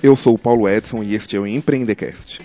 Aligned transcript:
Eu 0.00 0.14
sou 0.14 0.34
o 0.34 0.38
Paulo 0.38 0.68
Edson 0.68 1.02
e 1.02 1.16
este 1.16 1.34
é 1.34 1.40
o 1.40 1.46
Empreendecast. 1.46 2.40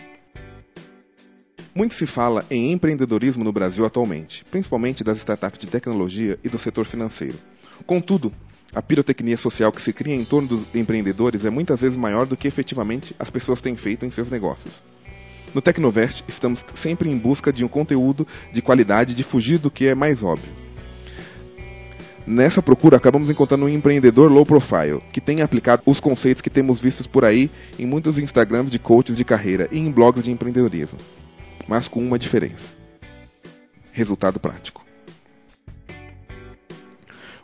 Muito 1.76 1.94
se 1.94 2.08
fala 2.08 2.44
em 2.50 2.72
empreendedorismo 2.72 3.44
no 3.44 3.54
Brasil 3.54 3.86
atualmente, 3.86 4.44
principalmente 4.46 5.04
das 5.04 5.20
startups 5.20 5.60
de 5.60 5.68
tecnologia 5.68 6.40
e 6.44 6.50
do 6.50 6.58
setor 6.58 6.86
financeiro. 6.86 7.38
Contudo, 7.86 8.34
a 8.74 8.82
pirotecnia 8.82 9.38
social 9.38 9.72
que 9.72 9.84
se 9.84 9.94
cria 9.94 10.16
em 10.16 10.26
torno 10.26 10.48
dos 10.48 10.76
empreendedores 10.76 11.46
é 11.46 11.52
muitas 11.52 11.82
vezes 11.82 11.96
maior 11.96 12.26
do 12.26 12.36
que 12.36 12.48
efetivamente 12.48 13.16
as 13.20 13.30
pessoas 13.30 13.62
têm 13.62 13.76
feito 13.76 14.04
em 14.04 14.10
seus 14.10 14.32
negócios. 14.32 14.82
No 15.54 15.62
Tecnovest, 15.62 16.24
estamos 16.28 16.66
sempre 16.74 17.08
em 17.08 17.18
busca 17.20 17.54
de 17.54 17.64
um 17.64 17.68
conteúdo 17.68 18.28
de 18.52 18.64
qualidade 18.64 19.14
de 19.14 19.24
fugir 19.24 19.60
do 19.60 19.70
que 19.70 19.86
é 19.86 19.94
mais 19.94 20.24
óbvio. 20.24 20.63
Nessa 22.26 22.62
procura, 22.62 22.98
acabamos 22.98 23.30
encontrando 23.30 23.66
um 23.66 23.70
empreendedor 23.70 24.32
low 24.32 24.46
profile, 24.46 25.02
que 25.12 25.20
tem 25.20 25.42
aplicado 25.42 25.84
os 25.86 26.00
conceitos 26.00 26.42
que 26.42 26.50
temos 26.50 26.80
vistos 26.80 27.06
por 27.06 27.26
aí 27.26 27.52
em 27.78 27.86
muitos 27.86 28.18
Instagrams 28.18 28.72
de 28.72 28.80
coaches 28.80 29.18
de 29.18 29.26
carreira 29.26 29.68
e 29.72 29.78
em 29.78 29.92
blogs 29.92 30.24
de 30.24 30.32
empreendedorismo 30.32 31.00
mas 31.68 31.88
com 31.88 32.02
uma 32.02 32.20
diferença: 32.20 32.74
resultado 33.92 34.40
prático. 34.40 34.84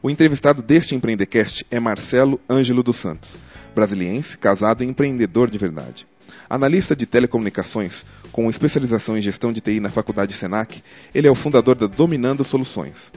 O 0.02 0.10
entrevistado 0.10 0.62
deste 0.62 0.96
Empreendecast 0.96 1.66
é 1.70 1.80
Marcelo 1.80 2.40
Ângelo 2.50 2.82
dos 2.82 2.96
Santos, 2.96 3.36
brasiliense, 3.76 4.38
casado 4.38 4.84
e 4.84 4.88
empreendedor 4.88 5.50
de 5.50 5.58
verdade. 5.58 6.08
Analista 6.50 6.96
de 6.96 7.06
telecomunicações, 7.06 8.06
com 8.32 8.50
especialização 8.50 9.18
em 9.18 9.22
gestão 9.22 9.52
de 9.52 9.62
TI 9.62 9.80
na 9.80 9.90
Faculdade 9.90 10.34
Senac, 10.34 10.82
ele 11.14 11.28
é 11.28 11.32
o 11.32 11.36
fundador 11.36 11.76
da 11.76 11.86
Dominando 11.86 12.44
Soluções, 12.44 13.12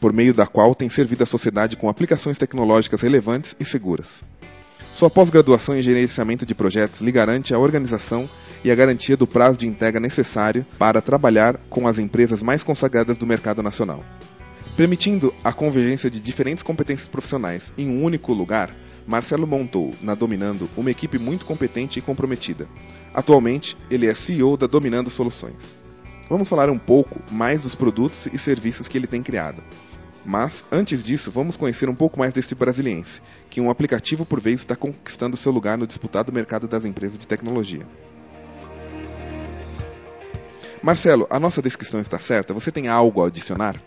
por 0.00 0.12
meio 0.12 0.32
da 0.32 0.46
qual 0.46 0.74
tem 0.74 0.88
servido 0.88 1.22
a 1.22 1.26
sociedade 1.26 1.76
com 1.76 1.88
aplicações 1.88 2.38
tecnológicas 2.38 3.00
relevantes 3.00 3.54
e 3.58 3.64
seguras. 3.64 4.22
Sua 4.92 5.08
pós-graduação 5.08 5.76
em 5.76 5.82
gerenciamento 5.82 6.44
de 6.44 6.54
projetos 6.54 7.00
lhe 7.00 7.12
garante 7.12 7.54
a 7.54 7.58
organização 7.58 8.28
e 8.64 8.70
a 8.70 8.74
garantia 8.74 9.16
do 9.16 9.26
prazo 9.26 9.56
de 9.56 9.66
entrega 9.66 10.00
necessário 10.00 10.66
para 10.78 11.00
trabalhar 11.00 11.56
com 11.70 11.86
as 11.86 11.98
empresas 11.98 12.42
mais 12.42 12.62
consagradas 12.62 13.16
do 13.16 13.26
mercado 13.26 13.62
nacional. 13.62 14.04
Permitindo 14.76 15.32
a 15.42 15.52
convergência 15.52 16.10
de 16.10 16.20
diferentes 16.20 16.62
competências 16.62 17.08
profissionais 17.08 17.72
em 17.76 17.88
um 17.88 18.02
único 18.02 18.32
lugar, 18.32 18.74
Marcelo 19.06 19.46
montou, 19.46 19.94
na 20.02 20.14
Dominando, 20.14 20.68
uma 20.76 20.90
equipe 20.90 21.18
muito 21.18 21.46
competente 21.46 21.98
e 21.98 22.02
comprometida. 22.02 22.68
Atualmente, 23.14 23.76
ele 23.90 24.06
é 24.06 24.14
CEO 24.14 24.56
da 24.56 24.66
Dominando 24.66 25.10
Soluções. 25.10 25.78
Vamos 26.28 26.48
falar 26.48 26.68
um 26.68 26.78
pouco 26.78 27.20
mais 27.32 27.62
dos 27.62 27.74
produtos 27.74 28.26
e 28.26 28.36
serviços 28.36 28.86
que 28.86 28.98
ele 28.98 29.06
tem 29.06 29.22
criado. 29.22 29.62
Mas, 30.30 30.62
antes 30.70 31.02
disso, 31.02 31.30
vamos 31.30 31.56
conhecer 31.56 31.88
um 31.88 31.94
pouco 31.94 32.18
mais 32.18 32.34
deste 32.34 32.54
brasiliense, 32.54 33.22
que 33.48 33.62
um 33.62 33.70
aplicativo 33.70 34.26
por 34.26 34.38
vez 34.38 34.60
está 34.60 34.76
conquistando 34.76 35.38
seu 35.38 35.50
lugar 35.50 35.78
no 35.78 35.86
disputado 35.86 36.30
mercado 36.30 36.68
das 36.68 36.84
empresas 36.84 37.16
de 37.16 37.26
tecnologia. 37.26 37.80
Marcelo, 40.82 41.26
a 41.30 41.40
nossa 41.40 41.62
descrição 41.62 41.98
está 41.98 42.18
certa? 42.18 42.52
Você 42.52 42.70
tem 42.70 42.88
algo 42.88 43.24
a 43.24 43.28
adicionar? 43.28 43.80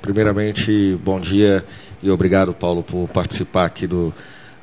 Primeiramente, 0.00 0.96
bom 1.02 1.18
dia 1.18 1.64
e 2.00 2.08
obrigado, 2.08 2.54
Paulo, 2.54 2.84
por 2.84 3.08
participar 3.08 3.64
aqui 3.64 3.88
do, 3.88 4.14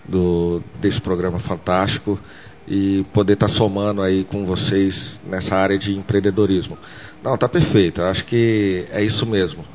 do 0.07 0.63
desse 0.79 1.01
programa 1.01 1.39
fantástico 1.39 2.17
e 2.65 3.05
poder 3.11 3.33
estar 3.33 3.49
somando 3.49 4.01
aí 4.01 4.23
com 4.23 4.45
vocês 4.45 5.19
nessa 5.27 5.57
área 5.57 5.77
de 5.77 5.97
empreendedorismo. 5.97 6.77
Não, 7.21 7.37
tá 7.37 7.49
perfeito. 7.49 8.01
Acho 8.01 8.23
que 8.23 8.85
é 8.89 9.03
isso 9.03 9.25
mesmo. 9.25 9.65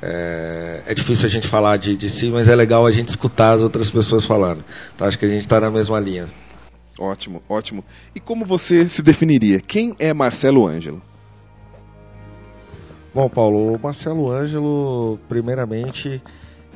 É, 0.00 0.82
é, 0.86 0.94
difícil 0.94 1.26
a 1.26 1.30
gente 1.30 1.48
falar 1.48 1.76
de, 1.76 1.96
de 1.96 2.08
si, 2.08 2.30
mas 2.30 2.48
é 2.48 2.54
legal 2.54 2.86
a 2.86 2.90
gente 2.92 3.08
escutar 3.08 3.52
as 3.52 3.62
outras 3.62 3.90
pessoas 3.90 4.24
falando. 4.24 4.64
Então 4.94 5.06
acho 5.06 5.18
que 5.18 5.24
a 5.24 5.28
gente 5.28 5.40
está 5.40 5.60
na 5.60 5.70
mesma 5.70 5.98
linha. 5.98 6.28
Ótimo, 6.98 7.42
ótimo. 7.48 7.84
E 8.14 8.20
como 8.20 8.44
você 8.44 8.88
se 8.88 9.02
definiria? 9.02 9.60
Quem 9.60 9.94
é 9.98 10.12
Marcelo 10.12 10.66
Ângelo? 10.66 11.02
Bom, 13.14 13.28
Paulo, 13.28 13.74
o 13.74 13.78
Marcelo 13.80 14.30
Ângelo, 14.30 15.18
primeiramente, 15.28 16.22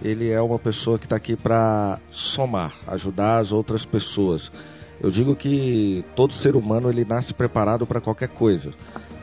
ele 0.03 0.31
é 0.31 0.41
uma 0.41 0.59
pessoa 0.59 0.99
que 0.99 1.07
está 1.07 1.17
aqui 1.17 1.37
para 1.37 2.01
somar, 2.11 2.75
ajudar 2.89 3.39
as 3.39 3.53
outras 3.53 3.85
pessoas. 3.85 4.51
Eu 5.01 5.11
digo 5.11 5.37
que 5.37 6.05
todo 6.17 6.33
ser 6.33 6.57
humano 6.57 6.89
ele 6.89 7.05
nasce 7.05 7.35
preparado 7.35 7.87
para 7.87 8.01
qualquer 8.01 8.29
coisa. 8.29 8.73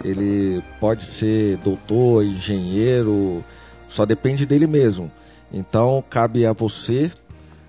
Ele 0.04 0.62
pode 0.80 1.06
ser 1.06 1.58
doutor, 1.58 2.24
engenheiro, 2.24 3.44
só 3.90 4.06
depende 4.06 4.46
dele 4.46 4.68
mesmo. 4.68 5.12
Então 5.52 6.04
cabe 6.10 6.46
a 6.46 6.54
você 6.54 7.12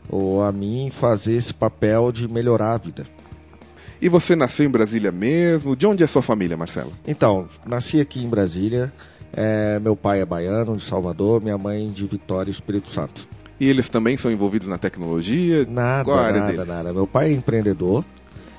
ou 0.08 0.42
a 0.42 0.52
mim 0.52 0.90
fazer 0.90 1.34
esse 1.34 1.52
papel 1.54 2.12
de 2.12 2.28
melhorar 2.28 2.74
a 2.74 2.78
vida. 2.78 3.04
E 4.02 4.08
você 4.08 4.34
nasceu 4.34 4.64
em 4.64 4.70
Brasília 4.70 5.12
mesmo? 5.12 5.76
De 5.76 5.86
onde 5.86 6.02
é 6.02 6.06
sua 6.06 6.22
família, 6.22 6.56
Marcelo? 6.56 6.92
Então, 7.06 7.46
nasci 7.66 8.00
aqui 8.00 8.24
em 8.24 8.28
Brasília. 8.28 8.90
É, 9.32 9.78
meu 9.78 9.94
pai 9.94 10.20
é 10.20 10.24
baiano, 10.24 10.76
de 10.76 10.82
Salvador, 10.82 11.40
minha 11.42 11.58
mãe 11.58 11.90
de 11.90 12.06
Vitória, 12.06 12.50
Espírito 12.50 12.88
Santo. 12.88 13.28
E 13.60 13.68
eles 13.68 13.90
também 13.90 14.16
são 14.16 14.32
envolvidos 14.32 14.66
na 14.68 14.78
tecnologia? 14.78 15.66
Nada, 15.68 16.04
Qual 16.04 16.18
a 16.18 16.22
área 16.22 16.40
nada, 16.40 16.52
deles? 16.52 16.66
nada. 16.66 16.92
Meu 16.94 17.06
pai 17.06 17.28
é 17.30 17.32
empreendedor 17.34 18.02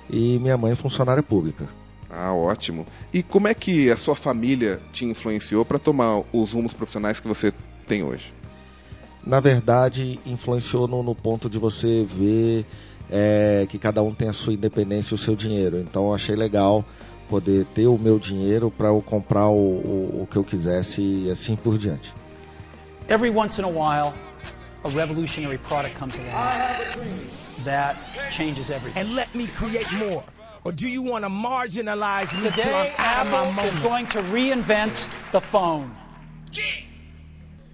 e 0.10 0.38
minha 0.38 0.56
mãe 0.58 0.74
é 0.74 0.76
funcionária 0.76 1.24
pública. 1.24 1.66
Ah, 2.14 2.34
ótimo. 2.34 2.86
E 3.14 3.24
como 3.24 3.48
é 3.48 3.54
que 3.54 3.90
a 3.90 3.96
sua 3.96 4.16
família 4.16 4.82
te 4.92 5.06
influenciou 5.06 5.64
para 5.64 5.80
tomar 5.80 6.24
os 6.34 6.52
rumos 6.52 6.74
profissionais 6.74 7.22
que 7.22 7.28
você 7.28 7.54
tem 7.88 8.04
hoje? 8.04 8.34
Na 9.26 9.40
verdade, 9.40 10.20
influenciou 10.26 10.88
no, 10.88 11.02
no 11.02 11.16
ponto 11.16 11.50
de 11.50 11.58
você 11.58 12.04
ver 12.04 12.66
é, 13.10 13.66
que 13.70 13.80
cada 13.80 14.02
um 14.04 14.14
tem 14.14 14.28
a 14.28 14.34
sua 14.34 14.54
independência 14.54 15.14
e 15.14 15.16
o 15.16 15.18
seu 15.18 15.36
dinheiro. 15.36 15.80
Então 15.80 16.08
eu 16.08 16.14
achei 16.14 16.36
legal 16.36 16.84
poder 17.30 17.66
ter 17.68 17.88
o 17.88 17.98
meu 17.98 18.20
dinheiro 18.20 18.70
para 18.70 18.90
eu 18.90 19.02
comprar 19.02 19.48
o, 19.48 19.54
o, 19.54 20.22
o, 20.24 20.28
que 20.30 20.36
eu 20.36 20.44
quisesse 20.44 21.02
e 21.02 21.30
assim 21.30 21.56
por 21.56 21.78
diante. 21.78 22.14
Every 23.08 23.30
once 23.30 23.62
in 23.62 23.64
a 23.64 23.70
while, 23.70 24.14
a 24.84 24.90
revolutionary 24.90 25.58
product 25.60 25.98
comes 25.98 26.16
along 26.18 27.64
that 27.64 27.96
changes 28.32 28.70
everything. 28.70 29.00
And 29.00 29.16
let 29.16 29.34
me 29.34 29.48
create 29.48 29.88
more. 29.96 30.24
Or 30.64 30.72
do 30.72 30.88
you 30.88 31.02
want 31.02 31.24
to 31.24 31.30
marginalize 31.30 32.34
me 32.36 32.50
Today, 32.52 32.94
Apple 32.98 33.66
is 33.66 33.80
going 33.80 34.06
to 34.08 34.20
reinvent 34.22 35.08
the 35.32 35.42
phone. 35.42 35.96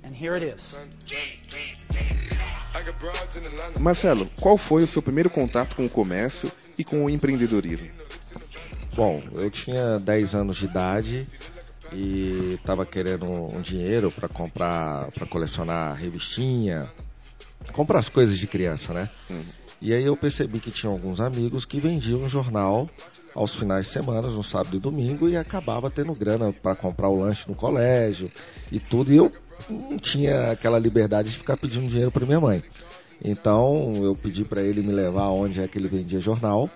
And 0.03 0.15
here 0.15 0.37
it 0.37 0.43
is. 0.43 0.73
Marcelo, 3.79 4.29
qual 4.39 4.57
foi 4.57 4.83
o 4.83 4.87
seu 4.87 5.01
primeiro 5.01 5.29
contato 5.29 5.75
com 5.75 5.85
o 5.85 5.89
comércio 5.89 6.49
e 6.77 6.83
com 6.83 7.03
o 7.03 7.09
empreendedorismo? 7.09 7.89
Bom, 8.95 9.21
eu 9.33 9.51
tinha 9.51 9.99
10 9.99 10.35
anos 10.35 10.57
de 10.57 10.65
idade 10.65 11.27
e 11.91 12.53
estava 12.59 12.85
querendo 12.85 13.25
um 13.25 13.61
dinheiro 13.61 14.11
para 14.11 14.29
comprar, 14.29 15.11
para 15.11 15.25
colecionar 15.27 15.93
revistinha, 15.95 16.89
comprar 17.73 17.99
as 17.99 18.09
coisas 18.09 18.37
de 18.37 18.47
criança, 18.47 18.93
né? 18.93 19.09
Hum. 19.29 19.43
E 19.81 19.93
aí 19.93 20.03
eu 20.03 20.17
percebi 20.17 20.59
que 20.59 20.71
tinha 20.71 20.91
alguns 20.91 21.21
amigos 21.21 21.63
que 21.63 21.79
vendiam 21.79 22.23
um 22.23 22.29
jornal 22.29 22.89
aos 23.35 23.53
finais 23.55 23.85
de 23.85 23.91
semana, 23.91 24.27
no 24.27 24.43
sábado 24.43 24.75
e 24.75 24.79
domingo, 24.79 25.29
e 25.29 25.37
acabava 25.37 25.91
tendo 25.91 26.15
grana 26.15 26.51
para 26.51 26.75
comprar 26.75 27.09
o 27.09 27.21
lanche 27.21 27.47
no 27.47 27.53
colégio 27.53 28.31
e 28.71 28.79
tudo. 28.79 29.13
E 29.13 29.17
eu 29.17 29.31
não 29.69 29.97
tinha 29.97 30.51
aquela 30.51 30.79
liberdade 30.79 31.29
de 31.29 31.37
ficar 31.37 31.57
pedindo 31.57 31.87
dinheiro 31.87 32.11
para 32.11 32.25
minha 32.25 32.39
mãe. 32.39 32.63
Então 33.23 33.91
eu 33.95 34.15
pedi 34.15 34.43
para 34.43 34.61
ele 34.61 34.81
me 34.81 34.91
levar 34.91 35.29
onde 35.29 35.61
é 35.61 35.67
que 35.67 35.77
ele 35.77 35.87
vendia 35.87 36.19
jornal. 36.19 36.69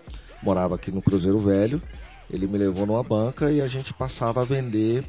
Morava 0.43 0.75
aqui 0.75 0.91
no 0.91 1.01
Cruzeiro 1.01 1.39
Velho. 1.39 1.81
Ele 2.29 2.47
me 2.47 2.57
levou 2.57 2.85
numa 2.85 3.03
banca 3.03 3.51
e 3.51 3.61
a 3.61 3.67
gente 3.67 3.93
passava 3.93 4.41
a 4.41 4.45
vender 4.45 5.03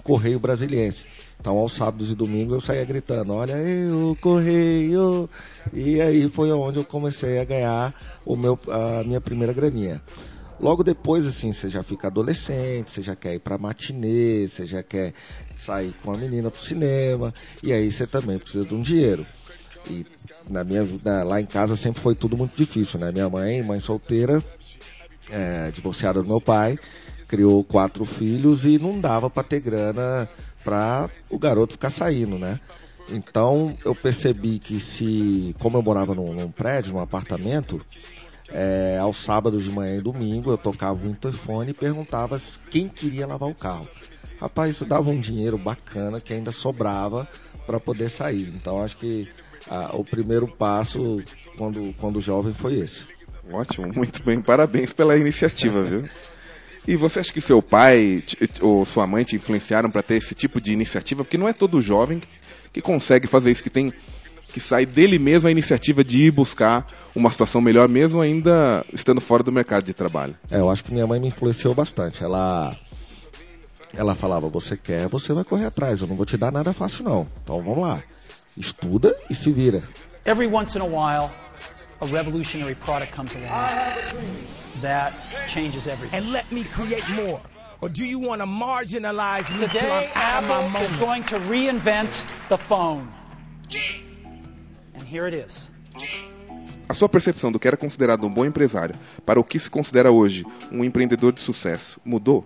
correio 0.00 0.40
brasiliense. 0.40 1.06
Então, 1.40 1.56
aos 1.56 1.72
sábados 1.72 2.10
e 2.10 2.14
domingos 2.14 2.52
eu 2.52 2.60
saía 2.60 2.84
gritando: 2.84 3.32
Olha 3.34 3.54
eu, 3.54 4.16
correio! 4.20 5.28
E 5.72 6.00
aí 6.00 6.28
foi 6.30 6.52
onde 6.52 6.78
eu 6.78 6.84
comecei 6.84 7.38
a 7.38 7.44
ganhar 7.44 7.94
o 8.24 8.36
meu, 8.36 8.58
a 8.68 9.02
minha 9.04 9.20
primeira 9.20 9.52
graninha. 9.52 10.02
Logo 10.60 10.84
depois, 10.84 11.26
assim, 11.26 11.52
você 11.52 11.70
já 11.70 11.82
fica 11.82 12.08
adolescente, 12.08 12.90
você 12.90 13.00
já 13.00 13.16
quer 13.16 13.34
ir 13.34 13.38
pra 13.38 13.56
matinê, 13.56 14.46
você 14.46 14.66
já 14.66 14.82
quer 14.82 15.14
sair 15.56 15.94
com 16.02 16.12
a 16.12 16.18
menina 16.18 16.50
pro 16.50 16.60
cinema, 16.60 17.32
e 17.62 17.72
aí 17.72 17.90
você 17.90 18.06
também 18.06 18.38
precisa 18.38 18.66
de 18.66 18.74
um 18.74 18.82
dinheiro. 18.82 19.26
E 19.88 20.04
na 20.46 20.62
minha 20.62 20.84
vida, 20.84 21.24
lá 21.24 21.40
em 21.40 21.46
casa 21.46 21.76
sempre 21.76 22.02
foi 22.02 22.14
tudo 22.14 22.36
muito 22.36 22.54
difícil, 22.54 23.00
né? 23.00 23.10
Minha 23.10 23.30
mãe, 23.30 23.62
mãe 23.62 23.80
solteira, 23.80 24.44
é, 25.30 25.70
divorciada 25.70 26.22
do 26.22 26.28
meu 26.28 26.42
pai, 26.42 26.78
criou 27.30 27.62
quatro 27.62 28.04
filhos 28.04 28.64
e 28.64 28.76
não 28.76 28.98
dava 28.98 29.30
para 29.30 29.44
ter 29.44 29.60
grana 29.60 30.28
para 30.64 31.08
o 31.30 31.38
garoto 31.38 31.74
ficar 31.74 31.88
saindo, 31.88 32.36
né? 32.36 32.58
Então 33.08 33.78
eu 33.84 33.94
percebi 33.94 34.58
que 34.58 34.80
se, 34.80 35.54
como 35.60 35.78
eu 35.78 35.82
morava 35.82 36.12
num, 36.12 36.34
num 36.34 36.50
prédio, 36.50 36.92
num 36.92 36.98
apartamento, 36.98 37.80
é, 38.50 38.98
aos 39.00 39.18
sábados 39.18 39.62
de 39.62 39.70
manhã 39.70 39.96
e 39.96 40.00
domingo 40.00 40.50
eu 40.50 40.58
tocava 40.58 41.06
o 41.06 41.08
interfone 41.08 41.70
e 41.70 41.74
perguntava 41.74 42.36
quem 42.68 42.88
queria 42.88 43.28
lavar 43.28 43.48
o 43.48 43.54
carro. 43.54 43.88
Rapaz, 44.40 44.70
isso 44.70 44.84
dava 44.84 45.08
um 45.08 45.20
dinheiro 45.20 45.56
bacana 45.56 46.20
que 46.20 46.32
ainda 46.32 46.50
sobrava 46.50 47.28
para 47.64 47.78
poder 47.78 48.10
sair. 48.10 48.52
Então 48.56 48.82
acho 48.82 48.96
que 48.96 49.28
o 49.92 50.02
primeiro 50.02 50.48
passo 50.48 51.22
quando, 51.56 51.94
quando 52.00 52.20
jovem 52.20 52.52
foi 52.52 52.80
esse. 52.80 53.04
Ótimo, 53.52 53.86
muito 53.94 54.20
bem. 54.24 54.40
Parabéns 54.40 54.92
pela 54.92 55.16
iniciativa, 55.16 55.84
viu? 55.84 56.08
E 56.90 56.96
você 56.96 57.20
acha 57.20 57.32
que 57.32 57.40
seu 57.40 57.62
pai 57.62 58.20
ou 58.60 58.84
sua 58.84 59.06
mãe 59.06 59.22
te 59.22 59.36
influenciaram 59.36 59.88
para 59.88 60.02
ter 60.02 60.16
esse 60.16 60.34
tipo 60.34 60.60
de 60.60 60.72
iniciativa? 60.72 61.22
Porque 61.22 61.38
não 61.38 61.46
é 61.46 61.52
todo 61.52 61.80
jovem 61.80 62.20
que 62.72 62.80
consegue 62.80 63.28
fazer 63.28 63.52
isso, 63.52 63.62
que 63.62 63.70
tem 63.70 63.92
que 64.52 64.58
sai 64.58 64.84
dele 64.84 65.16
mesmo 65.16 65.46
a 65.46 65.52
iniciativa 65.52 66.02
de 66.02 66.24
ir 66.24 66.32
buscar 66.32 66.84
uma 67.14 67.30
situação 67.30 67.60
melhor, 67.60 67.88
mesmo 67.88 68.20
ainda 68.20 68.84
estando 68.92 69.20
fora 69.20 69.44
do 69.44 69.52
mercado 69.52 69.84
de 69.84 69.94
trabalho. 69.94 70.36
É, 70.50 70.58
eu 70.58 70.68
acho 70.68 70.82
que 70.82 70.92
minha 70.92 71.06
mãe 71.06 71.20
me 71.20 71.28
influenciou 71.28 71.76
bastante. 71.76 72.24
Ela 72.24 72.76
ela 73.94 74.16
falava: 74.16 74.48
"Você 74.48 74.76
quer, 74.76 75.06
você 75.06 75.32
vai 75.32 75.44
correr 75.44 75.66
atrás. 75.66 76.00
Eu 76.00 76.08
não 76.08 76.16
vou 76.16 76.26
te 76.26 76.36
dar 76.36 76.50
nada 76.50 76.72
fácil 76.72 77.04
não. 77.04 77.28
Então 77.44 77.62
vamos 77.62 77.78
lá. 77.78 78.02
Estuda 78.56 79.16
e 79.30 79.34
se 79.36 79.52
vira." 79.52 79.80
Every 80.26 80.52
once 80.52 80.76
in 80.76 80.80
a 80.80 80.86
while, 80.86 81.30
a 82.00 82.06
revolutionary 82.06 82.74
product 82.74 83.14
comes 83.14 83.32
along 83.36 84.59
that 84.82 85.12
changes 85.48 85.86
everything. 85.86 86.18
And 86.18 86.32
let 86.32 86.50
me 86.50 86.64
create 86.64 87.08
more. 87.10 87.40
Or 87.80 87.88
do 87.88 88.04
you 88.04 88.18
want 88.18 88.42
to 88.42 88.46
marginalize 88.46 89.50
me 89.50 89.66
Today, 89.66 90.10
Apple 90.14 90.82
is 90.82 90.96
going 90.96 91.24
to 91.24 91.38
reinvent 91.38 92.24
the 92.48 92.58
phone. 92.58 93.08
And 94.94 95.02
here 95.02 95.26
it 95.26 95.34
is. 95.34 95.66
A 96.88 96.94
sua 96.94 97.08
percepção 97.08 97.52
do 97.52 97.58
que 97.58 97.68
era 97.68 97.76
considerado 97.76 98.26
um 98.26 98.30
bom 98.30 98.44
empresário 98.44 98.96
para 99.24 99.38
o 99.38 99.44
que 99.44 99.58
se 99.58 99.70
considera 99.70 100.10
hoje 100.10 100.44
um 100.72 100.84
empreendedor 100.84 101.32
de 101.32 101.40
sucesso 101.40 102.00
mudou? 102.04 102.44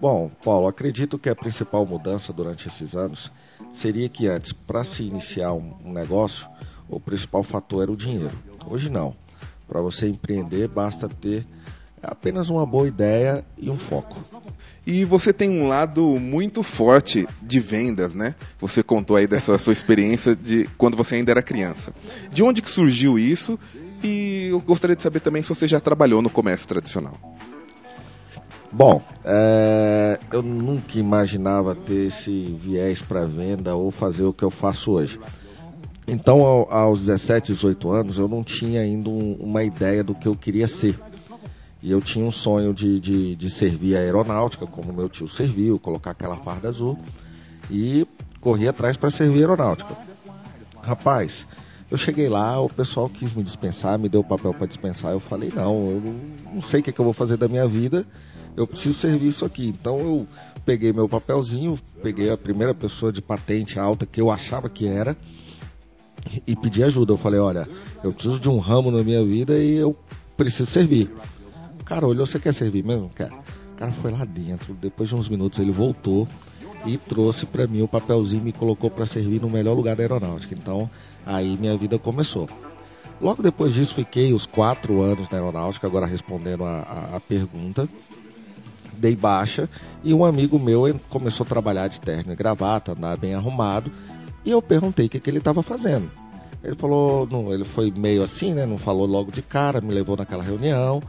Bom, 0.00 0.30
Paulo, 0.44 0.68
acredito 0.68 1.18
que 1.18 1.28
a 1.28 1.34
principal 1.34 1.84
mudança 1.84 2.32
durante 2.32 2.68
esses 2.68 2.94
anos 2.94 3.32
seria 3.72 4.08
que 4.08 4.28
antes, 4.28 4.52
para 4.52 4.84
se 4.84 5.02
iniciar 5.02 5.52
um, 5.52 5.74
um 5.84 5.92
negócio, 5.92 6.46
o 6.88 7.00
principal 7.00 7.42
fator 7.42 7.82
era 7.82 7.90
o 7.90 7.96
dinheiro. 7.96 8.30
Hoje 8.66 8.88
não. 8.88 9.16
Para 9.66 9.80
você 9.80 10.08
empreender, 10.08 10.68
basta 10.68 11.08
ter 11.08 11.46
apenas 12.02 12.50
uma 12.50 12.66
boa 12.66 12.86
ideia 12.86 13.44
e 13.58 13.70
um 13.70 13.78
foco. 13.78 14.18
E 14.86 15.04
você 15.04 15.32
tem 15.32 15.50
um 15.50 15.66
lado 15.66 16.02
muito 16.20 16.62
forte 16.62 17.26
de 17.40 17.60
vendas, 17.60 18.14
né? 18.14 18.34
Você 18.60 18.82
contou 18.82 19.16
aí 19.16 19.26
dessa 19.26 19.58
sua 19.58 19.72
experiência 19.72 20.36
de 20.36 20.68
quando 20.76 20.96
você 20.96 21.14
ainda 21.14 21.30
era 21.30 21.42
criança. 21.42 21.92
De 22.30 22.42
onde 22.42 22.60
que 22.60 22.70
surgiu 22.70 23.18
isso? 23.18 23.58
E 24.02 24.48
eu 24.50 24.60
gostaria 24.60 24.94
de 24.94 25.02
saber 25.02 25.20
também 25.20 25.42
se 25.42 25.48
você 25.48 25.66
já 25.66 25.80
trabalhou 25.80 26.20
no 26.20 26.28
comércio 26.28 26.68
tradicional. 26.68 27.18
Bom, 28.70 29.00
é, 29.24 30.18
eu 30.32 30.42
nunca 30.42 30.98
imaginava 30.98 31.74
ter 31.74 32.08
esse 32.08 32.58
viés 32.60 33.00
para 33.00 33.24
venda 33.24 33.74
ou 33.74 33.90
fazer 33.90 34.24
o 34.24 34.32
que 34.32 34.42
eu 34.42 34.50
faço 34.50 34.90
hoje. 34.90 35.18
Então, 36.06 36.40
aos 36.70 37.00
17, 37.00 37.52
18 37.52 37.90
anos, 37.90 38.18
eu 38.18 38.28
não 38.28 38.44
tinha 38.44 38.80
ainda 38.80 39.08
um, 39.08 39.34
uma 39.40 39.64
ideia 39.64 40.04
do 40.04 40.14
que 40.14 40.28
eu 40.28 40.36
queria 40.36 40.68
ser. 40.68 40.98
E 41.82 41.90
eu 41.90 42.00
tinha 42.00 42.24
um 42.24 42.30
sonho 42.30 42.74
de, 42.74 43.00
de, 43.00 43.36
de 43.36 43.50
servir 43.50 43.96
a 43.96 44.00
aeronáutica, 44.00 44.66
como 44.66 44.92
meu 44.92 45.08
tio 45.08 45.26
serviu, 45.26 45.78
colocar 45.78 46.10
aquela 46.10 46.36
farda 46.36 46.68
azul. 46.68 46.98
E 47.70 48.06
corri 48.40 48.68
atrás 48.68 48.96
para 48.96 49.10
servir 49.10 49.38
a 49.38 49.40
aeronáutica. 49.40 49.96
Rapaz, 50.82 51.46
eu 51.90 51.96
cheguei 51.96 52.28
lá, 52.28 52.60
o 52.60 52.68
pessoal 52.68 53.08
quis 53.08 53.32
me 53.32 53.42
dispensar, 53.42 53.98
me 53.98 54.08
deu 54.08 54.20
o 54.20 54.24
papel 54.24 54.52
para 54.52 54.66
dispensar. 54.66 55.12
Eu 55.12 55.20
falei: 55.20 55.50
não, 55.54 55.90
eu 55.90 56.02
não 56.54 56.62
sei 56.62 56.80
o 56.80 56.82
que, 56.82 56.90
é 56.90 56.92
que 56.92 57.00
eu 57.00 57.04
vou 57.04 57.14
fazer 57.14 57.38
da 57.38 57.48
minha 57.48 57.66
vida, 57.66 58.06
eu 58.56 58.66
preciso 58.66 58.94
servir 58.98 59.28
isso 59.28 59.44
aqui. 59.44 59.68
Então 59.68 59.98
eu 59.98 60.28
peguei 60.66 60.92
meu 60.92 61.08
papelzinho, 61.08 61.78
peguei 62.02 62.30
a 62.30 62.36
primeira 62.36 62.74
pessoa 62.74 63.10
de 63.10 63.22
patente 63.22 63.78
alta 63.78 64.04
que 64.04 64.20
eu 64.20 64.30
achava 64.30 64.68
que 64.68 64.86
era 64.86 65.16
e 66.46 66.56
pedi 66.56 66.82
ajuda. 66.82 67.12
Eu 67.12 67.18
falei, 67.18 67.40
olha, 67.40 67.68
eu 68.02 68.12
preciso 68.12 68.38
de 68.38 68.48
um 68.48 68.58
ramo 68.58 68.90
na 68.90 69.02
minha 69.02 69.24
vida 69.24 69.58
e 69.58 69.74
eu 69.76 69.96
preciso 70.36 70.70
servir. 70.70 71.10
O 71.80 71.84
cara 71.84 72.06
olhou, 72.06 72.26
você 72.26 72.38
quer 72.38 72.52
servir 72.52 72.84
mesmo? 72.84 73.10
Quer. 73.14 73.30
O 73.30 73.76
cara 73.76 73.92
foi 73.92 74.10
lá 74.10 74.24
dentro, 74.24 74.74
depois 74.74 75.08
de 75.08 75.14
uns 75.14 75.28
minutos 75.28 75.58
ele 75.58 75.72
voltou 75.72 76.28
e 76.86 76.96
trouxe 76.96 77.46
para 77.46 77.66
mim 77.66 77.82
o 77.82 77.88
papelzinho 77.88 78.42
e 78.42 78.44
me 78.44 78.52
colocou 78.52 78.90
para 78.90 79.06
servir 79.06 79.40
no 79.40 79.50
melhor 79.50 79.74
lugar 79.74 79.96
da 79.96 80.02
aeronáutica. 80.02 80.54
Então, 80.54 80.88
aí 81.26 81.56
minha 81.58 81.76
vida 81.76 81.98
começou. 81.98 82.48
Logo 83.20 83.42
depois 83.42 83.74
disso, 83.74 83.94
fiquei 83.94 84.32
os 84.32 84.46
quatro 84.46 85.00
anos 85.00 85.28
na 85.30 85.38
aeronáutica, 85.38 85.86
agora 85.86 86.06
respondendo 86.06 86.64
a, 86.64 86.80
a, 86.80 87.16
a 87.16 87.20
pergunta. 87.20 87.88
Dei 88.96 89.16
baixa 89.16 89.68
e 90.04 90.14
um 90.14 90.24
amigo 90.24 90.58
meu 90.58 90.82
começou 91.10 91.44
a 91.44 91.48
trabalhar 91.48 91.88
de 91.88 92.00
terno 92.00 92.32
e 92.32 92.36
gravata, 92.36 92.92
andar 92.92 93.16
bem 93.16 93.34
arrumado 93.34 93.90
e 94.44 94.50
eu 94.50 94.60
perguntei 94.60 95.06
o 95.06 95.08
que, 95.08 95.20
que 95.20 95.30
ele 95.30 95.38
estava 95.38 95.62
fazendo. 95.62 96.10
Ele 96.62 96.74
falou, 96.74 97.26
não, 97.26 97.52
ele 97.52 97.64
foi 97.64 97.90
meio 97.90 98.22
assim, 98.22 98.54
né? 98.54 98.64
Não 98.64 98.78
falou 98.78 99.06
logo 99.06 99.30
de 99.30 99.42
cara, 99.42 99.80
me 99.80 99.92
levou 99.92 100.16
naquela 100.16 100.42
reunião, 100.42 101.02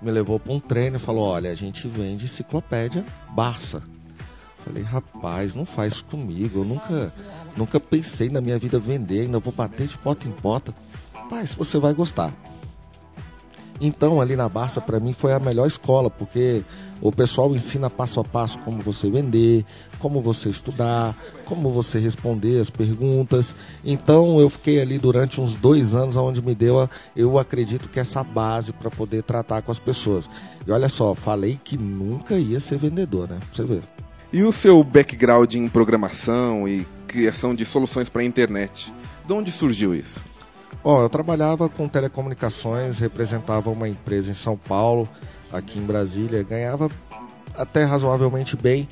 me 0.00 0.10
levou 0.10 0.38
para 0.38 0.52
um 0.52 0.60
treino 0.60 0.96
e 0.96 1.00
falou: 1.00 1.24
Olha, 1.24 1.50
a 1.50 1.54
gente 1.54 1.88
vende 1.88 2.24
enciclopédia 2.24 3.04
Barça. 3.30 3.82
Falei, 4.64 4.82
rapaz, 4.82 5.54
não 5.54 5.64
faz 5.64 6.02
comigo. 6.02 6.60
Eu 6.60 6.64
nunca, 6.64 7.12
nunca 7.56 7.78
pensei 7.78 8.28
na 8.28 8.40
minha 8.40 8.58
vida 8.58 8.80
vender, 8.80 9.20
ainda 9.20 9.38
vou 9.38 9.52
bater 9.52 9.86
de 9.86 9.96
porta 9.96 10.26
em 10.26 10.32
porta. 10.32 10.74
Rapaz, 11.14 11.54
você 11.54 11.78
vai 11.78 11.94
gostar. 11.94 12.34
Então, 13.80 14.20
ali 14.20 14.36
na 14.36 14.48
Barça, 14.48 14.80
para 14.80 14.98
mim, 14.98 15.12
foi 15.12 15.32
a 15.32 15.38
melhor 15.38 15.66
escola, 15.66 16.10
porque 16.10 16.62
o 17.00 17.12
pessoal 17.12 17.54
ensina 17.54 17.90
passo 17.90 18.20
a 18.20 18.24
passo 18.24 18.58
como 18.58 18.80
você 18.80 19.10
vender, 19.10 19.64
como 19.98 20.20
você 20.20 20.48
estudar, 20.48 21.14
como 21.44 21.70
você 21.70 21.98
responder 21.98 22.60
as 22.60 22.70
perguntas. 22.70 23.54
Então, 23.84 24.40
eu 24.40 24.48
fiquei 24.48 24.80
ali 24.80 24.98
durante 24.98 25.40
uns 25.40 25.54
dois 25.54 25.94
anos, 25.94 26.16
onde 26.16 26.40
me 26.40 26.54
deu, 26.54 26.88
eu 27.14 27.38
acredito 27.38 27.88
que 27.88 28.00
essa 28.00 28.24
base 28.24 28.72
para 28.72 28.90
poder 28.90 29.22
tratar 29.22 29.62
com 29.62 29.70
as 29.70 29.78
pessoas. 29.78 30.28
E 30.66 30.70
olha 30.70 30.88
só, 30.88 31.14
falei 31.14 31.58
que 31.62 31.76
nunca 31.76 32.38
ia 32.38 32.60
ser 32.60 32.78
vendedor, 32.78 33.28
né? 33.28 33.38
Pra 33.38 33.54
você 33.54 33.64
ver. 33.64 33.82
E 34.32 34.42
o 34.42 34.52
seu 34.52 34.82
background 34.82 35.54
em 35.54 35.68
programação 35.68 36.66
e 36.66 36.86
criação 37.06 37.54
de 37.54 37.64
soluções 37.64 38.08
para 38.08 38.22
a 38.22 38.24
internet? 38.24 38.92
De 39.24 39.32
onde 39.32 39.52
surgiu 39.52 39.94
isso? 39.94 40.24
Bom, 40.86 41.02
eu 41.02 41.08
trabalhava 41.08 41.68
com 41.68 41.88
telecomunicações, 41.88 43.00
representava 43.00 43.68
uma 43.70 43.88
empresa 43.88 44.30
em 44.30 44.34
São 44.34 44.56
Paulo, 44.56 45.08
aqui 45.52 45.80
em 45.80 45.82
Brasília, 45.82 46.44
ganhava 46.44 46.88
até 47.56 47.82
razoavelmente 47.82 48.56
bem, 48.56 48.88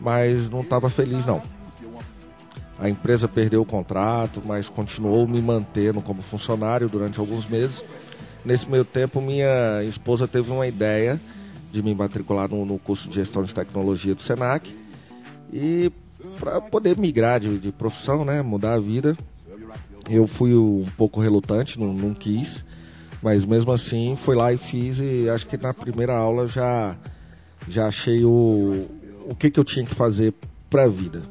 mas 0.00 0.50
não 0.50 0.62
estava 0.62 0.90
feliz 0.90 1.24
não. 1.24 1.40
A 2.80 2.88
empresa 2.88 3.28
perdeu 3.28 3.62
o 3.62 3.64
contrato, 3.64 4.42
mas 4.44 4.68
continuou 4.68 5.24
me 5.28 5.40
mantendo 5.40 6.00
como 6.02 6.20
funcionário 6.20 6.88
durante 6.88 7.20
alguns 7.20 7.48
meses. 7.48 7.84
Nesse 8.44 8.68
meio 8.68 8.84
tempo, 8.84 9.22
minha 9.22 9.84
esposa 9.84 10.26
teve 10.26 10.50
uma 10.50 10.66
ideia 10.66 11.20
de 11.70 11.80
me 11.80 11.94
matricular 11.94 12.48
no, 12.48 12.66
no 12.66 12.76
curso 12.76 13.08
de 13.08 13.14
gestão 13.14 13.44
de 13.44 13.54
tecnologia 13.54 14.16
do 14.16 14.20
Senac 14.20 14.76
e 15.52 15.92
para 16.40 16.60
poder 16.60 16.98
migrar 16.98 17.38
de, 17.38 17.56
de 17.56 17.70
profissão, 17.70 18.24
né, 18.24 18.42
mudar 18.42 18.74
a 18.74 18.80
vida, 18.80 19.16
eu 20.08 20.26
fui 20.26 20.54
um 20.54 20.84
pouco 20.96 21.20
relutante, 21.20 21.78
não, 21.78 21.92
não 21.92 22.14
quis, 22.14 22.64
mas 23.22 23.44
mesmo 23.44 23.72
assim 23.72 24.16
fui 24.16 24.34
lá 24.34 24.52
e 24.52 24.58
fiz 24.58 24.98
e 25.00 25.28
acho 25.28 25.46
que 25.46 25.56
na 25.56 25.74
primeira 25.74 26.16
aula 26.16 26.46
já 26.48 26.96
já 27.68 27.86
achei 27.88 28.24
o 28.24 28.86
o 29.28 29.34
que 29.34 29.50
que 29.50 29.58
eu 29.58 29.64
tinha 29.64 29.84
que 29.84 29.94
fazer 29.94 30.32
para 30.70 30.84
a 30.84 30.88
vida. 30.88 31.22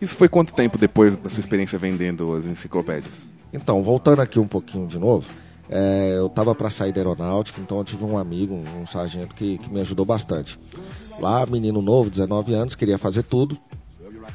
Isso 0.00 0.16
foi 0.16 0.28
quanto 0.28 0.52
tempo 0.52 0.76
depois 0.76 1.16
da 1.16 1.30
sua 1.30 1.40
experiência 1.40 1.78
vendendo 1.78 2.34
as 2.34 2.44
enciclopédias? 2.44 3.14
Então, 3.52 3.82
voltando 3.82 4.20
aqui 4.20 4.38
um 4.38 4.48
pouquinho 4.48 4.88
de 4.88 4.98
novo, 4.98 5.28
é, 5.68 6.14
eu 6.16 6.26
estava 6.26 6.54
para 6.54 6.68
sair 6.70 6.92
da 6.92 7.00
aeronáutica, 7.00 7.60
então 7.60 7.78
eu 7.78 7.84
tive 7.84 8.02
um 8.02 8.18
amigo, 8.18 8.54
um 8.54 8.84
sargento 8.84 9.34
que, 9.34 9.58
que 9.58 9.72
me 9.72 9.80
ajudou 9.80 10.04
bastante. 10.04 10.58
Lá, 11.20 11.46
menino 11.46 11.80
novo, 11.80 12.10
19 12.10 12.52
anos, 12.52 12.74
queria 12.74 12.98
fazer 12.98 13.22
tudo. 13.22 13.56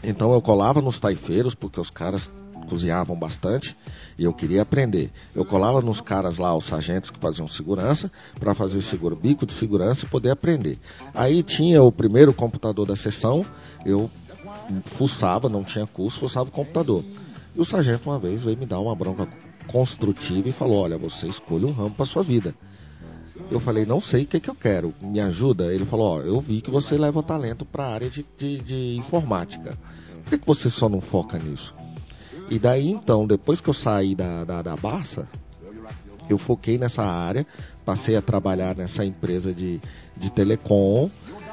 Então 0.03 0.31
eu 0.31 0.41
colava 0.41 0.81
nos 0.81 0.99
taifeiros, 0.99 1.53
porque 1.53 1.79
os 1.79 1.89
caras 1.89 2.31
cozinhavam 2.67 3.15
bastante 3.17 3.75
e 4.17 4.23
eu 4.23 4.33
queria 4.33 4.61
aprender. 4.61 5.09
Eu 5.33 5.45
colava 5.45 5.81
nos 5.81 6.01
caras 6.01 6.37
lá, 6.37 6.55
os 6.55 6.65
sargentos 6.65 7.09
que 7.09 7.19
faziam 7.19 7.47
segurança, 7.47 8.11
para 8.39 8.53
fazer 8.53 8.81
seguro, 8.81 9.15
bico 9.15 9.45
de 9.45 9.53
segurança 9.53 10.05
e 10.05 10.09
poder 10.09 10.31
aprender. 10.31 10.77
Aí 11.13 11.41
tinha 11.41 11.81
o 11.81 11.91
primeiro 11.91 12.33
computador 12.33 12.85
da 12.85 12.95
sessão, 12.95 13.45
eu 13.85 14.09
fuçava, 14.83 15.49
não 15.49 15.63
tinha 15.63 15.87
curso, 15.87 16.19
fuçava 16.19 16.49
o 16.49 16.51
computador. 16.51 17.03
E 17.55 17.61
o 17.61 17.65
sargento 17.65 18.09
uma 18.09 18.19
vez 18.19 18.43
veio 18.43 18.57
me 18.57 18.65
dar 18.65 18.79
uma 18.79 18.95
bronca 18.95 19.27
construtiva 19.67 20.49
e 20.49 20.51
falou: 20.51 20.83
Olha, 20.83 20.97
você 20.97 21.27
escolhe 21.27 21.65
um 21.65 21.71
ramo 21.71 21.91
para 21.91 22.05
sua 22.05 22.23
vida. 22.23 22.53
Eu 23.51 23.59
falei, 23.59 23.85
não 23.85 24.01
sei 24.01 24.23
o 24.23 24.25
que, 24.25 24.39
que 24.39 24.49
eu 24.49 24.55
quero, 24.55 24.93
me 24.99 25.21
ajuda? 25.21 25.73
Ele 25.73 25.85
falou, 25.85 26.17
ó, 26.17 26.21
eu 26.21 26.41
vi 26.41 26.59
que 26.59 26.71
você 26.71 26.97
leva 26.97 27.21
talento 27.23 27.63
para 27.65 27.85
a 27.85 27.93
área 27.93 28.09
de, 28.09 28.25
de, 28.37 28.57
de 28.57 28.95
informática. 28.97 29.77
Por 30.23 30.29
que, 30.31 30.37
que 30.39 30.47
você 30.47 30.69
só 30.69 30.89
não 30.89 30.99
foca 30.99 31.37
nisso? 31.37 31.73
E 32.49 32.57
daí 32.57 32.89
então, 32.89 33.27
depois 33.27 33.59
que 33.59 33.69
eu 33.69 33.73
saí 33.73 34.15
da, 34.15 34.43
da, 34.43 34.61
da 34.61 34.75
Barça, 34.75 35.27
eu 36.29 36.37
foquei 36.37 36.77
nessa 36.77 37.03
área, 37.03 37.45
passei 37.85 38.15
a 38.15 38.21
trabalhar 38.21 38.75
nessa 38.75 39.05
empresa 39.05 39.53
de, 39.53 39.81
de 40.15 40.29
telecom 40.31 41.09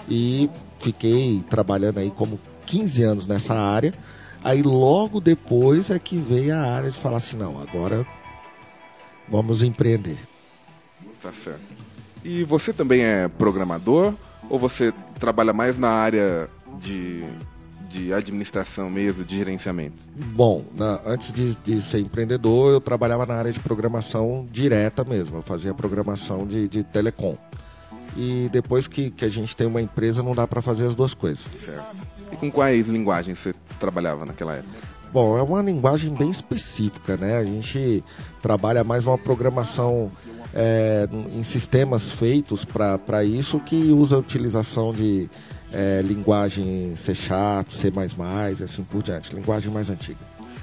e 0.08 0.48
fiquei 0.80 1.42
trabalhando 1.48 1.98
aí 1.98 2.10
como 2.10 2.38
15 2.66 3.02
anos 3.02 3.26
nessa 3.26 3.54
área. 3.54 3.92
Aí 4.42 4.62
logo 4.62 5.20
depois 5.20 5.90
é 5.90 5.98
que 5.98 6.16
veio 6.16 6.54
a 6.54 6.58
área 6.58 6.90
de 6.90 6.98
falar 6.98 7.16
assim, 7.16 7.36
não, 7.36 7.60
agora 7.60 8.06
vamos 9.28 9.62
empreender. 9.62 10.18
Tá 11.22 11.32
certo. 11.32 11.62
E 12.22 12.44
você 12.44 12.72
também 12.72 13.02
é 13.02 13.28
programador 13.28 14.14
ou 14.50 14.58
você 14.58 14.92
trabalha 15.18 15.52
mais 15.52 15.78
na 15.78 15.88
área 15.88 16.48
de, 16.80 17.24
de 17.88 18.12
administração 18.12 18.90
mesmo, 18.90 19.24
de 19.24 19.36
gerenciamento? 19.36 20.04
Bom, 20.16 20.64
na, 20.74 21.00
antes 21.04 21.32
de, 21.32 21.54
de, 21.54 21.80
ser 21.80 22.00
empreendedor, 22.00 22.72
eu 22.72 22.80
trabalhava 22.80 23.26
na 23.26 23.34
área 23.34 23.52
de 23.52 23.60
programação 23.60 24.46
direta 24.50 25.04
mesmo. 25.04 25.38
Eu 25.38 25.42
fazia 25.42 25.72
programação 25.74 26.46
de, 26.46 26.68
de 26.68 26.82
telecom. 26.82 27.36
E 28.16 28.48
depois 28.52 28.86
que, 28.86 29.10
que 29.10 29.24
a 29.24 29.28
gente 29.28 29.56
tem 29.56 29.66
uma 29.66 29.80
empresa, 29.80 30.22
não 30.22 30.34
dá 30.34 30.46
para 30.46 30.62
fazer 30.62 30.86
as 30.86 30.94
duas 30.94 31.14
coisas. 31.14 31.44
Certo. 31.58 31.96
E 32.32 32.36
com 32.36 32.50
quais 32.50 32.88
linguagens 32.88 33.38
você 33.38 33.54
trabalhava 33.80 34.24
naquela 34.24 34.54
época? 34.54 34.94
Bom, 35.12 35.38
é 35.38 35.42
uma 35.42 35.62
linguagem 35.62 36.12
bem 36.12 36.28
específica, 36.28 37.16
né? 37.16 37.36
A 37.36 37.44
gente 37.44 38.02
trabalha 38.42 38.82
mais 38.82 39.06
uma 39.06 39.16
programação 39.16 40.10
é, 40.52 41.08
em 41.32 41.42
sistemas 41.44 42.10
feitos 42.10 42.64
para 42.64 43.22
isso 43.22 43.60
que 43.60 43.92
usa 43.92 44.16
a 44.16 44.18
utilização 44.18 44.92
de 44.92 45.30
é, 45.74 46.00
linguagem 46.02 46.94
C 46.96 47.14
Sharp, 47.14 47.70
C++ 47.70 47.92
assim 48.62 48.84
por 48.84 49.02
diante, 49.02 49.34
linguagem 49.34 49.70
mais 49.72 49.90
antiga. 49.90 50.18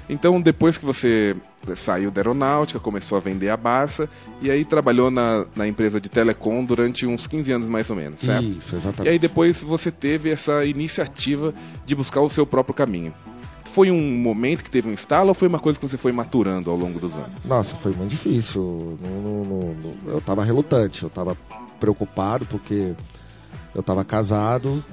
Então, 0.08 0.40
depois 0.40 0.76
que 0.76 0.84
você 0.84 1.36
saiu 1.76 2.10
da 2.10 2.20
aeronáutica, 2.20 2.80
começou 2.80 3.16
a 3.16 3.20
vender 3.20 3.50
a 3.50 3.56
Barça 3.56 4.08
e 4.40 4.50
aí 4.50 4.64
trabalhou 4.64 5.10
na, 5.10 5.46
na 5.54 5.68
empresa 5.68 6.00
de 6.00 6.08
telecom 6.08 6.64
durante 6.64 7.06
uns 7.06 7.26
15 7.26 7.52
anos 7.52 7.68
mais 7.68 7.88
ou 7.88 7.96
menos, 7.96 8.20
certo? 8.20 8.48
Isso, 8.48 8.74
exatamente. 8.74 9.08
E 9.08 9.12
aí 9.12 9.18
depois 9.18 9.62
você 9.62 9.90
teve 9.90 10.30
essa 10.30 10.64
iniciativa 10.64 11.54
de 11.86 11.94
buscar 11.94 12.20
o 12.20 12.28
seu 12.28 12.44
próprio 12.44 12.74
caminho 12.74 13.14
foi 13.72 13.90
um 13.90 14.16
momento 14.18 14.62
que 14.62 14.70
teve 14.70 14.86
um 14.86 14.92
estalo 14.92 15.28
ou 15.30 15.34
foi 15.34 15.48
uma 15.48 15.58
coisa 15.58 15.78
que 15.78 15.88
você 15.88 15.96
foi 15.96 16.12
maturando 16.12 16.70
ao 16.70 16.76
longo 16.76 17.00
dos 17.00 17.14
anos? 17.14 17.44
Nossa, 17.46 17.74
foi 17.76 17.92
muito 17.92 18.10
difícil. 18.10 18.98
eu 20.06 20.18
estava 20.18 20.44
relutante, 20.44 21.02
eu 21.02 21.06
estava 21.06 21.34
preocupado 21.80 22.44
porque 22.44 22.94
eu 23.74 23.80
estava 23.80 24.04
casado 24.04 24.84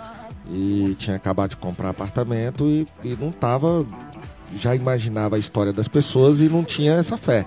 e 0.49 0.95
tinha 0.97 1.15
acabado 1.15 1.51
de 1.51 1.57
comprar 1.57 1.89
apartamento 1.89 2.65
e, 2.67 2.87
e 3.03 3.15
não 3.15 3.29
estava. 3.29 3.85
Já 4.55 4.75
imaginava 4.75 5.35
a 5.35 5.39
história 5.39 5.71
das 5.71 5.87
pessoas 5.87 6.41
e 6.41 6.49
não 6.49 6.63
tinha 6.63 6.93
essa 6.93 7.17
fé. 7.17 7.45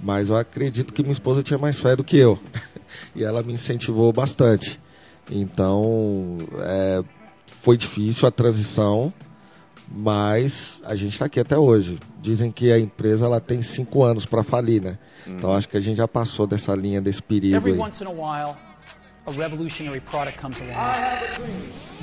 Mas 0.00 0.28
eu 0.28 0.36
acredito 0.36 0.92
que 0.92 1.02
minha 1.02 1.12
esposa 1.12 1.42
tinha 1.42 1.58
mais 1.58 1.80
fé 1.80 1.96
do 1.96 2.04
que 2.04 2.18
eu. 2.18 2.38
e 3.16 3.24
ela 3.24 3.42
me 3.42 3.54
incentivou 3.54 4.12
bastante. 4.12 4.78
Então, 5.30 6.36
é, 6.60 7.02
foi 7.62 7.76
difícil 7.76 8.28
a 8.28 8.30
transição 8.30 9.12
mas 9.88 10.80
a 10.84 10.94
gente 10.94 11.12
está 11.12 11.26
aqui 11.26 11.38
até 11.38 11.56
hoje. 11.56 11.98
Dizem 12.20 12.50
que 12.50 12.72
a 12.72 12.78
empresa 12.78 13.26
ela 13.26 13.40
tem 13.40 13.62
cinco 13.62 14.02
anos 14.02 14.26
para 14.26 14.42
falir, 14.42 14.82
né? 14.82 14.98
Uhum. 15.26 15.36
Então 15.36 15.54
acho 15.54 15.68
que 15.68 15.76
a 15.76 15.80
gente 15.80 15.96
já 15.96 16.08
passou 16.08 16.46
dessa 16.46 16.74
linha 16.74 17.00
desse 17.00 17.22
perigo. 17.22 17.56
Every 17.56 17.74
aí. 17.74 17.78
once 17.78 18.02
in 18.02 18.06
a 18.06 18.10
while, 18.10 18.56
a 19.26 19.32
revolutionary 19.32 20.00
product 20.00 20.38
comes 20.38 20.60
along 20.60 20.94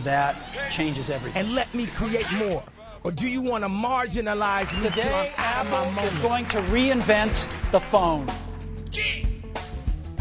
that 0.04 0.36
changes 0.72 1.10
everything. 1.10 1.46
And 1.46 1.56
let 1.56 1.74
me 1.74 1.86
create 1.86 2.32
more. 2.34 2.64
Or 3.04 3.12
do 3.12 3.28
you 3.28 3.42
want 3.42 3.64
to 3.64 3.70
marginalize 3.70 4.74
me 4.74 4.90
Today, 4.90 5.34
Apple 5.38 6.04
is 6.06 6.18
going 6.20 6.46
to 6.48 6.58
reinvent 6.62 7.72
the 7.72 7.80
phone. 7.80 8.28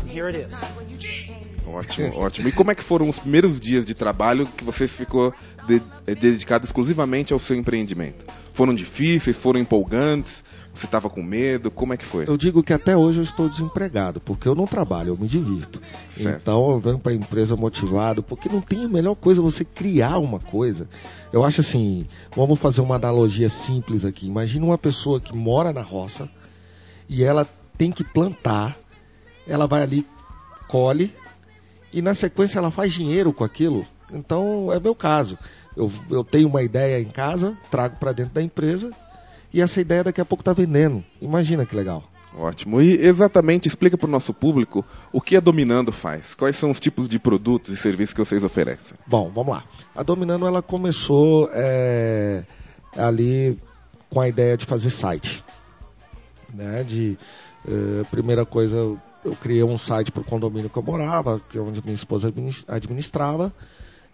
Here 0.08 0.28
it 0.28 0.34
is. 0.34 0.52
Ótimo, 1.66 2.18
ótimo. 2.18 2.48
E 2.48 2.52
como 2.52 2.70
é 2.70 2.74
que 2.74 2.82
foram 2.82 3.08
os 3.08 3.18
primeiros 3.18 3.58
dias 3.58 3.84
de 3.84 3.94
trabalho 3.94 4.46
que 4.46 4.64
você 4.64 4.88
ficou 4.88 5.32
de, 5.66 5.80
é, 6.06 6.14
dedicado 6.14 6.64
exclusivamente 6.64 7.32
ao 7.32 7.38
seu 7.38 7.56
empreendimento? 7.56 8.24
Foram 8.52 8.74
difíceis? 8.74 9.38
Foram 9.38 9.60
empolgantes? 9.60 10.44
Você 10.74 10.86
estava 10.86 11.10
com 11.10 11.22
medo? 11.22 11.70
Como 11.70 11.92
é 11.92 11.96
que 11.96 12.04
foi? 12.04 12.26
Eu 12.26 12.36
digo 12.36 12.62
que 12.62 12.72
até 12.72 12.96
hoje 12.96 13.18
eu 13.18 13.22
estou 13.22 13.48
desempregado, 13.48 14.20
porque 14.20 14.48
eu 14.48 14.54
não 14.54 14.66
trabalho, 14.66 15.10
eu 15.10 15.18
me 15.18 15.28
divirto. 15.28 15.80
Certo. 16.08 16.40
Então 16.40 16.70
eu 16.70 16.80
venho 16.80 16.98
para 16.98 17.12
a 17.12 17.14
empresa 17.14 17.54
motivado, 17.54 18.22
porque 18.22 18.48
não 18.48 18.60
tem 18.60 18.84
a 18.84 18.88
melhor 18.88 19.14
coisa 19.14 19.42
você 19.42 19.64
criar 19.64 20.18
uma 20.18 20.38
coisa. 20.38 20.88
Eu 21.30 21.44
acho 21.44 21.60
assim, 21.60 22.06
vamos 22.34 22.58
fazer 22.58 22.80
uma 22.80 22.96
analogia 22.96 23.50
simples 23.50 24.04
aqui. 24.04 24.26
Imagina 24.26 24.64
uma 24.64 24.78
pessoa 24.78 25.20
que 25.20 25.34
mora 25.36 25.72
na 25.72 25.82
roça 25.82 26.28
e 27.08 27.22
ela 27.22 27.46
tem 27.76 27.92
que 27.92 28.02
plantar, 28.02 28.76
ela 29.46 29.66
vai 29.66 29.82
ali, 29.82 30.06
colhe, 30.68 31.12
e 31.92 32.00
na 32.00 32.14
sequência 32.14 32.58
ela 32.58 32.70
faz 32.70 32.92
dinheiro 32.92 33.32
com 33.32 33.44
aquilo. 33.44 33.84
Então 34.12 34.72
é 34.72 34.80
meu 34.80 34.94
caso. 34.94 35.38
Eu, 35.76 35.90
eu 36.10 36.22
tenho 36.22 36.48
uma 36.48 36.62
ideia 36.62 37.00
em 37.00 37.08
casa, 37.08 37.56
trago 37.70 37.96
para 37.96 38.12
dentro 38.12 38.34
da 38.34 38.42
empresa 38.42 38.90
e 39.52 39.60
essa 39.60 39.80
ideia 39.80 40.04
daqui 40.04 40.20
a 40.20 40.24
pouco 40.24 40.42
está 40.42 40.52
vendendo. 40.52 41.04
Imagina 41.20 41.66
que 41.66 41.76
legal. 41.76 42.04
Ótimo. 42.34 42.80
E 42.80 42.94
exatamente 43.06 43.68
explica 43.68 43.96
para 43.98 44.06
o 44.06 44.10
nosso 44.10 44.32
público 44.32 44.84
o 45.12 45.20
que 45.20 45.36
a 45.36 45.40
Dominando 45.40 45.92
faz. 45.92 46.34
Quais 46.34 46.56
são 46.56 46.70
os 46.70 46.80
tipos 46.80 47.08
de 47.08 47.18
produtos 47.18 47.72
e 47.72 47.76
serviços 47.76 48.14
que 48.14 48.20
vocês 48.20 48.42
oferecem? 48.42 48.96
Bom, 49.06 49.30
vamos 49.34 49.54
lá. 49.54 49.64
A 49.94 50.02
Dominando 50.02 50.46
ela 50.46 50.62
começou 50.62 51.50
é, 51.52 52.44
ali 52.96 53.58
com 54.08 54.20
a 54.20 54.28
ideia 54.28 54.56
de 54.56 54.64
fazer 54.64 54.90
site. 54.90 55.44
Né? 56.52 56.82
De, 56.84 57.18
é, 57.68 58.04
primeira 58.10 58.46
coisa, 58.46 58.96
eu 59.24 59.32
criei 59.36 59.62
um 59.62 59.78
site 59.78 60.10
para 60.10 60.22
o 60.22 60.24
condomínio 60.24 60.68
que 60.68 60.76
eu 60.76 60.82
morava, 60.82 61.40
que 61.48 61.56
é 61.56 61.60
onde 61.60 61.82
minha 61.82 61.94
esposa 61.94 62.32
administrava. 62.68 63.52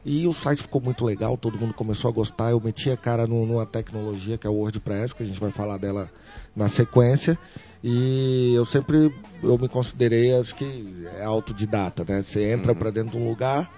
E 0.04 0.26
o 0.26 0.32
site 0.32 0.62
ficou 0.62 0.80
muito 0.80 1.04
legal, 1.04 1.36
todo 1.36 1.58
mundo 1.58 1.74
começou 1.74 2.08
a 2.08 2.12
gostar. 2.12 2.50
Eu 2.50 2.60
meti 2.60 2.90
a 2.90 2.96
cara 2.96 3.26
no, 3.26 3.44
numa 3.44 3.66
tecnologia 3.66 4.38
que 4.38 4.46
é 4.46 4.50
o 4.50 4.54
WordPress, 4.54 5.14
que 5.14 5.22
a 5.22 5.26
gente 5.26 5.40
vai 5.40 5.50
falar 5.50 5.76
dela 5.76 6.10
na 6.54 6.68
sequência. 6.68 7.38
E 7.82 8.54
eu 8.54 8.64
sempre 8.64 9.12
eu 9.42 9.58
me 9.58 9.68
considerei, 9.68 10.34
acho 10.34 10.54
que 10.54 11.06
é 11.16 11.24
autodidata, 11.24 12.04
né? 12.08 12.22
Você 12.22 12.50
entra 12.52 12.72
uhum. 12.72 12.78
para 12.78 12.90
dentro 12.90 13.12
de 13.12 13.16
um 13.18 13.28
lugar 13.28 13.70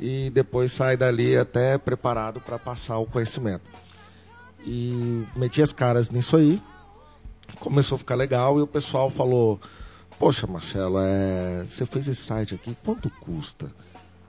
e 0.00 0.30
depois 0.30 0.72
sai 0.72 0.96
dali 0.96 1.36
até 1.36 1.78
preparado 1.78 2.40
para 2.40 2.58
passar 2.58 2.98
o 2.98 3.06
conhecimento. 3.06 3.64
E 4.66 5.24
meti 5.36 5.62
as 5.62 5.72
caras 5.72 6.10
nisso 6.10 6.36
aí, 6.36 6.60
começou 7.60 7.96
a 7.96 7.98
ficar 7.98 8.14
legal 8.14 8.58
e 8.58 8.62
o 8.62 8.66
pessoal 8.66 9.10
falou: 9.10 9.60
Poxa, 10.18 10.46
Marcelo, 10.46 10.98
é... 11.00 11.64
você 11.66 11.84
fez 11.86 12.08
esse 12.08 12.22
site 12.22 12.54
aqui, 12.54 12.76
quanto 12.84 13.10
custa? 13.10 13.70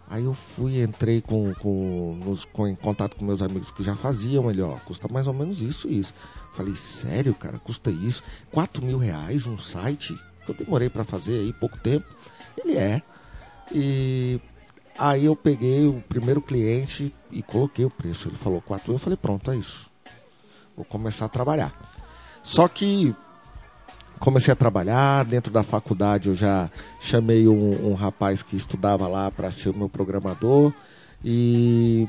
Aí 0.08 0.24
eu 0.24 0.34
fui, 0.34 0.84
entrei 0.84 1.22
com, 1.22 1.54
com, 1.56 2.20
nos, 2.24 2.46
com, 2.46 2.68
em 2.68 2.76
contato 2.76 3.16
com 3.16 3.26
meus 3.26 3.42
amigos 3.42 3.72
que 3.72 3.84
já 3.84 3.96
faziam. 3.96 4.50
Ele, 4.50 4.62
ó, 4.62 4.76
custa 4.86 5.08
mais 5.08 5.26
ou 5.26 5.34
menos 5.34 5.62
isso 5.62 5.90
isso. 5.90 6.14
Falei, 6.54 6.76
sério, 6.76 7.34
cara, 7.34 7.58
custa 7.58 7.90
isso? 7.90 8.24
4 8.52 8.86
mil 8.86 8.98
reais 8.98 9.48
um 9.48 9.58
site? 9.58 10.18
Eu 10.48 10.54
demorei 10.54 10.90
para 10.90 11.04
fazer 11.04 11.40
aí 11.40 11.54
pouco 11.54 11.78
tempo. 11.80 12.06
Ele 12.58 12.78
é. 12.78 13.02
E 13.74 14.40
aí 14.98 15.26
eu 15.26 15.36
peguei 15.36 15.88
o 15.88 16.04
primeiro 16.08 16.40
cliente 16.40 17.14
e 17.32 17.42
coloquei 17.42 17.84
o 17.84 17.90
preço. 17.90 18.28
Ele 18.28 18.38
falou 18.38 18.62
4 18.62 18.88
mil. 18.88 18.96
Eu 18.98 19.04
falei, 19.04 19.18
pronto, 19.18 19.50
é 19.50 19.58
isso. 19.58 19.90
Vou 20.76 20.86
começar 20.86 21.26
a 21.26 21.30
trabalhar. 21.30 21.74
Só 22.44 22.68
que 22.68 23.16
comecei 24.26 24.52
a 24.52 24.56
trabalhar. 24.56 25.24
Dentro 25.24 25.54
da 25.54 25.62
faculdade 25.62 26.30
eu 26.30 26.36
já 26.36 26.70
chamei 27.00 27.48
um, 27.48 27.92
um 27.92 27.94
rapaz 27.94 28.42
que 28.42 28.56
estudava 28.56 29.08
lá 29.08 29.30
para 29.30 29.52
ser 29.52 29.70
o 29.70 29.78
meu 29.78 29.88
programador. 29.88 30.74
E, 31.24 32.08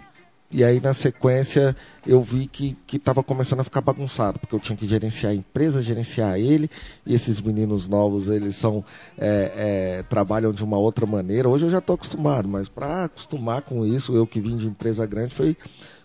e 0.51 0.65
aí 0.65 0.81
na 0.81 0.95
sequência 0.95 1.77
eu 2.07 2.23
vi 2.23 2.47
que 2.47 2.75
estava 2.91 3.23
começando 3.23 3.61
a 3.61 3.65
ficar 3.65 3.83
bagunçado, 3.83 4.39
porque 4.39 4.55
eu 4.55 4.61
tinha 4.61 4.77
que 4.77 4.87
gerenciar 4.87 5.33
a 5.33 5.35
empresa, 5.35 5.83
gerenciar 5.83 6.39
ele. 6.39 6.71
E 7.05 7.13
esses 7.13 7.39
meninos 7.39 7.87
novos, 7.87 8.31
eles 8.31 8.57
são 8.57 8.83
é, 9.19 9.99
é, 9.99 10.03
trabalham 10.05 10.53
de 10.53 10.65
uma 10.65 10.79
outra 10.79 11.05
maneira. 11.05 11.51
Hoje 11.51 11.67
eu 11.67 11.71
já 11.71 11.79
estou 11.79 11.95
acostumado, 11.95 12.49
mas 12.49 12.67
para 12.67 13.05
acostumar 13.05 13.61
com 13.61 13.85
isso, 13.85 14.17
eu 14.17 14.27
que 14.27 14.41
vim 14.41 14.57
de 14.57 14.67
empresa 14.67 15.05
grande, 15.05 15.35
foi, 15.35 15.55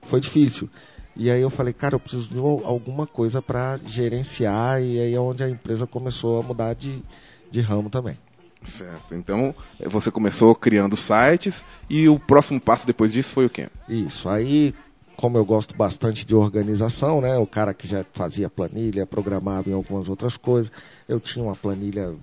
foi 0.01 0.20
difícil. 0.20 0.70
E 1.15 1.30
aí 1.30 1.41
eu 1.41 1.50
falei, 1.50 1.74
cara, 1.74 1.96
eu 1.96 2.00
preciso 2.00 2.30
de 2.30 2.38
alguma 2.38 3.06
coisa 3.06 3.41
para 3.41 3.80
gerenciar, 3.86 4.82
e 4.82 5.00
aí 5.00 5.13
é 5.13 5.20
onde 5.20 5.44
a 5.44 5.50
empresa 5.50 5.86
começou 5.86 6.39
a 6.39 6.44
mudar 6.44 6.74
de, 6.74 7.03
de 7.51 7.60
ramo 7.62 7.89
também. 7.89 8.18
Certo. 8.63 9.15
Então, 9.15 9.53
você 9.88 10.12
começou 10.12 10.53
criando 10.56 10.96
sites 10.96 11.65
e 11.89 12.08
o 12.08 12.20
próximo 12.20 12.62
passo 12.62 12.86
depois 12.86 13.12
disso 13.12 13.34
foi 13.34 13.46
o 13.46 13.50
quê? 13.50 13.70
Isso. 13.89 14.30
Aí, 14.30 14.74
como 15.18 15.38
eu 15.38 15.44
gosto 15.44 15.75
bastante 15.75 16.25
de 16.25 16.36
organização, 16.36 17.22
né? 17.22 17.38
O 17.38 17.48
cara 17.48 17.74
que 17.74 17.88
já 17.88 18.06
fazia 18.13 18.50
planilha, 18.50 19.06
programava 19.06 19.70
em 19.70 19.74
algumas 19.74 20.08
outras 20.08 20.38
coisas, 20.38 20.72
eu 21.10 21.20
tinha 21.20 21.44
uma 21.44 21.56
planilha 21.56 22.13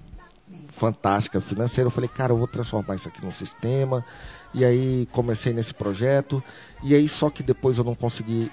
fantástica 0.71 1.41
financeira. 1.41 1.89
Eu 1.89 1.93
falei, 1.93 2.09
cara, 2.09 2.33
eu 2.33 2.39
vou 2.39 2.47
transformar 2.47 2.95
isso 2.95 3.09
aqui 3.09 3.25
num 3.25 3.33
sistema. 3.33 4.05
E 4.55 4.65
aí 4.65 5.09
comecei 5.13 5.53
nesse 5.53 5.75
projeto. 5.75 6.43
E 6.83 6.95
aí 6.95 7.09
só 7.09 7.29
que 7.31 7.43
depois 7.43 7.79
eu 7.79 7.85
não 7.85 7.97
consegui 7.97 8.51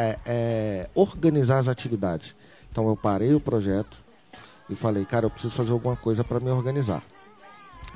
é, 0.00 0.18
é, 0.24 0.90
organizar 0.94 1.58
as 1.58 1.68
atividades. 1.68 2.34
Então 2.70 2.88
eu 2.88 2.96
parei 2.96 3.34
o 3.34 3.40
projeto 3.40 3.98
e 4.68 4.74
falei, 4.74 5.04
cara, 5.04 5.26
eu 5.26 5.30
preciso 5.30 5.54
fazer 5.54 5.72
alguma 5.72 5.96
coisa 5.96 6.24
para 6.24 6.40
me 6.40 6.50
organizar. 6.50 7.02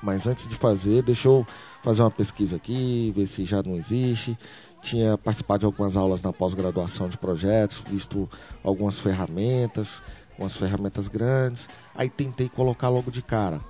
Mas 0.03 0.27
antes 0.27 0.47
de 0.49 0.55
fazer, 0.57 1.03
deixa 1.03 1.29
eu 1.29 1.47
fazer 1.83 2.03
uma 2.03 2.11
pesquisa 2.11 2.57
aqui, 2.57 3.13
ver 3.17 3.27
se 3.27 3.45
já 3.47 3.63
não 3.63 3.77
existe. 3.77 4.37
Tinha 4.83 5.17
participado 5.17 5.61
de 5.61 5.67
algumas 5.67 5.97
aulas 5.97 6.21
na 6.21 6.31
pós-graduação 6.31 7.09
de 7.09 7.17
projetos, 7.17 7.83
visto 7.87 8.29
algumas 8.63 8.99
ferramentas, 8.99 10.03
umas 10.39 10.55
ferramentas 10.55 11.09
grandes. 11.09 11.67
Aí 11.95 12.11
tentei 12.11 12.51
colocar 12.51 12.91
logo 12.91 13.11
de 13.11 13.23
cara. 13.23 13.61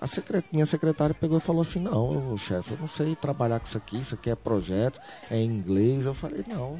A 0.00 0.06
secret... 0.06 0.44
minha 0.50 0.64
secretária 0.64 1.14
pegou 1.14 1.36
e 1.36 1.40
falou 1.40 1.60
assim, 1.60 1.78
não, 1.78 2.36
chefe, 2.38 2.72
eu 2.72 2.78
não 2.78 2.88
sei 2.88 3.14
trabalhar 3.14 3.60
com 3.60 3.66
isso 3.66 3.76
aqui, 3.76 3.96
isso 3.98 4.14
aqui 4.14 4.30
é 4.30 4.34
projeto, 4.34 4.98
é 5.30 5.36
em 5.36 5.46
inglês. 5.46 6.06
Eu 6.06 6.14
falei, 6.14 6.44
não, 6.48 6.78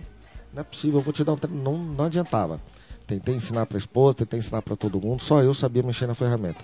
não 0.53 0.61
é 0.61 0.65
possível, 0.65 0.99
eu 0.99 1.03
vou 1.03 1.13
te 1.13 1.25
dar 1.25 1.33
um 1.33 1.37
treino. 1.37 1.63
Não, 1.63 1.79
não 1.79 2.05
adiantava. 2.05 2.61
Tentei 3.07 3.35
ensinar 3.35 3.67
para 3.67 3.77
a 3.77 3.79
esposa, 3.79 4.19
tentei 4.19 4.39
ensinar 4.39 4.63
para 4.63 4.77
todo 4.77 5.01
mundo, 5.01 5.23
só 5.23 5.43
eu 5.43 5.53
sabia 5.53 5.83
mexer 5.83 6.07
na 6.07 6.15
ferramenta. 6.15 6.63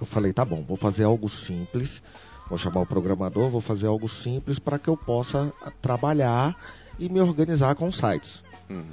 Eu 0.00 0.06
falei, 0.06 0.32
tá 0.32 0.44
bom, 0.44 0.62
vou 0.62 0.76
fazer 0.76 1.04
algo 1.04 1.28
simples, 1.28 2.00
vou 2.48 2.56
chamar 2.56 2.82
o 2.82 2.86
programador, 2.86 3.50
vou 3.50 3.60
fazer 3.60 3.86
algo 3.86 4.08
simples 4.08 4.58
para 4.58 4.78
que 4.78 4.88
eu 4.88 4.96
possa 4.96 5.52
trabalhar 5.82 6.56
e 6.98 7.08
me 7.08 7.20
organizar 7.20 7.74
com 7.74 7.90
sites. 7.90 8.42
Uhum. 8.70 8.84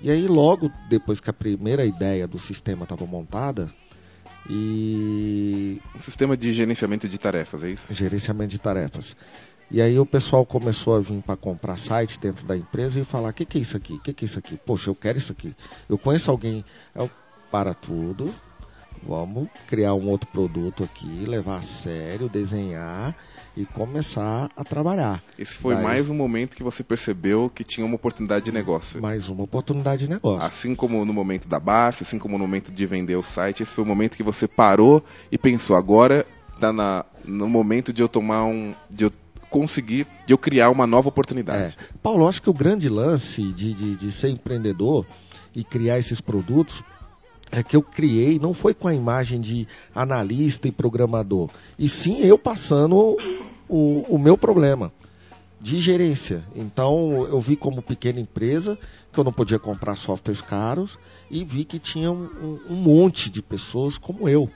E 0.00 0.10
aí 0.10 0.28
logo 0.28 0.70
depois 0.88 1.20
que 1.20 1.30
a 1.30 1.32
primeira 1.32 1.84
ideia 1.84 2.26
do 2.26 2.38
sistema 2.38 2.82
estava 2.84 3.06
montada, 3.06 3.68
e. 4.48 5.80
Um 5.94 6.00
sistema 6.00 6.36
de 6.36 6.52
gerenciamento 6.52 7.08
de 7.08 7.18
tarefas, 7.18 7.62
é 7.62 7.70
isso? 7.70 7.92
Gerenciamento 7.92 8.50
de 8.50 8.58
tarefas. 8.58 9.16
E 9.70 9.80
aí 9.80 9.98
o 9.98 10.06
pessoal 10.06 10.44
começou 10.44 10.96
a 10.96 11.00
vir 11.00 11.22
para 11.22 11.36
comprar 11.36 11.76
site 11.78 12.18
dentro 12.18 12.44
da 12.44 12.56
empresa 12.56 12.98
e 12.98 13.04
falar: 13.04 13.30
o 13.30 13.32
que, 13.32 13.44
que 13.44 13.58
é 13.58 13.60
isso 13.60 13.76
aqui? 13.76 13.94
O 13.94 14.00
que, 14.00 14.12
que 14.12 14.24
é 14.24 14.26
isso 14.26 14.38
aqui? 14.38 14.56
Poxa, 14.56 14.90
eu 14.90 14.94
quero 14.94 15.18
isso 15.18 15.30
aqui. 15.30 15.54
Eu 15.88 15.96
conheço 15.96 16.30
alguém. 16.30 16.64
Eu, 16.92 17.08
para 17.52 17.72
tudo, 17.72 18.34
vamos 19.02 19.48
criar 19.68 19.94
um 19.94 20.08
outro 20.08 20.28
produto 20.28 20.82
aqui, 20.82 21.24
levar 21.24 21.58
a 21.58 21.62
sério, 21.62 22.28
desenhar 22.28 23.16
e 23.56 23.64
começar 23.64 24.50
a 24.56 24.64
trabalhar. 24.64 25.22
Esse 25.38 25.54
foi 25.54 25.74
Daí, 25.74 25.84
mais 25.84 26.10
um 26.10 26.14
momento 26.14 26.56
que 26.56 26.62
você 26.62 26.82
percebeu 26.82 27.48
que 27.48 27.62
tinha 27.62 27.86
uma 27.86 27.94
oportunidade 27.94 28.44
de 28.44 28.52
negócio. 28.52 29.00
Mais 29.00 29.28
uma 29.28 29.44
oportunidade 29.44 30.04
de 30.04 30.10
negócio. 30.10 30.46
Assim 30.46 30.74
como 30.74 31.04
no 31.04 31.12
momento 31.12 31.48
da 31.48 31.60
baixa, 31.60 32.02
assim 32.02 32.18
como 32.18 32.36
no 32.36 32.44
momento 32.44 32.72
de 32.72 32.86
vender 32.86 33.16
o 33.16 33.22
site, 33.22 33.62
esse 33.62 33.72
foi 33.72 33.84
o 33.84 33.86
momento 33.86 34.16
que 34.16 34.22
você 34.22 34.48
parou 34.48 35.04
e 35.30 35.38
pensou, 35.38 35.76
agora 35.76 36.26
está 36.54 36.72
no 37.24 37.48
momento 37.48 37.92
de 37.92 38.02
eu 38.02 38.08
tomar 38.08 38.44
um. 38.44 38.74
de 38.88 39.04
eu 39.04 39.12
conseguir, 39.50 40.06
de 40.26 40.32
eu 40.32 40.38
criar 40.38 40.70
uma 40.70 40.86
nova 40.86 41.08
oportunidade. 41.08 41.76
É. 41.78 41.94
Paulo, 42.02 42.28
acho 42.28 42.40
que 42.40 42.48
o 42.48 42.54
grande 42.54 42.88
lance 42.88 43.42
de, 43.52 43.74
de, 43.74 43.96
de 43.96 44.12
ser 44.12 44.28
empreendedor 44.28 45.04
e 45.54 45.64
criar 45.64 45.98
esses 45.98 46.20
produtos 46.20 46.82
é 47.50 47.62
que 47.62 47.76
eu 47.76 47.82
criei 47.82 48.38
não 48.38 48.54
foi 48.54 48.72
com 48.72 48.86
a 48.86 48.94
imagem 48.94 49.40
de 49.40 49.66
analista 49.94 50.68
e 50.68 50.72
programador, 50.72 51.50
e 51.76 51.88
sim 51.88 52.20
eu 52.20 52.38
passando 52.38 53.16
o, 53.68 54.04
o 54.08 54.18
meu 54.18 54.38
problema 54.38 54.92
de 55.60 55.78
gerência. 55.78 56.42
Então 56.54 57.26
eu 57.26 57.40
vi 57.40 57.56
como 57.56 57.82
pequena 57.82 58.20
empresa 58.20 58.78
que 59.12 59.18
eu 59.18 59.24
não 59.24 59.32
podia 59.32 59.58
comprar 59.58 59.96
softwares 59.96 60.40
caros 60.40 60.98
e 61.30 61.44
vi 61.44 61.64
que 61.64 61.78
tinha 61.78 62.10
um, 62.10 62.58
um 62.68 62.76
monte 62.76 63.28
de 63.28 63.42
pessoas 63.42 63.98
como 63.98 64.28
eu 64.28 64.48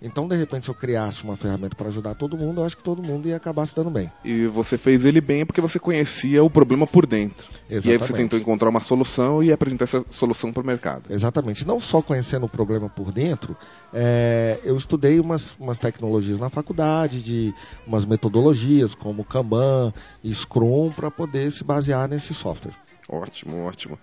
então, 0.00 0.28
de 0.28 0.36
repente, 0.36 0.64
se 0.64 0.70
eu 0.70 0.74
criasse 0.74 1.24
uma 1.24 1.36
ferramenta 1.36 1.74
para 1.74 1.88
ajudar 1.88 2.14
todo 2.14 2.36
mundo, 2.36 2.60
eu 2.60 2.64
acho 2.64 2.76
que 2.76 2.84
todo 2.84 3.02
mundo 3.02 3.26
ia 3.26 3.36
acabar 3.36 3.66
se 3.66 3.74
dando 3.74 3.90
bem. 3.90 4.10
E 4.24 4.46
você 4.46 4.78
fez 4.78 5.04
ele 5.04 5.20
bem 5.20 5.44
porque 5.44 5.60
você 5.60 5.78
conhecia 5.78 6.42
o 6.42 6.48
problema 6.48 6.86
por 6.86 7.04
dentro. 7.04 7.48
Exatamente. 7.68 7.88
E 7.88 7.90
aí 7.90 7.98
você 7.98 8.12
tentou 8.12 8.38
encontrar 8.38 8.68
uma 8.68 8.80
solução 8.80 9.42
e 9.42 9.52
apresentar 9.52 9.84
essa 9.84 10.04
solução 10.08 10.52
para 10.52 10.62
o 10.62 10.66
mercado. 10.66 11.12
Exatamente. 11.12 11.66
Não 11.66 11.80
só 11.80 12.00
conhecendo 12.00 12.46
o 12.46 12.48
problema 12.48 12.88
por 12.88 13.10
dentro, 13.10 13.56
é, 13.92 14.58
eu 14.62 14.76
estudei 14.76 15.18
umas, 15.18 15.56
umas 15.58 15.80
tecnologias 15.80 16.38
na 16.38 16.48
faculdade, 16.48 17.20
de 17.20 17.52
umas 17.84 18.04
metodologias 18.04 18.94
como 18.94 19.24
Kanban 19.24 19.92
e 20.22 20.32
Scrum, 20.32 20.90
para 20.94 21.10
poder 21.10 21.50
se 21.50 21.64
basear 21.64 22.08
nesse 22.08 22.32
software. 22.34 22.74
Ótimo, 23.08 23.64
ótimo. 23.64 23.98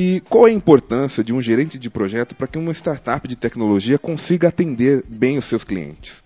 E 0.00 0.20
qual 0.20 0.46
é 0.46 0.52
a 0.52 0.54
importância 0.54 1.24
de 1.24 1.32
um 1.32 1.42
gerente 1.42 1.76
de 1.76 1.90
projeto 1.90 2.36
para 2.36 2.46
que 2.46 2.56
uma 2.56 2.70
startup 2.70 3.26
de 3.26 3.34
tecnologia 3.34 3.98
consiga 3.98 4.46
atender 4.46 5.04
bem 5.08 5.36
os 5.36 5.44
seus 5.44 5.64
clientes? 5.64 6.22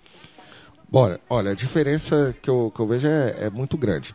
Bom, 0.91 1.17
olha, 1.27 1.53
a 1.53 1.55
diferença 1.55 2.37
que 2.43 2.51
eu, 2.51 2.71
que 2.71 2.79
eu 2.79 2.87
vejo 2.87 3.09
é, 3.09 3.47
é 3.47 3.49
muito 3.49 3.79
grande. 3.79 4.15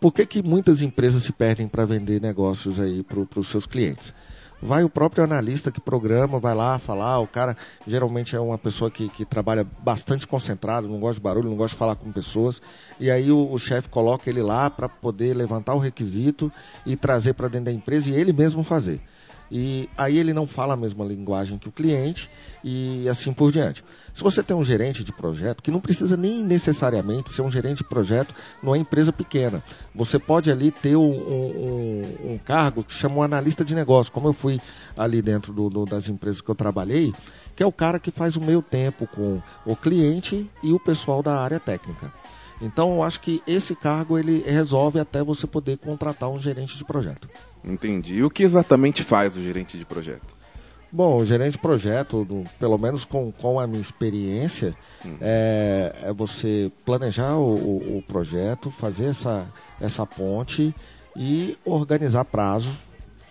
Por 0.00 0.12
que, 0.12 0.24
que 0.24 0.40
muitas 0.40 0.82
empresas 0.82 1.24
se 1.24 1.32
perdem 1.32 1.66
para 1.66 1.84
vender 1.84 2.20
negócios 2.20 2.78
aí 2.78 3.02
para 3.02 3.40
os 3.40 3.48
seus 3.48 3.66
clientes? 3.66 4.14
Vai 4.60 4.84
o 4.84 4.88
próprio 4.88 5.24
analista 5.24 5.70
que 5.70 5.80
programa, 5.80 6.38
vai 6.40 6.54
lá 6.54 6.78
falar, 6.78 7.20
o 7.20 7.26
cara 7.26 7.56
geralmente 7.86 8.34
é 8.34 8.40
uma 8.40 8.58
pessoa 8.58 8.90
que, 8.90 9.08
que 9.08 9.24
trabalha 9.24 9.66
bastante 9.80 10.26
concentrado, 10.26 10.88
não 10.88 10.98
gosta 10.98 11.14
de 11.14 11.20
barulho, 11.20 11.48
não 11.48 11.56
gosta 11.56 11.74
de 11.74 11.78
falar 11.78 11.96
com 11.96 12.10
pessoas, 12.12 12.60
e 12.98 13.10
aí 13.10 13.30
o, 13.30 13.50
o 13.50 13.58
chefe 13.58 13.88
coloca 13.88 14.28
ele 14.28 14.42
lá 14.42 14.68
para 14.68 14.88
poder 14.88 15.34
levantar 15.34 15.74
o 15.74 15.78
requisito 15.78 16.52
e 16.84 16.96
trazer 16.96 17.34
para 17.34 17.48
dentro 17.48 17.66
da 17.66 17.72
empresa 17.72 18.10
e 18.10 18.14
ele 18.14 18.32
mesmo 18.32 18.62
fazer. 18.62 19.00
E 19.50 19.88
aí 19.96 20.18
ele 20.18 20.34
não 20.34 20.46
fala 20.46 20.74
a 20.74 20.76
mesma 20.76 21.04
linguagem 21.04 21.56
que 21.56 21.68
o 21.68 21.72
cliente 21.72 22.30
e 22.62 23.08
assim 23.08 23.32
por 23.32 23.50
diante. 23.50 23.82
Se 24.18 24.24
você 24.24 24.42
tem 24.42 24.56
um 24.56 24.64
gerente 24.64 25.04
de 25.04 25.12
projeto, 25.12 25.62
que 25.62 25.70
não 25.70 25.78
precisa 25.78 26.16
nem 26.16 26.42
necessariamente 26.42 27.30
ser 27.30 27.42
um 27.42 27.50
gerente 27.52 27.78
de 27.78 27.84
projeto 27.84 28.34
numa 28.60 28.76
empresa 28.76 29.12
pequena, 29.12 29.62
você 29.94 30.18
pode 30.18 30.50
ali 30.50 30.72
ter 30.72 30.96
um, 30.96 31.12
um, 31.12 32.32
um 32.32 32.38
cargo 32.44 32.82
que 32.82 32.92
chama 32.92 33.14
um 33.14 33.22
analista 33.22 33.64
de 33.64 33.76
negócio, 33.76 34.10
como 34.12 34.26
eu 34.26 34.32
fui 34.32 34.60
ali 34.96 35.22
dentro 35.22 35.52
do, 35.52 35.70
do, 35.70 35.84
das 35.84 36.08
empresas 36.08 36.40
que 36.40 36.48
eu 36.48 36.54
trabalhei, 36.56 37.14
que 37.54 37.62
é 37.62 37.66
o 37.66 37.70
cara 37.70 38.00
que 38.00 38.10
faz 38.10 38.34
o 38.34 38.40
meio 38.40 38.60
tempo 38.60 39.06
com 39.06 39.40
o 39.64 39.76
cliente 39.76 40.50
e 40.64 40.72
o 40.72 40.80
pessoal 40.80 41.22
da 41.22 41.38
área 41.38 41.60
técnica. 41.60 42.12
Então 42.60 42.96
eu 42.96 43.04
acho 43.04 43.20
que 43.20 43.40
esse 43.46 43.76
cargo 43.76 44.18
ele 44.18 44.42
resolve 44.44 44.98
até 44.98 45.22
você 45.22 45.46
poder 45.46 45.78
contratar 45.78 46.28
um 46.28 46.40
gerente 46.40 46.76
de 46.76 46.84
projeto. 46.84 47.28
Entendi. 47.64 48.14
E 48.14 48.24
o 48.24 48.30
que 48.30 48.42
exatamente 48.42 49.04
faz 49.04 49.36
o 49.36 49.40
gerente 49.40 49.78
de 49.78 49.84
projeto? 49.84 50.37
Bom, 50.90 51.18
o 51.18 51.26
gerente 51.26 51.52
de 51.52 51.58
projeto, 51.58 52.24
do, 52.24 52.44
pelo 52.58 52.78
menos 52.78 53.04
com, 53.04 53.30
com 53.30 53.60
a 53.60 53.66
minha 53.66 53.80
experiência, 53.80 54.74
hum. 55.04 55.18
é, 55.20 55.94
é, 56.02 56.12
você 56.12 56.72
planejar 56.84 57.36
o, 57.36 57.54
o, 57.54 57.98
o, 57.98 58.02
projeto, 58.02 58.70
fazer 58.70 59.06
essa, 59.06 59.46
essa 59.78 60.06
ponte 60.06 60.74
e 61.14 61.58
organizar 61.64 62.24
prazo, 62.24 62.70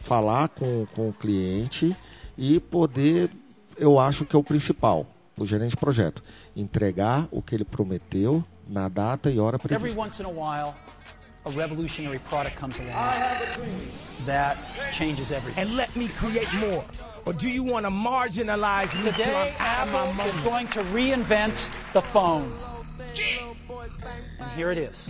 falar 0.02 0.50
com, 0.50 0.86
com 0.96 1.10
o 1.10 1.14
cliente 1.14 1.96
e 2.38 2.60
poder, 2.60 3.30
eu 3.76 3.98
acho 3.98 4.24
que 4.24 4.36
é 4.36 4.40
o 4.40 4.44
principal, 4.44 5.08
o 5.36 5.46
gerente 5.46 5.72
de 5.72 5.78
projeto, 5.78 6.24
entregar 6.56 7.28
o 7.32 7.42
que 7.42 7.56
ele 7.56 7.66
prometeu 7.66 8.44
na 8.68 8.88
data 8.88 9.32
e 9.32 9.40
hora 9.40 9.58
prevista. 9.58 9.84
Every 9.84 10.00
once 10.00 10.22
in 10.22 10.26
a 10.26 10.30
while, 10.30 10.76
a 11.44 11.50
revolutionary 11.50 12.20
product 12.20 12.56
comes 12.58 12.78
along 12.80 13.14
that 14.28 14.58
changes 14.94 15.32
everything. 15.32 15.62
And 15.62 15.76
let 15.76 15.96
me 15.96 16.08
create 16.08 16.54
more. 16.60 16.86
Or 17.28 17.34
do 17.34 17.50
you 17.50 17.66
want 17.66 17.86
to 17.86 17.92
marginalize 17.92 18.96
me 18.96 19.12
Today, 19.12 19.54
Apple 19.60 20.16
is 20.26 20.40
going 20.40 20.68
to 20.68 20.80
reinvent 20.94 21.70
the 21.92 22.02
phone. 22.02 22.50
And 24.40 24.50
here 24.56 24.72
it 24.72 24.80
is. 24.80 25.10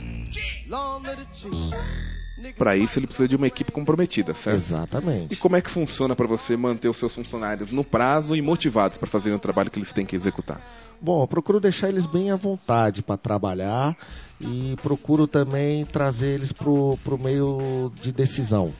Para 2.58 2.76
isso 2.76 2.98
ele 2.98 3.06
precisa 3.06 3.28
de 3.28 3.36
uma 3.36 3.46
equipe 3.46 3.72
comprometida, 3.72 4.34
certo? 4.34 4.58
Exatamente. 4.58 5.32
E 5.32 5.38
como 5.38 5.56
é 5.58 5.62
que 5.62 5.70
funciona 5.70 6.16
para 6.16 6.26
você 6.26 6.58
manter 6.58 6.90
os 6.90 6.98
seus 6.98 7.14
funcionários 7.14 7.70
no 7.70 7.84
prazo 7.84 8.36
e 8.36 8.42
motivados 8.42 8.98
para 8.98 9.08
fazerem 9.08 9.36
o 9.36 9.40
trabalho 9.40 9.70
que 9.70 9.78
eles 9.78 9.94
têm 9.94 10.06
que 10.06 10.16
executar? 10.16 10.60
Bom, 11.00 11.22
eu 11.22 11.28
procuro 11.28 11.60
deixar 11.60 11.90
eles 11.90 12.08
bem 12.08 12.32
à 12.32 12.36
vontade 12.36 13.04
para 13.04 13.18
trabalhar 13.18 13.96
e 14.42 14.76
procuro 14.82 15.28
também 15.28 15.86
trazer 15.86 16.30
eles 16.30 16.52
para 16.52 16.68
o 16.68 16.98
meio 17.20 17.92
de 18.02 18.12
decisão. 18.12 18.74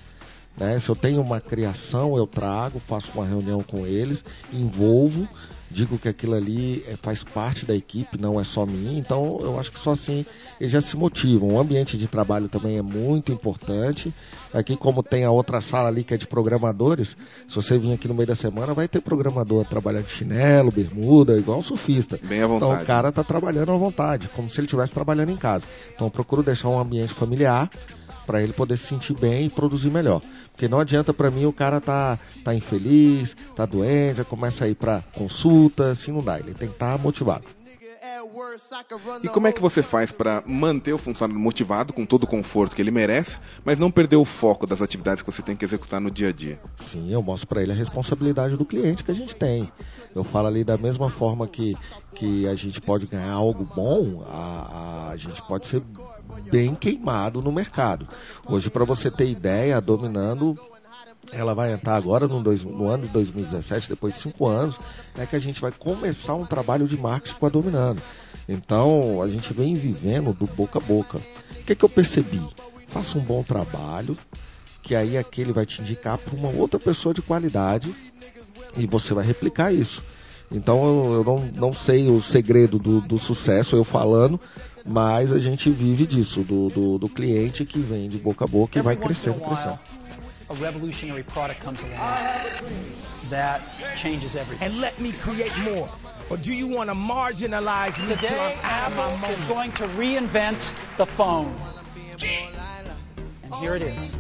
Né? 0.58 0.80
Se 0.80 0.90
eu 0.90 0.96
tenho 0.96 1.22
uma 1.22 1.40
criação, 1.40 2.18
eu 2.18 2.26
trago, 2.26 2.80
faço 2.80 3.12
uma 3.14 3.26
reunião 3.26 3.62
com 3.62 3.86
eles, 3.86 4.26
envolvo, 4.52 5.28
digo 5.70 6.00
que 6.00 6.10
aquilo 6.10 6.34
ali 6.34 6.84
é, 6.88 6.96
faz 7.02 7.24
parte 7.24 7.66
da 7.66 7.76
equipe, 7.76 8.20
não 8.20 8.40
é 8.40 8.44
só 8.44 8.66
minha. 8.66 8.98
Então, 8.98 9.40
eu 9.42 9.60
acho 9.60 9.72
que 9.72 9.80
só 9.80 9.92
assim 9.92 10.26
eles 10.60 10.72
já 10.72 10.82
se 10.82 10.98
motivam. 10.98 11.50
O 11.50 11.60
ambiente 11.60 11.98
de 11.98 12.08
trabalho 12.08 12.50
também 12.50 12.78
é 12.78 12.82
muito 12.82 13.32
importante. 13.32 14.14
Aqui, 14.54 14.76
como 14.76 15.04
tem 15.04 15.24
a 15.24 15.32
outra 15.32 15.62
sala 15.62 15.90
ali 15.90 16.04
que 16.04 16.14
é 16.14 16.18
de 16.18 16.28
programadores, 16.28 17.16
se 17.48 17.56
você 17.56 17.78
vir 17.78 17.94
aqui 17.94 18.08
no 18.08 18.14
meio 18.14 18.28
da 18.28 18.36
semana, 18.36 18.74
vai 18.74 18.88
ter 18.88 19.02
programador 19.02 19.66
trabalhando 19.66 20.06
de 20.06 20.12
chinelo, 20.12 20.72
bermuda, 20.72 21.38
igual 21.38 21.60
um 21.60 21.62
surfista. 21.62 22.20
Bem 22.24 22.42
à 22.42 22.48
vontade. 22.48 22.72
Então, 22.72 22.84
o 22.84 22.86
cara 22.86 23.10
está 23.10 23.24
trabalhando 23.24 23.72
à 23.72 23.78
vontade, 23.78 24.30
como 24.30 24.50
se 24.50 24.60
ele 24.60 24.66
estivesse 24.66 24.94
trabalhando 24.94 25.32
em 25.32 25.38
casa. 25.38 25.66
Então, 25.94 26.08
eu 26.08 26.12
procuro 26.12 26.44
deixar 26.44 26.70
um 26.70 26.80
ambiente 26.80 27.14
familiar 27.14 27.70
para 28.26 28.42
ele 28.42 28.54
poder 28.54 28.78
se 28.78 28.88
sentir 28.88 29.14
bem 29.14 29.46
e 29.46 29.50
produzir 29.50 29.90
melhor. 29.90 30.22
Porque 30.52 30.68
não 30.68 30.80
adianta 30.80 31.14
para 31.14 31.32
mim 31.32 31.46
o 31.46 31.54
cara 31.54 31.80
tá, 31.80 32.20
tá 32.44 32.54
infeliz, 32.54 33.38
tá 33.56 33.66
doente, 33.66 34.18
já 34.18 34.26
começa 34.26 34.66
a 34.66 34.68
ir 34.68 34.76
para 34.76 35.04
consulta, 35.14 35.92
assim 35.92 36.12
não 36.12 36.24
dá. 36.24 36.40
Ele 36.40 36.54
tem 36.54 36.68
que 36.68 36.74
estar 36.74 36.98
tá 36.98 36.98
motivado. 36.98 37.57
E 39.24 39.30
como 39.30 39.48
é 39.48 39.52
que 39.52 39.62
você 39.62 39.82
faz 39.82 40.12
para 40.12 40.44
manter 40.46 40.94
o 40.94 40.98
funcionário 40.98 41.42
motivado 41.42 41.94
com 41.94 42.06
todo 42.06 42.24
o 42.24 42.28
conforto 42.28 42.76
que 42.76 42.82
ele 42.82 42.92
merece, 42.92 43.40
mas 43.66 43.80
não 43.80 43.90
perder 43.90 44.16
o 44.16 44.26
foco 44.26 44.68
das 44.68 44.82
atividades 44.82 45.24
que 45.24 45.32
você 45.32 45.42
tem 45.42 45.56
que 45.56 45.66
executar 45.66 46.00
no 46.00 46.12
dia 46.12 46.30
a 46.30 46.32
dia? 46.32 46.60
Sim, 46.78 47.12
eu 47.12 47.22
mostro 47.22 47.48
para 47.48 47.62
ele 47.62 47.72
a 47.72 47.76
responsabilidade 47.76 48.56
do 48.56 48.66
cliente 48.66 49.04
que 49.04 49.12
a 49.12 49.16
gente 49.16 49.36
tem. 49.36 49.72
Eu 50.14 50.24
falo 50.24 50.48
ali 50.48 50.64
da 50.64 50.78
mesma 50.78 51.10
forma 51.10 51.48
que, 51.48 51.76
que 52.16 52.48
a 52.48 52.56
gente 52.56 52.80
pode 52.82 53.08
ganhar 53.08 53.32
algo 53.32 53.66
bom, 53.76 54.24
a, 54.28 55.10
a, 55.12 55.18
gente 55.18 55.42
pode 55.44 55.68
ser 55.68 55.82
bem 56.52 56.76
queimado 56.76 57.42
no 57.42 57.52
mercado. 57.52 58.06
Hoje, 58.48 58.70
para 58.70 58.86
você 58.86 59.10
ter 59.10 59.28
ideia, 59.30 59.82
dominando 59.82 60.56
ela 61.32 61.54
vai 61.54 61.74
entrar 61.74 61.96
agora 61.96 62.28
no, 62.28 62.42
dois, 62.42 62.64
no, 62.64 62.88
ano 62.88 63.06
de 63.06 63.14
2017, 63.14 63.90
depois 63.90 64.14
de 64.14 64.22
cinco 64.22 64.48
anos, 64.48 64.80
é 65.16 65.26
que 65.26 65.36
a 65.36 65.40
gente 65.40 65.60
vai 65.60 65.72
começar 65.72 66.36
um 66.36 66.46
trabalho 66.46 66.88
de 66.88 66.98
marketing 66.98 67.36
com 67.38 67.46
a 67.46 67.50
Dominando. 67.50 68.02
Então, 68.48 69.22
a 69.22 69.28
gente 69.28 69.54
vem 69.54 69.76
vivendo 69.76 70.34
do 70.34 70.48
boca 70.48 70.80
a 70.80 70.82
boca. 70.82 71.18
O 71.18 71.64
que, 71.66 71.76
que 71.76 71.84
eu 71.84 71.90
percebi? 71.90 72.42
Faça 72.88 73.18
um 73.18 73.22
bom 73.22 73.44
trabalho, 73.44 74.18
que 74.82 74.96
aí 74.96 75.18
aquele 75.18 75.52
vai 75.52 75.66
te 75.66 75.82
indicar 75.82 76.18
para 76.18 76.36
uma 76.36 76.50
outra 76.50 76.80
pessoa 76.80 77.14
de 77.14 77.22
qualidade 77.22 77.94
e 78.78 78.88
você 78.88 79.14
vai 79.14 79.26
replicar 79.26 79.74
isso. 79.74 80.02
Então 80.50 81.14
eu 81.14 81.24
não, 81.26 81.40
não 81.54 81.74
sei 81.74 82.10
o 82.10 82.22
segredo 82.22 82.80
do, 82.80 83.02
do 83.02 83.18
sucesso, 83.18 83.76
eu 83.76 83.84
falando, 83.84 84.40
mas 84.86 85.34
a 85.34 85.40
gente 85.40 85.70
vive 85.70 86.06
disso, 86.06 86.42
do, 86.42 86.70
do, 86.70 86.98
do 86.98 87.10
cliente 87.10 87.66
que 87.66 87.80
vem 87.80 88.08
de 88.08 88.18
boca 88.18 88.46
a 88.46 88.48
boca 88.48 88.80
e 88.80 88.82
vai 88.82 88.96
crescendo, 88.96 89.42
crescendo. 89.42 89.78
a 90.50 90.54
revolutionary 90.54 91.24
product 91.24 91.62
comes 91.62 91.82
along 91.84 92.18
that 93.30 93.62
changes 93.98 94.36
everything. 94.36 94.66
And 94.66 94.80
let 94.80 94.98
me 95.00 95.12
create 95.12 95.52
more. 95.64 95.90
Or 96.30 96.38
do 96.38 96.54
you 96.54 96.68
want 96.68 96.90
to 96.90 96.96
marginalize 96.96 97.98
me 98.00 98.16
Today, 98.16 98.58
Apple 98.62 99.18
is 99.32 99.44
going 99.46 99.72
to 99.74 99.88
reinvent 99.88 100.60
the 100.98 101.06
phone. 101.06 101.56
And 103.44 103.56
here 103.56 103.76
it 103.76 103.84
is. 103.84 104.12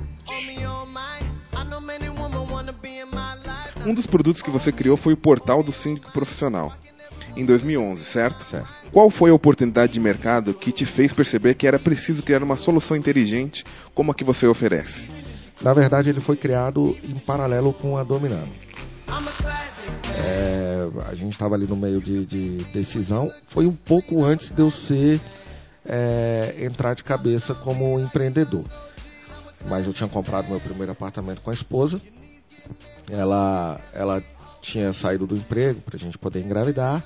Um 3.85 3.93
dos 3.93 4.05
produtos 4.05 4.41
que 4.41 4.49
você 4.49 4.71
criou 4.71 4.97
foi 4.97 5.13
o 5.13 5.17
portal 5.17 5.63
do 5.63 5.71
síndico 5.71 6.11
profissional. 6.11 6.73
Em 7.35 7.45
2011, 7.45 8.03
certo? 8.03 8.43
Certo. 8.43 8.67
Qual 8.91 9.09
foi 9.09 9.29
a 9.29 9.33
oportunidade 9.33 9.93
de 9.93 9.99
mercado 9.99 10.53
que 10.53 10.71
te 10.71 10.85
fez 10.85 11.13
perceber 11.13 11.55
que 11.55 11.67
era 11.67 11.77
preciso 11.77 12.23
criar 12.23 12.41
uma 12.41 12.55
solução 12.55 12.97
inteligente 12.97 13.63
como 13.93 14.11
a 14.11 14.15
que 14.15 14.23
você 14.23 14.47
oferece? 14.47 15.07
Na 15.61 15.73
verdade, 15.73 16.09
ele 16.09 16.19
foi 16.19 16.37
criado 16.37 16.97
em 17.03 17.15
paralelo 17.15 17.73
com 17.73 17.97
a 17.97 18.03
Dominando. 18.03 18.51
É, 20.15 20.87
a 21.09 21.15
gente 21.15 21.33
estava 21.33 21.55
ali 21.55 21.65
no 21.67 21.75
meio 21.75 22.01
de, 22.01 22.25
de, 22.25 22.63
decisão. 22.71 23.31
Foi 23.47 23.65
um 23.65 23.75
pouco 23.75 24.23
antes 24.23 24.51
de 24.51 24.61
eu 24.61 24.69
ser 24.71 25.21
é, 25.85 26.55
entrar 26.59 26.93
de 26.93 27.03
cabeça 27.03 27.53
como 27.53 27.99
empreendedor. 27.99 28.65
Mas 29.67 29.85
eu 29.85 29.93
tinha 29.93 30.07
comprado 30.07 30.49
meu 30.49 30.59
primeiro 30.59 30.91
apartamento 30.91 31.41
com 31.41 31.49
a 31.49 31.53
esposa 31.53 32.01
ela, 33.11 33.79
ela 33.93 34.23
tinha 34.61 34.91
saído 34.91 35.25
do 35.25 35.35
emprego 35.35 35.81
para 35.81 35.95
a 35.95 35.99
gente 35.99 36.17
poder 36.17 36.41
engravidar, 36.41 37.03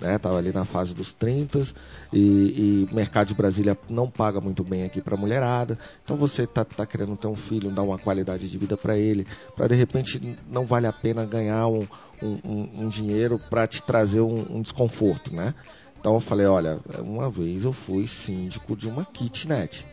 né? 0.00 0.18
Tava 0.18 0.38
ali 0.38 0.52
na 0.52 0.64
fase 0.64 0.94
dos 0.94 1.12
30 1.12 1.68
e, 2.12 2.86
o 2.90 2.94
mercado 2.94 3.28
de 3.28 3.34
Brasília 3.34 3.76
não 3.88 4.08
paga 4.10 4.40
muito 4.40 4.62
bem 4.62 4.84
aqui 4.84 5.00
para 5.00 5.16
mulherada. 5.16 5.78
Então 6.04 6.16
você 6.16 6.46
tá, 6.46 6.64
tá 6.64 6.86
querendo 6.86 7.16
ter 7.16 7.26
um 7.26 7.34
filho, 7.34 7.70
dar 7.70 7.82
uma 7.82 7.98
qualidade 7.98 8.48
de 8.48 8.58
vida 8.58 8.76
para 8.76 8.96
ele, 8.96 9.26
para 9.56 9.68
de 9.68 9.74
repente 9.74 10.36
não 10.50 10.64
vale 10.64 10.86
a 10.86 10.92
pena 10.92 11.24
ganhar 11.24 11.66
um, 11.66 11.86
um, 12.22 12.84
um 12.84 12.88
dinheiro 12.88 13.38
para 13.50 13.66
te 13.66 13.82
trazer 13.82 14.20
um, 14.20 14.56
um, 14.56 14.62
desconforto, 14.62 15.34
né? 15.34 15.54
Então 15.98 16.14
eu 16.14 16.20
falei, 16.20 16.46
olha, 16.46 16.78
uma 17.00 17.28
vez 17.28 17.64
eu 17.64 17.72
fui 17.72 18.06
síndico 18.06 18.76
de 18.76 18.86
uma 18.86 19.04
kitnet. 19.04 19.84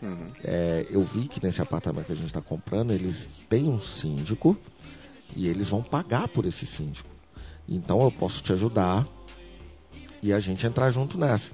Uhum. 0.00 0.28
É, 0.44 0.86
eu 0.90 1.02
vi 1.02 1.26
que 1.26 1.44
nesse 1.44 1.60
apartamento 1.60 2.06
que 2.06 2.12
a 2.12 2.14
gente 2.14 2.26
está 2.26 2.40
comprando, 2.40 2.92
eles 2.92 3.28
têm 3.48 3.68
um 3.68 3.80
síndico 3.80 4.56
e 5.34 5.48
eles 5.48 5.68
vão 5.68 5.82
pagar 5.82 6.28
por 6.28 6.46
esse 6.46 6.64
síndico. 6.64 7.08
Então 7.68 8.00
eu 8.00 8.10
posso 8.10 8.42
te 8.42 8.52
ajudar 8.52 9.06
e 10.22 10.32
a 10.32 10.40
gente 10.40 10.66
entrar 10.66 10.90
junto 10.90 11.18
nessa. 11.18 11.50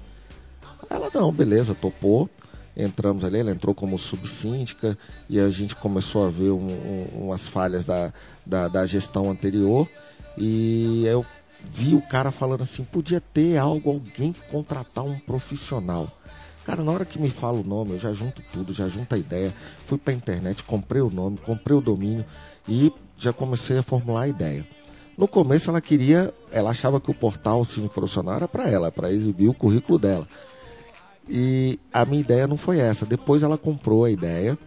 Ela 0.89 1.09
não, 1.13 1.31
beleza, 1.31 1.73
topou. 1.73 2.29
Entramos 2.77 3.23
ali, 3.23 3.39
ela 3.39 3.51
entrou 3.51 3.73
como 3.73 3.97
subsíndica 3.97 4.97
e 5.29 5.39
a 5.39 5.49
gente 5.49 5.75
começou 5.75 6.25
a 6.25 6.29
ver 6.29 6.51
um, 6.51 6.67
um, 6.67 7.07
umas 7.25 7.47
falhas 7.47 7.85
da, 7.85 8.11
da, 8.45 8.67
da 8.67 8.85
gestão 8.85 9.31
anterior. 9.31 9.87
E 10.37 11.05
eu 11.05 11.25
vi 11.63 11.95
o 11.95 12.01
cara 12.01 12.31
falando 12.31 12.63
assim: 12.63 12.83
podia 12.83 13.21
ter 13.21 13.57
algo, 13.57 13.89
alguém 13.91 14.33
contratar 14.51 15.05
um 15.05 15.17
profissional. 15.17 16.11
Cara, 16.65 16.83
na 16.83 16.91
hora 16.91 17.05
que 17.05 17.21
me 17.21 17.29
fala 17.29 17.59
o 17.59 17.63
nome, 17.63 17.91
eu 17.91 17.99
já 17.99 18.11
junto 18.11 18.41
tudo, 18.51 18.73
já 18.73 18.89
junto 18.89 19.13
a 19.13 19.17
ideia. 19.17 19.53
Fui 19.85 19.97
pra 19.97 20.11
internet, 20.11 20.63
comprei 20.63 21.01
o 21.01 21.11
nome, 21.11 21.37
comprei 21.37 21.77
o 21.77 21.81
domínio 21.81 22.25
e 22.67 22.91
já 23.17 23.31
comecei 23.31 23.77
a 23.77 23.83
formular 23.83 24.21
a 24.21 24.27
ideia. 24.27 24.65
No 25.17 25.27
começo 25.27 25.69
ela 25.69 25.79
queria, 25.79 26.33
ela 26.51 26.71
achava 26.71 26.99
que 26.99 27.09
o 27.09 27.13
portal 27.13 27.63
Cine 27.63 27.87
Profissional 27.87 28.35
era 28.35 28.47
para 28.47 28.69
ela, 28.69 28.91
para 28.91 29.11
exibir 29.11 29.47
o 29.47 29.53
currículo 29.53 29.97
dela. 29.97 30.27
E 31.27 31.79
a 31.91 32.05
minha 32.05 32.21
ideia 32.21 32.47
não 32.47 32.57
foi 32.57 32.79
essa. 32.79 33.05
Depois 33.05 33.41
ela 33.41 33.57
comprou 33.57 34.03
a 34.03 34.11
ideia 34.11 34.57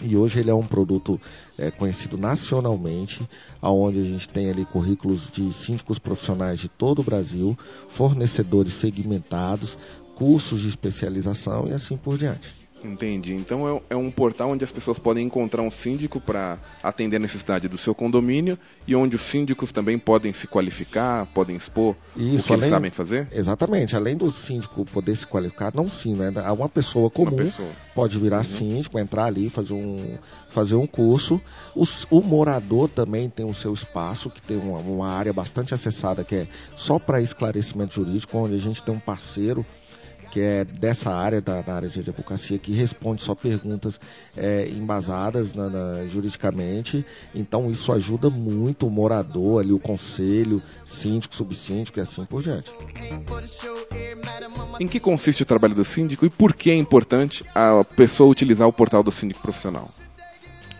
e 0.00 0.16
hoje 0.16 0.40
ele 0.40 0.50
é 0.50 0.54
um 0.54 0.66
produto 0.66 1.20
é, 1.56 1.70
conhecido 1.70 2.16
nacionalmente, 2.18 3.26
aonde 3.60 4.00
a 4.00 4.04
gente 4.04 4.28
tem 4.28 4.50
ali 4.50 4.64
currículos 4.64 5.30
de 5.30 5.52
síndicos 5.52 5.98
profissionais 5.98 6.58
de 6.58 6.68
todo 6.68 7.00
o 7.00 7.04
Brasil, 7.04 7.56
fornecedores 7.88 8.74
segmentados, 8.74 9.78
cursos 10.14 10.60
de 10.60 10.68
especialização 10.68 11.68
e 11.68 11.72
assim 11.72 11.96
por 11.96 12.18
diante. 12.18 12.52
Entendi. 12.84 13.34
Então 13.34 13.68
é, 13.68 13.82
é, 13.90 13.96
um 13.96 14.10
portal 14.10 14.50
onde 14.50 14.64
as 14.64 14.72
pessoas 14.72 14.98
podem 14.98 15.26
encontrar 15.26 15.62
um 15.62 15.70
síndico 15.70 16.20
para 16.20 16.58
atender 16.82 17.16
a 17.16 17.20
necessidade 17.20 17.68
do 17.68 17.78
seu 17.78 17.94
condomínio 17.94 18.58
e 18.86 18.94
onde 18.94 19.16
os 19.16 19.22
síndicos 19.22 19.72
também 19.72 19.98
podem 19.98 20.32
se 20.32 20.46
qualificar, 20.46 21.26
podem 21.26 21.56
expor 21.56 21.94
Isso, 22.16 22.44
o 22.44 22.46
que 22.46 22.52
além, 22.52 22.62
eles 22.62 22.70
sabem 22.70 22.90
fazer? 22.90 23.28
Exatamente. 23.32 23.96
Além 23.96 24.16
do 24.16 24.30
síndico 24.30 24.84
poder 24.84 25.16
se 25.16 25.26
qualificar, 25.26 25.72
não 25.74 25.88
sim, 25.88 26.14
né? 26.14 26.30
Uma 26.50 26.68
pessoa 26.68 27.10
comum 27.10 27.30
uma 27.30 27.36
pessoa. 27.36 27.68
pode 27.94 28.18
virar 28.18 28.38
uhum. 28.38 28.44
síndico, 28.44 28.98
entrar 28.98 29.24
ali, 29.24 29.48
fazer 29.48 29.74
um, 29.74 30.18
fazer 30.50 30.74
um 30.74 30.86
curso. 30.86 31.40
O, 31.74 31.84
o 32.10 32.20
morador 32.20 32.88
também 32.88 33.28
tem 33.28 33.46
o 33.46 33.54
seu 33.54 33.72
espaço, 33.72 34.30
que 34.30 34.42
tem 34.42 34.56
uma, 34.56 34.78
uma 34.78 35.08
área 35.08 35.32
bastante 35.32 35.74
acessada, 35.74 36.24
que 36.24 36.34
é 36.34 36.48
só 36.74 36.98
para 36.98 37.20
esclarecimento 37.20 37.94
jurídico, 37.94 38.36
onde 38.38 38.56
a 38.56 38.60
gente 38.60 38.82
tem 38.82 38.94
um 38.94 39.00
parceiro 39.00 39.64
que 40.32 40.40
é 40.40 40.64
dessa 40.64 41.10
área, 41.10 41.42
da, 41.42 41.60
da 41.60 41.74
área 41.74 41.90
de 41.90 42.00
advocacia, 42.00 42.58
que 42.58 42.72
responde 42.72 43.20
só 43.20 43.34
perguntas 43.34 44.00
é, 44.34 44.66
embasadas 44.66 45.52
na, 45.52 45.68
na, 45.68 46.06
juridicamente. 46.06 47.04
Então 47.34 47.70
isso 47.70 47.92
ajuda 47.92 48.30
muito 48.30 48.86
o 48.86 48.90
morador 48.90 49.60
ali, 49.60 49.74
o 49.74 49.78
conselho, 49.78 50.62
síndico, 50.86 51.34
subsíndico 51.34 51.98
e 51.98 52.00
assim 52.00 52.24
por 52.24 52.42
diante. 52.42 52.72
Em 54.80 54.88
que 54.88 54.98
consiste 54.98 55.42
o 55.42 55.46
trabalho 55.46 55.74
do 55.74 55.84
síndico 55.84 56.24
e 56.24 56.30
por 56.30 56.54
que 56.54 56.70
é 56.70 56.76
importante 56.76 57.44
a 57.54 57.84
pessoa 57.84 58.30
utilizar 58.30 58.66
o 58.66 58.72
portal 58.72 59.02
do 59.02 59.12
síndico 59.12 59.42
profissional? 59.42 59.86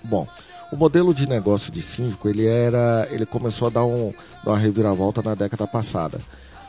Bom, 0.02 0.26
o 0.72 0.76
modelo 0.76 1.12
de 1.12 1.28
negócio 1.28 1.70
de 1.70 1.82
síndico 1.82 2.26
ele 2.26 2.46
era, 2.46 3.06
ele 3.10 3.26
começou 3.26 3.68
a 3.68 3.70
dar, 3.70 3.84
um, 3.84 4.14
dar 4.42 4.52
uma 4.52 4.58
reviravolta 4.58 5.20
na 5.20 5.34
década 5.34 5.66
passada. 5.66 6.18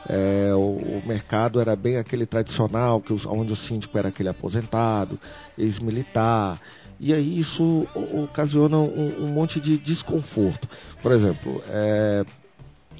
É, 0.09 0.53
o, 0.53 0.57
o, 0.57 1.03
mercado 1.05 1.61
era 1.61 1.75
bem 1.75 1.97
aquele 1.97 2.25
tradicional, 2.25 2.99
que 2.99 3.13
os, 3.13 3.25
onde 3.25 3.53
o 3.53 3.55
síndico 3.55 3.97
era 3.97 4.09
aquele 4.09 4.29
aposentado, 4.29 5.17
ex-militar. 5.57 6.59
E 6.99 7.13
aí 7.13 7.39
isso 7.39 7.87
ocasiona 8.23 8.77
um, 8.77 9.23
um, 9.23 9.27
monte 9.27 9.59
de 9.59 9.77
desconforto. 9.77 10.67
Por 11.01 11.11
exemplo, 11.11 11.61
é, 11.69 12.25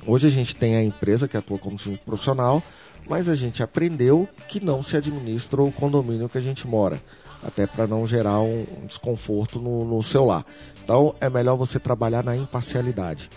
hoje 0.05 0.27
a 0.27 0.29
gente 0.29 0.55
tem 0.55 0.75
a 0.75 0.83
empresa 0.83 1.27
que 1.27 1.37
atua 1.37 1.57
como 1.57 1.77
síndico 1.77 2.05
profissional, 2.05 2.63
mas 3.07 3.27
a 3.27 3.35
gente 3.35 3.61
aprendeu 3.61 4.27
que 4.47 4.63
não 4.63 4.81
se 4.81 4.95
administra 4.95 5.61
o 5.61 5.71
condomínio 5.71 6.29
que 6.29 6.37
a 6.37 6.41
gente 6.41 6.65
mora, 6.65 7.01
até 7.45 7.67
para 7.67 7.85
não 7.85 8.07
gerar 8.07 8.39
um, 8.39 8.61
um 8.61 8.87
desconforto 8.87 9.59
no, 9.59 9.83
no 9.83 10.01
seu 10.01 10.25
lar. 10.25 10.45
Então 10.83 11.15
é 11.19 11.29
melhor 11.29 11.57
você 11.57 11.79
trabalhar 11.79 12.23
na 12.23 12.35
imparcialidade, 12.35 13.29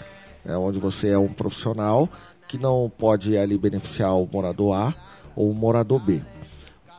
é 0.45 0.57
onde 0.57 0.79
você 0.79 1.09
é 1.09 1.19
um 1.19 1.29
profissional 1.29 2.09
que 2.49 2.59
não 2.59 2.91
pode 2.97 3.37
ali 3.37 3.59
beneficiar 3.59 4.17
o 4.17 4.29
morador 4.31 4.75
A 4.75 4.95
ou 5.35 5.51
o 5.51 5.55
morador 5.55 6.01
B. 6.01 6.23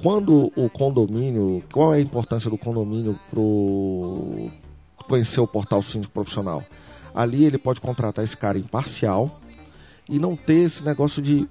Quando 0.01 0.51
o 0.55 0.69
condomínio, 0.69 1.63
qual 1.73 1.93
é 1.93 1.97
a 1.97 2.01
importância 2.01 2.49
do 2.49 2.57
condomínio 2.57 3.19
para 3.31 5.05
conhecer 5.07 5.39
o 5.39 5.47
portal 5.47 5.81
síndico 5.81 6.13
profissional? 6.13 6.63
Ali 7.15 7.45
ele 7.45 7.57
pode 7.57 7.81
contratar 7.81 8.23
esse 8.23 8.37
cara 8.37 8.59
imparcial 8.59 9.39
e 10.07 10.19
não 10.19 10.35
ter 10.35 10.65
esse 10.65 10.83
negócio 10.83 11.21
de, 11.21 11.47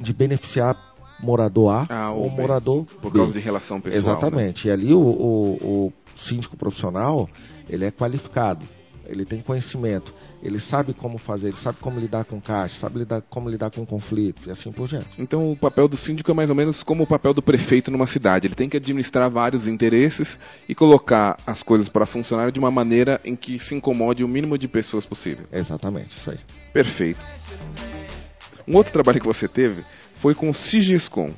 de 0.00 0.12
beneficiar 0.14 0.76
morador 1.20 1.70
A 1.70 1.86
ah, 1.90 2.10
ou, 2.12 2.24
ou 2.24 2.30
morador 2.30 2.84
por 3.02 3.12
B. 3.12 3.18
causa 3.18 3.34
de 3.34 3.40
relação 3.40 3.80
pessoal. 3.80 4.02
Né? 4.02 4.10
Exatamente. 4.12 4.66
Né? 4.66 4.70
E 4.70 4.74
ali 4.74 4.94
o, 4.94 5.00
o, 5.00 5.56
o 5.62 5.92
síndico 6.16 6.56
profissional 6.56 7.28
ele 7.68 7.84
é 7.84 7.90
qualificado, 7.90 8.66
ele 9.08 9.24
tem 9.24 9.40
conhecimento 9.40 10.12
ele 10.42 10.60
sabe 10.60 10.94
como 10.94 11.18
fazer, 11.18 11.48
ele 11.48 11.56
sabe 11.56 11.78
como 11.80 11.98
lidar 11.98 12.24
com 12.24 12.40
caixa, 12.40 12.78
sabe 12.80 13.00
lidar, 13.00 13.22
como 13.22 13.48
lidar 13.48 13.70
com 13.70 13.84
conflitos 13.84 14.46
e 14.46 14.50
assim 14.50 14.70
por 14.70 14.88
diante. 14.88 15.08
Então 15.18 15.50
o 15.50 15.56
papel 15.56 15.88
do 15.88 15.96
síndico 15.96 16.30
é 16.30 16.34
mais 16.34 16.48
ou 16.48 16.56
menos 16.56 16.82
como 16.82 17.04
o 17.04 17.06
papel 17.06 17.34
do 17.34 17.42
prefeito 17.42 17.90
numa 17.90 18.06
cidade. 18.06 18.46
Ele 18.46 18.54
tem 18.54 18.68
que 18.68 18.76
administrar 18.76 19.28
vários 19.30 19.66
interesses 19.66 20.38
e 20.68 20.74
colocar 20.74 21.38
as 21.46 21.62
coisas 21.62 21.88
para 21.88 22.06
funcionar 22.06 22.52
de 22.52 22.58
uma 22.58 22.70
maneira 22.70 23.20
em 23.24 23.34
que 23.34 23.58
se 23.58 23.74
incomode 23.74 24.22
o 24.22 24.28
mínimo 24.28 24.56
de 24.56 24.68
pessoas 24.68 25.04
possível. 25.04 25.46
Exatamente, 25.52 26.16
isso 26.16 26.30
aí. 26.30 26.38
Perfeito. 26.72 27.24
Um 28.66 28.76
outro 28.76 28.92
trabalho 28.92 29.20
que 29.20 29.26
você 29.26 29.48
teve 29.48 29.82
foi 30.14 30.34
com 30.34 30.50
o 30.50 30.54
Sigiscom, 30.54 31.32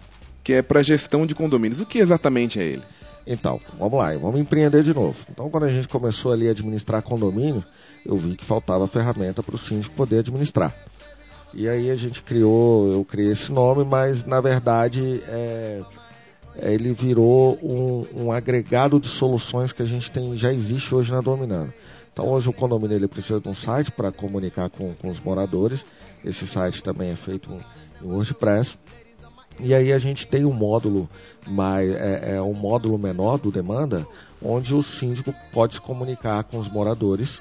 que 0.45 0.55
é 0.55 0.63
para 0.63 0.83
gestão 0.83 1.27
de 1.27 1.35
condomínios. 1.35 1.81
O 1.81 1.87
que 1.87 1.99
exatamente 1.99 2.59
é 2.59 2.65
ele? 2.65 2.83
Então, 3.33 3.61
vamos 3.79 3.97
lá, 3.97 4.13
vamos 4.19 4.41
empreender 4.41 4.83
de 4.83 4.93
novo. 4.93 5.17
Então, 5.31 5.49
quando 5.49 5.63
a 5.63 5.71
gente 5.71 5.87
começou 5.87 6.33
ali 6.33 6.49
a 6.49 6.51
administrar 6.51 7.01
condomínio, 7.01 7.65
eu 8.05 8.17
vi 8.17 8.35
que 8.35 8.45
faltava 8.45 8.89
ferramenta 8.89 9.41
para 9.41 9.55
o 9.55 9.59
síndico 9.59 9.95
poder 9.95 10.19
administrar. 10.19 10.75
E 11.55 11.69
aí 11.69 11.93
a 11.93 11.95
gente 11.95 12.23
criou, 12.23 12.93
eu 12.93 13.05
criei 13.05 13.31
esse 13.31 13.53
nome, 13.53 13.85
mas 13.85 14.25
na 14.25 14.41
verdade 14.41 15.23
é, 15.29 15.81
é, 16.57 16.75
ele 16.75 16.93
virou 16.93 17.57
um, 17.63 18.25
um, 18.25 18.33
agregado 18.33 18.99
de 18.99 19.07
soluções 19.07 19.73
que 19.73 19.83
a 19.83 19.87
gente 19.87 20.11
tem, 20.11 20.37
já 20.37 20.53
existe 20.53 20.93
hoje 20.93 21.13
na 21.13 21.21
Dominando. 21.21 21.73
Então 22.13 22.29
hoje 22.29 22.49
o 22.49 22.53
condomínio 22.53 22.97
ele 22.97 23.07
precisa 23.07 23.41
de 23.41 23.49
um 23.49 23.55
site 23.55 23.93
para 23.93 24.11
comunicar 24.11 24.71
com, 24.71 24.93
com, 24.95 25.09
os 25.09 25.21
moradores. 25.21 25.85
Esse 26.25 26.49
site 26.49 26.83
também 26.83 27.11
é 27.11 27.17
feito 27.17 27.49
em 28.03 28.07
WordPress. 28.07 28.77
E 29.63 29.75
aí 29.75 29.93
a 29.93 29.99
gente 29.99 30.27
tem 30.27 30.45
um 30.45 30.53
módulo 30.53 31.09
mais, 31.47 31.91
é, 31.91 32.37
é 32.37 32.43
um 32.43 32.55
módulo 32.55 32.99
menor 32.99 33.39
do 33.39 33.51
demanda, 33.51 34.07
onde 34.43 34.75
o 34.75 34.83
síndico 34.83 35.35
pode 35.53 35.75
se 35.75 35.81
comunicar 35.81 36.45
com 36.45 36.59
os 36.59 36.69
moradores 36.69 37.39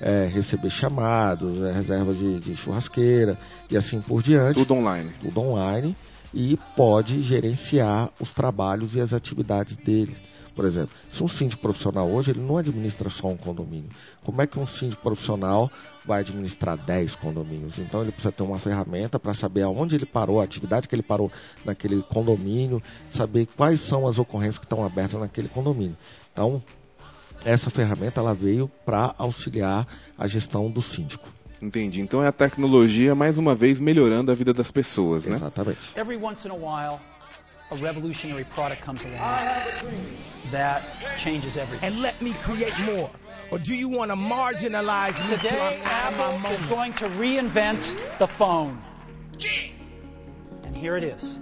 é, 0.00 0.26
receber 0.26 0.70
chamados, 0.70 1.62
é, 1.64 1.72
reserva 1.72 2.12
de, 2.12 2.40
de, 2.40 2.56
churrasqueira 2.56 3.38
e 3.70 3.76
assim 3.76 4.00
por 4.00 4.22
diante. 4.22 4.54
Tudo 4.54 4.74
online. 4.74 5.10
Tudo 5.20 5.40
online 5.40 5.96
e 6.34 6.58
pode 6.76 7.22
gerenciar 7.22 8.10
os 8.20 8.34
trabalhos 8.34 8.94
e 8.94 9.00
as 9.00 9.12
atividades 9.12 9.76
dele. 9.76 10.14
Por 10.56 10.64
exemplo, 10.64 10.96
se 11.10 11.22
um 11.22 11.28
síndico 11.28 11.60
profissional 11.60 12.08
hoje, 12.08 12.30
ele 12.30 12.40
não 12.40 12.56
administra 12.56 13.10
só 13.10 13.28
um 13.28 13.36
condomínio. 13.36 13.90
Como 14.24 14.40
é 14.40 14.46
que 14.46 14.58
um 14.58 14.66
síndico 14.66 15.02
profissional 15.02 15.70
vai 16.02 16.20
administrar 16.20 16.78
10 16.78 17.14
condomínios? 17.16 17.78
Então 17.78 18.00
ele 18.00 18.10
precisa 18.10 18.32
ter 18.32 18.42
uma 18.42 18.58
ferramenta 18.58 19.20
para 19.20 19.34
saber 19.34 19.62
aonde 19.62 19.94
ele 19.94 20.06
parou, 20.06 20.40
a 20.40 20.44
atividade 20.44 20.88
que 20.88 20.94
ele 20.94 21.02
parou 21.02 21.30
naquele 21.62 22.02
condomínio, 22.02 22.82
saber 23.06 23.46
quais 23.54 23.80
são 23.80 24.06
as 24.06 24.18
ocorrências 24.18 24.58
que 24.58 24.64
estão 24.64 24.82
abertas 24.82 25.20
naquele 25.20 25.48
condomínio. 25.48 25.96
Então, 26.32 26.62
essa 27.44 27.68
ferramenta 27.68 28.20
ela 28.20 28.34
veio 28.34 28.70
para 28.84 29.14
auxiliar 29.18 29.86
a 30.16 30.26
gestão 30.26 30.70
do 30.70 30.80
síndico. 30.80 31.28
Entendi. 31.60 32.00
Então 32.00 32.22
é 32.22 32.28
a 32.28 32.32
tecnologia 32.32 33.14
mais 33.14 33.36
uma 33.36 33.54
vez 33.54 33.78
melhorando 33.78 34.32
a 34.32 34.34
vida 34.34 34.52
das 34.52 34.70
pessoas, 34.70 35.26
né? 35.26 35.36
Exatamente. 35.36 35.78
Every 35.96 36.16
once 36.16 36.46
in 36.46 36.50
a 36.50 36.54
while, 36.54 36.98
a 37.70 37.76
revolutionary 37.76 38.44
product 38.44 38.82
comes 38.82 39.04
along 39.04 39.38
that 40.50 40.82
changes 41.18 41.56
everything. 41.56 41.88
And 41.88 42.00
let 42.00 42.20
me 42.22 42.32
create 42.32 42.78
more. 42.84 43.10
Or 43.50 43.58
do 43.58 43.74
you 43.74 43.88
want 43.88 44.10
to 44.10 44.16
marginalize 44.16 45.18
me 45.28 45.36
Today, 45.36 45.80
Apple 45.84 46.50
is 46.52 46.64
going 46.66 46.92
to 46.94 47.06
reinvent 47.08 48.18
the 48.18 48.26
phone. 48.26 48.80
And 50.64 50.76
here 50.76 50.96
it 50.96 51.04
is. 51.04 51.36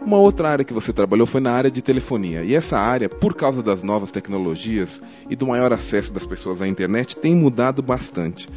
Uma 0.00 0.18
outra 0.18 0.48
área 0.50 0.64
que 0.64 0.72
você 0.72 0.92
trabalhou 0.92 1.26
foi 1.26 1.40
na 1.40 1.50
área 1.50 1.70
de 1.70 1.82
telefonia. 1.82 2.44
E 2.44 2.54
essa 2.54 2.78
área, 2.78 3.08
por 3.08 3.34
causa 3.34 3.60
das 3.60 3.82
novas 3.82 4.12
tecnologias 4.12 5.02
e 5.28 5.34
do 5.34 5.48
maior 5.48 5.72
acesso 5.72 6.12
das 6.12 6.24
pessoas 6.24 6.62
à 6.62 6.68
internet, 6.68 7.16
tem 7.16 7.34
mudado 7.34 7.82
bastante. 7.82 8.48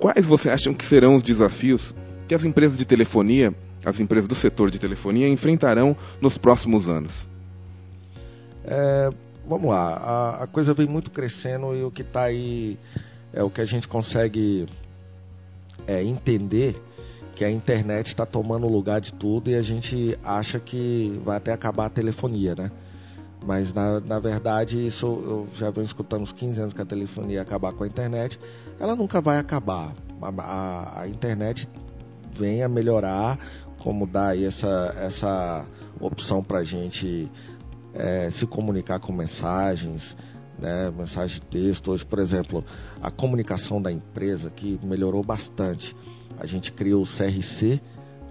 Quais 0.00 0.24
você 0.26 0.48
acham 0.48 0.72
que 0.72 0.84
serão 0.84 1.16
os 1.16 1.22
desafios 1.22 1.94
que 2.26 2.34
as 2.34 2.44
empresas 2.44 2.78
de 2.78 2.86
telefonia, 2.86 3.54
as 3.84 4.00
empresas 4.00 4.26
do 4.26 4.34
setor 4.34 4.70
de 4.70 4.78
telefonia, 4.78 5.28
enfrentarão 5.28 5.96
nos 6.20 6.38
próximos 6.38 6.88
anos? 6.88 7.28
É, 8.64 9.10
vamos 9.46 9.70
lá, 9.70 9.94
a, 9.94 10.44
a, 10.44 10.46
coisa 10.46 10.72
vem 10.72 10.86
muito 10.86 11.10
crescendo 11.10 11.74
e 11.76 11.84
o 11.84 11.90
que 11.90 12.02
está 12.02 12.22
aí 12.22 12.78
é 13.32 13.42
o 13.42 13.50
que 13.50 13.60
a 13.60 13.64
gente 13.64 13.86
consegue 13.86 14.66
é, 15.86 16.02
entender 16.02 16.80
que 17.34 17.44
a 17.44 17.50
internet 17.50 18.06
está 18.06 18.24
tomando 18.24 18.66
o 18.66 18.70
lugar 18.70 19.00
de 19.00 19.12
tudo 19.12 19.50
e 19.50 19.54
a 19.54 19.62
gente 19.62 20.18
acha 20.22 20.58
que 20.58 21.20
vai 21.24 21.36
até 21.36 21.52
acabar 21.52 21.86
a 21.86 21.90
telefonia, 21.90 22.54
né? 22.54 22.70
Mas 23.44 23.74
na, 23.74 24.00
na 24.00 24.18
verdade, 24.18 24.86
isso 24.86 25.06
eu 25.06 25.48
já 25.54 25.70
venho 25.70 25.84
escutando 25.84 26.22
uns 26.22 26.32
15 26.32 26.60
anos 26.60 26.72
que 26.72 26.80
a 26.80 26.84
telefonia 26.84 27.36
ia 27.36 27.42
acabar 27.42 27.72
com 27.72 27.84
a 27.84 27.86
internet. 27.86 28.38
Ela 28.78 28.96
nunca 28.96 29.20
vai 29.20 29.38
acabar. 29.38 29.92
A, 30.22 30.42
a, 30.42 31.00
a 31.02 31.08
internet 31.08 31.68
vem 32.34 32.62
a 32.62 32.68
melhorar, 32.68 33.38
como 33.84 34.06
dá 34.06 34.28
aí 34.28 34.46
essa, 34.46 34.94
essa 34.98 35.66
opção 36.00 36.42
para 36.42 36.60
a 36.60 36.64
gente 36.64 37.30
é, 37.92 38.30
se 38.30 38.46
comunicar 38.46 38.98
com 38.98 39.12
mensagens, 39.12 40.16
né, 40.58 40.90
mensagem 40.90 41.38
de 41.38 41.42
texto. 41.42 41.92
Hoje, 41.92 42.02
por 42.02 42.18
exemplo, 42.18 42.64
a 43.02 43.10
comunicação 43.10 43.82
da 43.82 43.92
empresa 43.92 44.48
que 44.48 44.80
melhorou 44.82 45.22
bastante 45.22 45.94
a 46.38 46.46
gente 46.46 46.72
cria 46.72 46.96
o 46.96 47.02
CRC, 47.02 47.78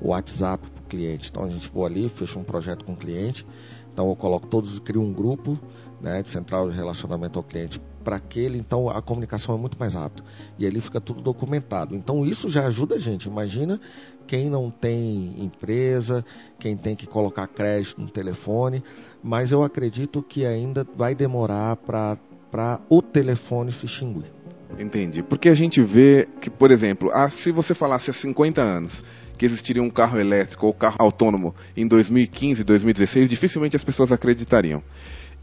o 0.02 0.10
WhatsApp 0.10 0.68
para 0.68 0.82
o 0.82 0.86
cliente. 0.88 1.30
Então 1.30 1.44
a 1.44 1.50
gente 1.50 1.68
for 1.68 1.86
ali, 1.86 2.10
fecha 2.10 2.40
um 2.40 2.44
projeto 2.44 2.84
com 2.84 2.94
o 2.94 2.98
cliente. 2.98 3.46
Então 3.94 4.10
eu 4.10 4.16
coloco 4.16 4.48
todos, 4.48 4.80
crio 4.80 5.04
um 5.04 5.14
grupo 5.14 5.60
né, 6.02 6.22
de 6.22 6.30
central 6.30 6.70
de 6.70 6.76
relacionamento 6.76 7.38
ao 7.38 7.44
cliente 7.44 7.80
para 8.04 8.18
aquele, 8.18 8.58
então 8.58 8.90
a 8.90 9.02
comunicação 9.02 9.56
é 9.56 9.58
muito 9.58 9.80
mais 9.80 9.94
rápida. 9.94 10.28
E 10.60 10.68
ali 10.68 10.82
fica 10.82 11.00
tudo 11.00 11.22
documentado. 11.22 11.96
Então 11.96 12.26
isso 12.26 12.50
já 12.50 12.68
ajuda 12.68 12.96
a 12.96 13.00
gente. 13.00 13.30
Imagina 13.30 13.80
quem 14.28 14.50
não 14.50 14.70
tem 14.70 15.36
empresa, 15.38 16.26
quem 16.60 16.76
tem 16.76 16.96
que 16.96 17.06
colocar 17.06 17.48
crédito 17.48 18.02
no 18.02 18.10
telefone, 18.10 18.84
mas 19.24 19.52
eu 19.52 19.64
acredito 19.64 20.22
que 20.22 20.46
ainda 20.46 20.86
vai 20.96 21.16
demorar 21.16 21.76
para 21.78 22.80
o 22.90 23.02
telefone 23.02 23.72
se 23.72 23.86
extinguir. 23.86 24.32
Entendi. 24.80 25.22
Porque 25.22 25.50
a 25.50 25.56
gente 25.56 25.82
vê 25.82 26.28
que, 26.42 26.50
por 26.50 26.72
exemplo, 26.72 27.10
ah, 27.14 27.30
se 27.30 27.52
você 27.52 27.74
falasse 27.74 28.10
há 28.10 28.14
50 28.14 28.62
anos 28.62 29.04
que 29.38 29.46
existiria 29.46 29.82
um 29.82 29.90
carro 29.90 30.20
elétrico 30.20 30.68
ou 30.68 30.74
carro 30.74 30.98
autônomo 31.00 31.56
em 31.76 31.88
2015, 31.88 32.64
2016, 32.64 33.30
dificilmente 33.30 33.76
as 33.76 33.84
pessoas 33.84 34.12
acreditariam. 34.12 34.82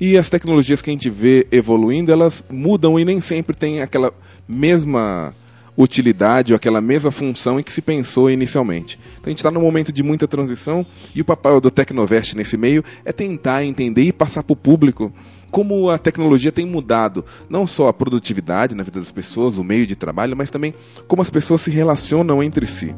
E 0.00 0.16
as 0.16 0.30
tecnologias 0.30 0.80
que 0.80 0.88
a 0.88 0.92
gente 0.92 1.10
vê 1.10 1.46
evoluindo, 1.52 2.10
elas 2.10 2.42
mudam 2.48 2.98
e 2.98 3.04
nem 3.04 3.20
sempre 3.20 3.54
tem 3.54 3.82
aquela 3.82 4.12
mesma 4.48 5.34
utilidade 5.76 6.52
ou 6.52 6.56
aquela 6.56 6.80
mesma 6.80 7.10
função 7.10 7.58
em 7.58 7.62
que 7.62 7.72
se 7.72 7.80
pensou 7.80 8.30
inicialmente. 8.30 8.98
Então 9.14 9.26
a 9.26 9.28
gente 9.30 9.38
está 9.38 9.50
num 9.50 9.60
momento 9.60 9.92
de 9.92 10.02
muita 10.02 10.28
transição 10.28 10.84
e 11.14 11.20
o 11.20 11.24
papel 11.24 11.60
do 11.60 11.70
Tecnovest 11.70 12.36
nesse 12.36 12.56
meio 12.56 12.84
é 13.04 13.12
tentar 13.12 13.64
entender 13.64 14.02
e 14.02 14.12
passar 14.12 14.42
para 14.42 14.52
o 14.52 14.56
público 14.56 15.12
como 15.50 15.90
a 15.90 15.98
tecnologia 15.98 16.52
tem 16.52 16.64
mudado 16.64 17.24
não 17.48 17.66
só 17.66 17.88
a 17.88 17.92
produtividade 17.92 18.74
na 18.74 18.84
vida 18.84 19.00
das 19.00 19.12
pessoas, 19.12 19.58
o 19.58 19.64
meio 19.64 19.86
de 19.86 19.96
trabalho, 19.96 20.36
mas 20.36 20.50
também 20.50 20.72
como 21.08 21.22
as 21.22 21.30
pessoas 21.30 21.60
se 21.60 21.70
relacionam 21.70 22.42
entre 22.42 22.66
si. 22.66 22.94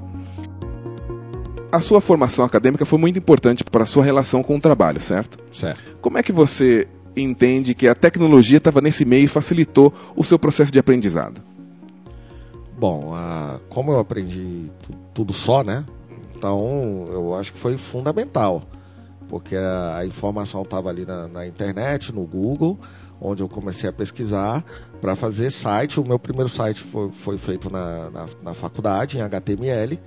A 1.71 1.81
sua 1.81 2.03
formação 2.03 2.45
acadêmica 2.45 2.85
foi 2.85 2.99
muito 2.99 3.19
importante 3.19 3.65
para 3.65 3.85
a 3.85 3.87
sua 3.87 4.05
relação 4.05 4.43
com 4.43 4.57
o 4.57 4.61
trabalho, 4.61 5.01
certo? 5.01 5.39
Certo. 5.51 5.97
Como 6.03 6.19
é 6.19 6.23
que 6.23 6.31
você 6.31 6.87
entende 7.17 7.75
que 7.75 7.89
a 7.89 7.95
tecnologia 7.95 8.59
estava 8.59 8.83
nesse 8.83 9.07
meio 9.07 9.25
e 9.25 9.29
facilitou 9.29 9.93
o 10.15 10.23
seu 10.23 10.39
processo 10.39 10.71
de 10.71 10.79
aprendizado? 10.79 11.41
Bom, 12.83 13.15
como 13.69 13.93
eu 13.93 14.01
aprendi 14.01 14.69
tudo 15.15 15.33
só, 15.33 15.63
né? 15.63 15.87
Então 16.35 17.07
eu 17.13 17.33
acho 17.33 17.53
que 17.53 17.59
foi 17.61 17.79
fundamental 17.79 18.61
porque 19.29 19.55
a, 19.55 19.99
a 19.99 20.05
informação 20.05 20.63
estava 20.63 20.89
ali 20.89 21.07
na, 21.07 21.29
na, 21.29 21.47
internet, 21.47 22.13
no 22.13 22.27
Google, 22.27 22.77
onde 23.21 23.41
eu 23.41 23.49
comecei 23.49 23.89
a 23.89 23.93
pesquisar 23.93 24.65
para 25.01 25.15
fazer 25.15 25.53
site. 25.53 26.01
O 26.01 26.05
meu 26.05 26.19
primeiro 26.19 26.49
site 26.49 26.81
foi, 26.81 27.13
foi 27.13 27.39
feito 27.39 27.71
na, 27.71 28.11
na, 28.11 28.27
na, 28.43 28.53
faculdade, 28.53 29.17
em 29.17 29.21
HTML, 29.21 30.01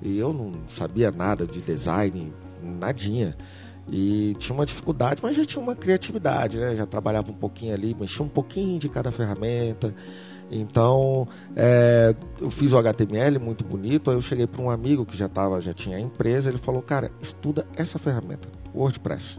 e 0.00 0.16
eu 0.16 0.32
não 0.32 0.52
sabia 0.68 1.10
nada 1.10 1.44
de 1.44 1.60
design, 1.60 2.32
nadinha. 2.62 3.36
E 3.90 4.36
tinha 4.38 4.54
uma 4.54 4.64
dificuldade, 4.64 5.20
mas 5.24 5.36
já 5.36 5.44
tinha 5.44 5.60
uma 5.60 5.74
criatividade, 5.74 6.56
né? 6.56 6.76
Já 6.76 6.86
trabalhava 6.86 7.32
um 7.32 7.34
pouquinho 7.34 7.74
ali, 7.74 7.96
mexia 7.98 8.24
um 8.24 8.28
pouquinho 8.28 8.78
de 8.78 8.88
cada 8.88 9.10
ferramenta. 9.10 9.92
Então, 10.52 11.26
é, 11.56 12.14
eu 12.38 12.50
fiz 12.50 12.72
o 12.72 12.78
HTML 12.78 13.38
muito 13.38 13.64
bonito. 13.64 14.10
Aí 14.10 14.16
eu 14.16 14.22
cheguei 14.22 14.46
para 14.46 14.60
um 14.60 14.68
amigo 14.68 15.06
que 15.06 15.16
já 15.16 15.28
tava, 15.28 15.60
já 15.60 15.72
tinha 15.72 15.98
empresa. 15.98 16.50
Ele 16.50 16.58
falou: 16.58 16.82
Cara, 16.82 17.10
estuda 17.20 17.66
essa 17.74 17.98
ferramenta, 17.98 18.48
WordPress. 18.74 19.38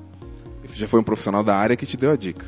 Isso 0.63 0.79
já 0.79 0.87
foi 0.87 0.99
um 0.99 1.03
profissional 1.03 1.43
da 1.43 1.55
área 1.55 1.75
que 1.75 1.85
te 1.85 1.95
deu 1.95 2.11
a 2.11 2.15
dica. 2.15 2.47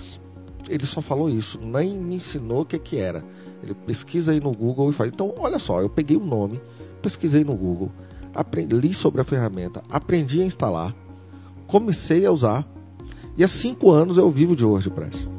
Ele 0.68 0.86
só 0.86 1.00
falou 1.00 1.30
isso, 1.30 1.60
nem 1.62 1.96
me 1.96 2.16
ensinou 2.16 2.62
o 2.62 2.66
que, 2.66 2.80
que 2.80 2.98
era. 2.98 3.24
Ele 3.62 3.74
pesquisa 3.74 4.32
aí 4.32 4.40
no 4.40 4.52
Google 4.52 4.90
e 4.90 4.94
faz. 4.94 5.12
Então, 5.12 5.34
olha 5.38 5.60
só, 5.60 5.82
eu 5.82 5.90
peguei 5.90 6.18
o 6.18 6.26
nome, 6.26 6.60
pesquisei 7.04 7.44
no 7.44 7.56
Google, 7.56 7.92
aprendi, 8.34 8.76
li 8.76 8.94
sobre 8.94 9.22
a 9.22 9.24
ferramenta, 9.24 9.84
aprendi 9.90 10.42
a 10.42 10.46
instalar, 10.46 10.96
comecei 11.68 12.26
a 12.26 12.32
usar. 12.32 12.68
E 13.38 13.44
há 13.44 13.48
cinco 13.48 13.92
anos 13.92 14.18
eu 14.18 14.32
vivo 14.32 14.56
de 14.56 14.66
WordPress. 14.66 15.30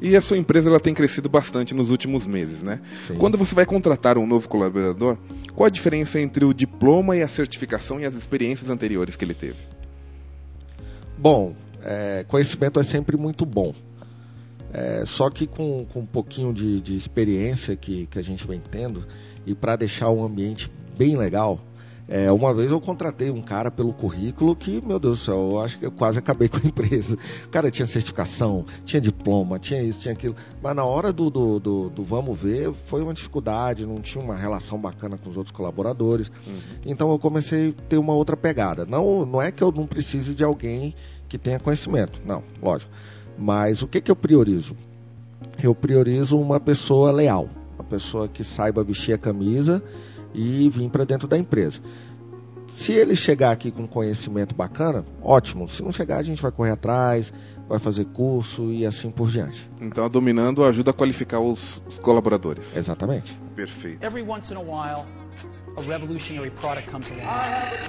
E 0.00 0.16
a 0.16 0.22
sua 0.22 0.38
empresa 0.38 0.68
ela 0.68 0.80
tem 0.80 0.94
crescido 0.94 1.28
bastante 1.28 1.74
nos 1.74 1.90
últimos 1.90 2.26
meses, 2.26 2.62
né? 2.62 2.80
Sim. 3.06 3.14
Quando 3.16 3.36
você 3.36 3.54
vai 3.54 3.66
contratar 3.66 4.16
um 4.16 4.26
novo 4.26 4.48
colaborador, 4.48 5.18
qual 5.54 5.66
a 5.66 5.70
diferença 5.70 6.20
entre 6.20 6.44
o 6.44 6.54
diploma 6.54 7.16
e 7.16 7.22
a 7.22 7.28
certificação 7.28 7.98
e 7.98 8.04
as 8.04 8.14
experiências 8.14 8.70
anteriores 8.70 9.16
que 9.16 9.24
ele 9.24 9.34
teve? 9.34 9.58
Bom, 11.16 11.54
é, 11.82 12.24
conhecimento 12.28 12.78
é 12.78 12.82
sempre 12.82 13.16
muito 13.16 13.44
bom. 13.44 13.74
É, 14.72 15.04
só 15.06 15.30
que 15.30 15.46
com, 15.46 15.86
com 15.92 16.00
um 16.00 16.06
pouquinho 16.06 16.52
de, 16.52 16.80
de 16.80 16.94
experiência 16.94 17.74
que, 17.74 18.06
que 18.06 18.18
a 18.18 18.22
gente 18.22 18.46
vem 18.46 18.60
tendo, 18.60 19.06
e 19.46 19.54
para 19.54 19.76
deixar 19.76 20.10
o 20.10 20.22
ambiente 20.22 20.70
bem 20.96 21.16
legal, 21.16 21.60
É, 22.08 22.32
uma 22.32 22.54
vez 22.54 22.70
eu 22.70 22.80
contratei 22.80 23.30
um 23.30 23.42
cara 23.42 23.70
pelo 23.70 23.92
currículo 23.92 24.56
que, 24.56 24.82
meu 24.84 24.98
Deus 24.98 25.18
do 25.18 25.24
céu, 25.24 25.48
eu 25.52 25.60
acho 25.60 25.78
que 25.78 25.84
eu 25.84 25.90
quase 25.90 26.18
acabei 26.18 26.48
com 26.48 26.56
a 26.56 26.66
empresa. 26.66 27.18
O 27.44 27.48
cara 27.50 27.70
tinha 27.70 27.84
certificação, 27.84 28.64
tinha 28.86 28.98
diploma, 28.98 29.58
tinha 29.58 29.82
isso, 29.82 30.00
tinha 30.00 30.14
aquilo. 30.14 30.34
Mas 30.62 30.74
na 30.74 30.84
hora 30.84 31.12
do, 31.12 31.28
do, 31.28 31.60
do, 31.60 31.90
do 31.90 32.02
vamos 32.02 32.40
ver, 32.40 32.72
foi 32.72 33.02
uma 33.02 33.12
dificuldade, 33.12 33.84
não 33.84 34.00
tinha 34.00 34.24
uma 34.24 34.34
relação 34.34 34.78
bacana 34.78 35.18
com 35.18 35.28
os 35.28 35.36
outros 35.36 35.54
colaboradores. 35.54 36.30
Uhum. 36.46 36.56
Então 36.86 37.10
eu 37.12 37.18
comecei 37.18 37.74
a 37.76 37.82
ter 37.88 37.98
uma 37.98 38.14
outra 38.14 38.36
pegada. 38.36 38.86
Não, 38.86 39.26
não 39.26 39.42
é 39.42 39.52
que 39.52 39.62
eu 39.62 39.70
não 39.70 39.86
precise 39.86 40.34
de 40.34 40.42
alguém 40.42 40.94
que 41.28 41.36
tenha 41.36 41.60
conhecimento, 41.60 42.22
não, 42.24 42.42
lógico. 42.62 42.90
Mas 43.36 43.82
o 43.82 43.86
que, 43.86 44.00
que 44.00 44.10
eu 44.10 44.16
priorizo? 44.16 44.74
Eu 45.62 45.74
priorizo 45.74 46.38
uma 46.38 46.58
pessoa 46.58 47.12
leal, 47.12 47.50
uma 47.74 47.84
pessoa 47.84 48.26
que 48.26 48.42
saiba 48.42 48.82
vestir 48.82 49.12
a 49.12 49.18
camisa 49.18 49.82
e 50.34 50.68
vir 50.68 50.90
para 50.90 51.04
dentro 51.04 51.26
da 51.26 51.38
empresa. 51.38 51.80
Se 52.66 52.92
ele 52.92 53.16
chegar 53.16 53.50
aqui 53.50 53.70
com 53.70 53.88
conhecimento 53.88 54.54
bacana, 54.54 55.04
ótimo. 55.22 55.66
Se 55.68 55.82
não 55.82 55.90
chegar, 55.90 56.18
a 56.18 56.22
gente 56.22 56.42
vai 56.42 56.52
correr 56.52 56.72
atrás, 56.72 57.32
vai 57.66 57.78
fazer 57.78 58.04
curso 58.06 58.70
e 58.70 58.84
assim 58.84 59.10
por 59.10 59.30
diante. 59.30 59.68
Então 59.80 60.04
a 60.04 60.08
Dominando 60.08 60.62
ajuda 60.64 60.90
a 60.90 60.94
qualificar 60.94 61.40
os, 61.40 61.82
os 61.88 61.98
colaboradores. 61.98 62.76
Exatamente. 62.76 63.38
Perfeito. 63.56 64.04
Every 64.04 64.22
once 64.22 64.52
in 64.52 64.58
a 64.58 64.60
while, 64.60 65.06
a 65.76 65.82
revolutionary 65.88 66.50
product 66.50 66.90
comes 66.90 67.10
along 67.10 67.88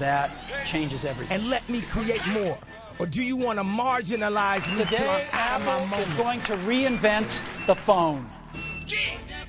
that 0.00 0.30
changes 0.66 1.04
everything. 1.04 1.34
And 1.34 1.48
let 1.48 1.68
me 1.68 1.80
create 1.80 2.26
more. 2.32 2.58
Or 2.98 3.06
do 3.06 3.22
you 3.22 3.36
want 3.36 3.58
to 3.58 3.64
marginalize 3.64 4.68
me 4.68 4.84
Today, 4.84 5.26
Apple 5.32 5.88
is 5.98 6.12
going 6.14 6.40
to 6.42 6.56
reinvent 6.56 7.40
the 7.66 7.74
phone. 7.74 8.28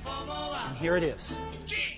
And 0.06 0.84
here 0.84 0.94
it 0.94 1.06
is. 1.06 1.34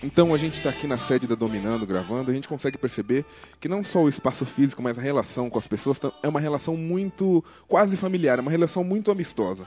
Então 0.02 0.34
a 0.34 0.36
gente 0.36 0.54
está 0.54 0.70
aqui 0.70 0.86
na 0.86 0.98
sede 0.98 1.26
da 1.26 1.34
Dominando 1.34 1.86
gravando, 1.86 2.30
a 2.30 2.34
gente 2.34 2.46
consegue 2.46 2.76
perceber 2.76 3.24
que 3.58 3.68
não 3.68 3.82
só 3.82 4.02
o 4.02 4.08
espaço 4.08 4.44
físico, 4.44 4.82
mas 4.82 4.98
a 4.98 5.02
relação 5.02 5.48
com 5.48 5.58
as 5.58 5.66
pessoas 5.66 5.98
é 6.22 6.28
uma 6.28 6.40
relação 6.40 6.76
muito 6.76 7.42
quase 7.66 7.96
familiar, 7.96 8.38
é 8.38 8.42
uma 8.42 8.50
relação 8.50 8.84
muito 8.84 9.10
amistosa. 9.10 9.66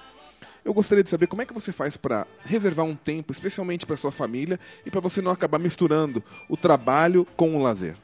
Eu 0.64 0.74
gostaria 0.74 1.04
de 1.04 1.10
saber 1.10 1.28
como 1.28 1.42
é 1.42 1.46
que 1.46 1.54
você 1.54 1.72
faz 1.72 1.96
para 1.98 2.28
reservar 2.46 2.86
um 2.86 2.96
tempo, 2.96 3.32
especialmente 3.32 3.86
para 3.86 3.98
sua 3.98 4.12
família, 4.12 4.60
e 4.86 4.92
para 4.92 5.00
você 5.00 5.22
não 5.22 5.32
acabar 5.32 5.58
misturando 5.58 6.24
o 6.50 6.58
trabalho 6.58 7.26
com 7.36 7.56
o 7.56 7.62
lazer. 7.62 7.96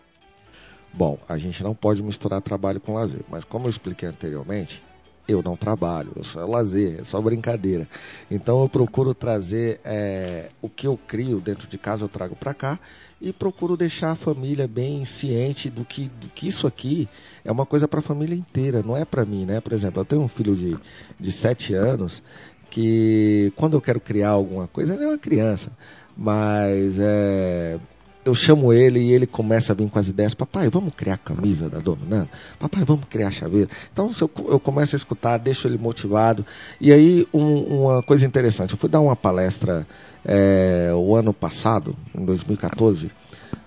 Bom, 0.93 1.19
a 1.27 1.37
gente 1.37 1.61
não 1.61 1.75
pode 1.75 2.01
misturar 2.01 2.41
trabalho 2.41 2.79
com 2.79 2.93
lazer, 2.93 3.21
mas 3.29 3.43
como 3.43 3.65
eu 3.65 3.69
expliquei 3.69 4.07
anteriormente, 4.07 4.81
eu 5.27 5.41
não 5.41 5.55
trabalho, 5.55 6.11
eu 6.15 6.23
só 6.23 6.41
é 6.41 6.45
lazer, 6.45 6.99
é 6.99 7.03
só 7.03 7.21
brincadeira. 7.21 7.87
Então 8.29 8.61
eu 8.61 8.69
procuro 8.69 9.13
trazer 9.13 9.79
é, 9.83 10.49
o 10.61 10.69
que 10.69 10.85
eu 10.85 10.97
crio 11.07 11.39
dentro 11.39 11.67
de 11.67 11.77
casa, 11.77 12.03
eu 12.03 12.09
trago 12.09 12.35
para 12.35 12.53
cá 12.53 12.79
e 13.21 13.31
procuro 13.31 13.77
deixar 13.77 14.11
a 14.11 14.15
família 14.15 14.67
bem 14.67 15.05
ciente 15.05 15.69
do 15.69 15.85
que, 15.85 16.09
do 16.19 16.27
que 16.27 16.47
isso 16.47 16.67
aqui 16.67 17.07
é 17.45 17.51
uma 17.51 17.65
coisa 17.65 17.87
para 17.87 17.99
a 17.99 18.03
família 18.03 18.35
inteira, 18.35 18.83
não 18.83 18.97
é 18.97 19.05
para 19.05 19.23
mim, 19.23 19.45
né? 19.45 19.61
Por 19.61 19.71
exemplo, 19.71 20.01
eu 20.01 20.05
tenho 20.05 20.21
um 20.21 20.27
filho 20.27 20.55
de, 20.55 20.77
de 21.17 21.31
7 21.31 21.73
anos 21.73 22.21
que 22.69 23.53
quando 23.55 23.75
eu 23.75 23.81
quero 23.81 23.99
criar 23.99 24.29
alguma 24.29 24.67
coisa, 24.67 24.93
ele 24.93 25.03
é 25.03 25.07
uma 25.07 25.17
criança, 25.17 25.71
mas 26.17 26.99
é, 26.99 27.79
eu 28.25 28.33
chamo 28.33 28.71
ele 28.71 28.99
e 28.99 29.11
ele 29.11 29.27
começa 29.27 29.73
a 29.73 29.75
vir 29.75 29.89
com 29.89 29.99
as 29.99 30.07
ideias. 30.07 30.33
Papai, 30.33 30.69
vamos 30.69 30.93
criar 30.95 31.15
a 31.15 31.17
camisa 31.17 31.69
da 31.69 31.79
Dominando? 31.79 32.29
Papai, 32.59 32.83
vamos 32.85 33.05
criar 33.09 33.27
a 33.27 33.31
chaveira? 33.31 33.69
Então 33.91 34.11
eu, 34.19 34.31
eu 34.49 34.59
começo 34.59 34.95
a 34.95 34.97
escutar, 34.97 35.37
deixo 35.37 35.67
ele 35.67 35.77
motivado. 35.77 36.45
E 36.79 36.91
aí, 36.91 37.27
um, 37.33 37.81
uma 37.81 38.03
coisa 38.03 38.25
interessante. 38.25 38.71
Eu 38.71 38.77
fui 38.77 38.89
dar 38.89 39.01
uma 39.01 39.15
palestra 39.15 39.85
é, 40.23 40.91
o 40.95 41.15
ano 41.15 41.33
passado, 41.33 41.95
em 42.15 42.23
2014, 42.23 43.11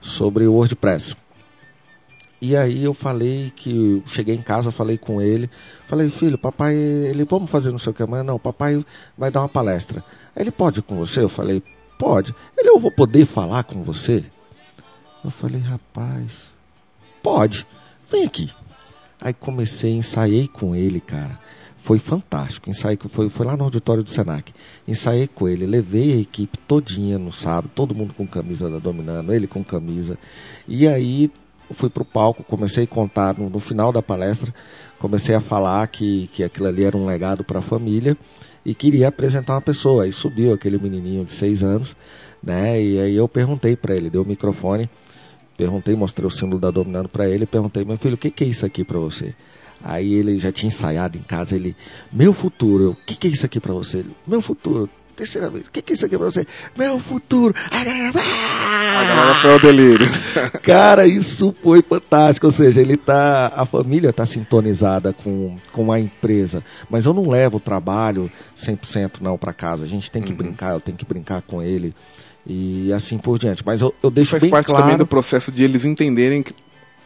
sobre 0.01 0.47
o 0.47 0.55
WordPress. 0.55 1.17
E 2.41 2.55
aí 2.55 2.85
eu 2.85 2.93
falei 2.93 3.53
que 3.55 4.03
cheguei 4.07 4.35
em 4.35 4.43
casa, 4.43 4.71
falei 4.71 4.99
com 4.99 5.23
ele, 5.23 5.51
falei, 5.89 6.11
filho, 6.11 6.37
papai, 6.37 6.75
ele 6.75 7.25
vamos 7.25 7.51
fazer 7.51 7.71
não 7.71 7.79
sei 7.79 7.91
o 7.91 7.95
que 7.95 8.03
amanhã? 8.03 8.23
Não, 8.23 8.39
papai 8.39 8.85
vai 9.17 9.31
dar 9.31 9.41
uma 9.41 9.49
palestra. 9.49 10.05
Ele 10.37 10.51
pode 10.51 10.81
ir 10.81 10.83
com 10.83 10.97
você? 10.97 11.21
Eu 11.21 11.31
falei, 11.31 11.63
pode. 11.99 12.35
Ele, 12.57 12.69
eu 12.69 12.79
vou 12.79 12.91
poder 12.91 13.27
falar 13.27 13.65
com 13.65 13.83
você? 13.83 14.23
Eu 15.25 15.31
falei, 15.31 15.61
rapaz, 15.61 16.45
pode, 17.23 17.67
vem 18.11 18.25
aqui. 18.25 18.51
Aí 19.21 19.33
comecei, 19.33 19.93
ensaiei 19.93 20.47
com 20.47 20.75
ele, 20.75 21.01
cara. 21.01 21.39
Foi 21.79 21.99
fantástico. 21.99 22.69
Ensaiei, 22.69 22.99
foi, 23.11 23.31
foi 23.31 23.47
lá 23.47 23.57
no 23.57 23.65
auditório 23.65 24.03
do 24.03 24.11
Senac. 24.11 24.53
Ensaiei 24.87 25.27
com 25.29 25.49
ele, 25.49 25.67
levei 25.67 26.13
a 26.15 26.17
equipe 26.17 26.59
todinha 26.59 27.19
no 27.19 27.33
sábado, 27.33 27.71
todo 27.75 27.95
mundo 27.95 28.13
com 28.13 28.27
camisa 28.27 28.69
da 28.69 28.79
Dominando, 28.79 29.33
ele 29.33 29.47
com 29.47 29.65
camisa. 29.65 30.19
E 30.67 30.87
aí 30.87 31.31
fui 31.71 31.89
pro 31.89 32.05
palco, 32.05 32.45
comecei 32.45 32.85
a 32.85 32.87
contar 32.87 33.39
no, 33.39 33.49
no 33.49 33.61
final 33.61 33.93
da 33.93 34.03
palestra, 34.03 34.55
comecei 34.99 35.35
a 35.35 35.41
falar 35.41 35.87
que, 35.89 36.29
que 36.33 36.45
aquilo 36.45 36.67
ali 36.67 36.85
era 36.85 36.97
um 36.97 37.07
legado 37.07 37.43
para 37.45 37.61
a 37.61 37.63
família 37.63 38.17
e 38.65 38.75
queria 38.75 39.09
apresentar 39.09 39.55
uma 39.55 39.61
pessoa. 39.61 40.05
Aí 40.05 40.13
subiu 40.13 40.53
aquele 40.53 40.79
menininho 40.79 41.25
de 41.25 41.33
seis 41.33 41.63
anos, 41.63 41.97
né? 42.43 42.83
E 42.83 42.99
aí 42.99 43.15
eu 43.15 43.29
perguntei 43.29 43.77
para 43.77 43.95
ele, 43.95 44.11
deu 44.11 44.23
o 44.23 44.27
microfone 44.27 44.91
Perguntei, 45.57 45.97
mostrei 45.97 46.27
o 46.27 46.31
símbolo 46.31 46.61
da 46.61 46.71
Dominando 46.71 47.09
para 47.09 47.29
ele, 47.29 47.47
perguntei, 47.47 47.85
meu 47.85 47.97
filho, 47.97 48.15
o 48.15 48.19
que, 48.19 48.31
que 48.31 48.45
é 48.45 48.47
isso 48.47 48.67
aqui 48.67 48.85
para 48.85 48.99
você? 48.99 49.35
Aí 49.83 50.13
ele 50.15 50.39
já 50.39 50.53
tinha 50.53 50.69
ensaiado 50.69 51.17
em 51.17 51.23
casa, 51.23 51.55
ele, 51.55 51.77
meu 52.13 52.33
futuro, 52.33 52.91
o 52.91 52.97
que, 53.07 53.15
que 53.15 53.27
é 53.29 53.31
isso 53.31 53.47
aqui 53.47 53.61
para 53.61 53.73
você? 53.73 54.05
Meu 54.27 54.41
futuro, 54.41 54.89
terceira 55.17 55.49
vez, 55.49 55.67
o 55.67 55.71
que, 55.71 55.81
que 55.81 55.93
é 55.93 55.95
isso 55.95 56.05
aqui 56.05 56.17
para 56.17 56.27
você? 56.27 56.47
Meu 56.77 57.01
futuro, 57.01 57.55
a 57.71 57.83
galera, 57.83 58.13
ah! 58.15 59.01
a 59.01 59.05
galera 59.05 59.35
foi 59.37 59.53
ao 59.53 59.59
delírio. 59.59 60.07
Cara, 60.63 61.07
isso 61.07 61.55
foi 61.63 61.83
fantástico, 61.83 62.47
ou 62.47 62.53
seja, 62.53 62.81
ele 62.81 62.97
tá, 62.97 63.51
a 63.57 63.65
família 63.65 64.13
tá 64.13 64.27
sintonizada 64.27 65.13
com, 65.13 65.57
com 65.73 65.91
a 65.91 65.99
empresa, 65.99 66.63
mas 66.91 67.07
eu 67.07 67.15
não 67.15 67.31
levo 67.31 67.57
o 67.57 67.61
trabalho 67.61 68.31
100% 68.57 69.21
não 69.21 69.39
para 69.39 69.53
casa, 69.53 69.85
a 69.85 69.89
gente 69.89 70.11
tem 70.11 70.23
que 70.23 70.31
uhum. 70.31 70.37
brincar, 70.37 70.75
eu 70.75 70.81
tenho 70.81 70.99
que 70.99 71.05
brincar 71.05 71.41
com 71.41 71.63
ele, 71.63 71.95
e 72.47 72.93
assim 72.93 73.17
por 73.17 73.39
diante. 73.39 73.63
Mas 73.65 73.81
eu, 73.81 73.95
eu 74.03 74.11
deixo 74.11 74.33
Faz 74.33 74.43
bem 74.43 74.51
parte 74.51 74.67
claro... 74.67 74.85
também 74.85 74.99
do 74.99 75.07
processo 75.07 75.51
de 75.51 75.65
eles 75.65 75.85
entenderem 75.85 76.45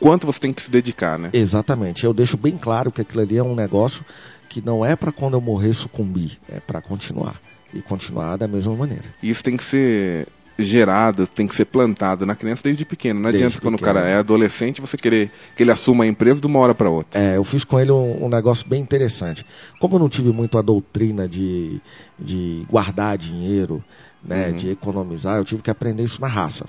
quanto 0.01 0.27
você 0.27 0.41
tem 0.41 0.53
que 0.53 0.63
se 0.63 0.71
dedicar, 0.71 1.19
né? 1.19 1.31
Exatamente. 1.33 2.05
Eu 2.05 2.13
deixo 2.13 2.37
bem 2.37 2.59
claro 2.59 2.91
que 2.91 3.01
aquilo 3.01 3.23
ali 3.23 3.39
é 3.39 3.43
um 3.43 3.55
negócio 3.55 4.05
que 4.49 4.61
não 4.61 4.85
é 4.85 4.97
para 4.97 5.13
quando 5.13 5.35
eu 5.35 5.41
morrer 5.41 5.73
sucumbir, 5.73 6.39
é 6.49 6.59
para 6.59 6.83
continuar 6.83 7.41
e 7.73 7.81
continuar 7.81 8.37
da 8.37 8.49
mesma 8.49 8.75
maneira. 8.75 9.05
E 9.23 9.31
isso 9.31 9.43
tem 9.43 9.57
que 9.57 9.65
ser 9.65 10.27
gerado, 10.59 11.27
tem 11.27 11.47
que 11.47 11.55
ser 11.55 11.65
plantado 11.65 12.27
na 12.27 12.35
criança 12.35 12.63
desde 12.63 12.85
pequeno. 12.85 13.21
Não 13.21 13.31
desde 13.31 13.47
adianta 13.47 13.63
quando 13.63 13.77
pequeno. 13.77 13.91
o 13.91 13.95
cara 13.95 14.09
é 14.09 14.17
adolescente 14.17 14.81
você 14.81 14.97
querer 14.97 15.31
que 15.57 15.63
ele 15.63 15.71
assuma 15.71 16.05
a 16.05 16.07
empresa 16.07 16.41
de 16.41 16.47
uma 16.47 16.59
hora 16.59 16.75
para 16.75 16.91
outra. 16.91 17.21
É, 17.21 17.37
eu 17.37 17.45
fiz 17.45 17.65
com 17.65 17.79
ele 17.79 17.91
um, 17.91 18.27
um, 18.27 18.29
negócio 18.29 18.67
bem 18.69 18.81
interessante. 18.81 19.45
Como 19.79 19.97
eu 19.97 19.99
não 19.99 20.09
tive 20.09 20.31
muito 20.33 20.59
a 20.59 20.63
doutrina 20.63 21.29
de, 21.29 21.81
de 22.19 22.65
guardar 22.69 23.17
dinheiro, 23.17 23.83
né, 24.23 24.49
uhum. 24.49 24.57
de 24.57 24.71
economizar, 24.71 25.39
eu 25.39 25.45
tive 25.45 25.63
que 25.63 25.71
aprender 25.71 26.03
isso 26.03 26.21
na 26.21 26.29
raça. 26.29 26.67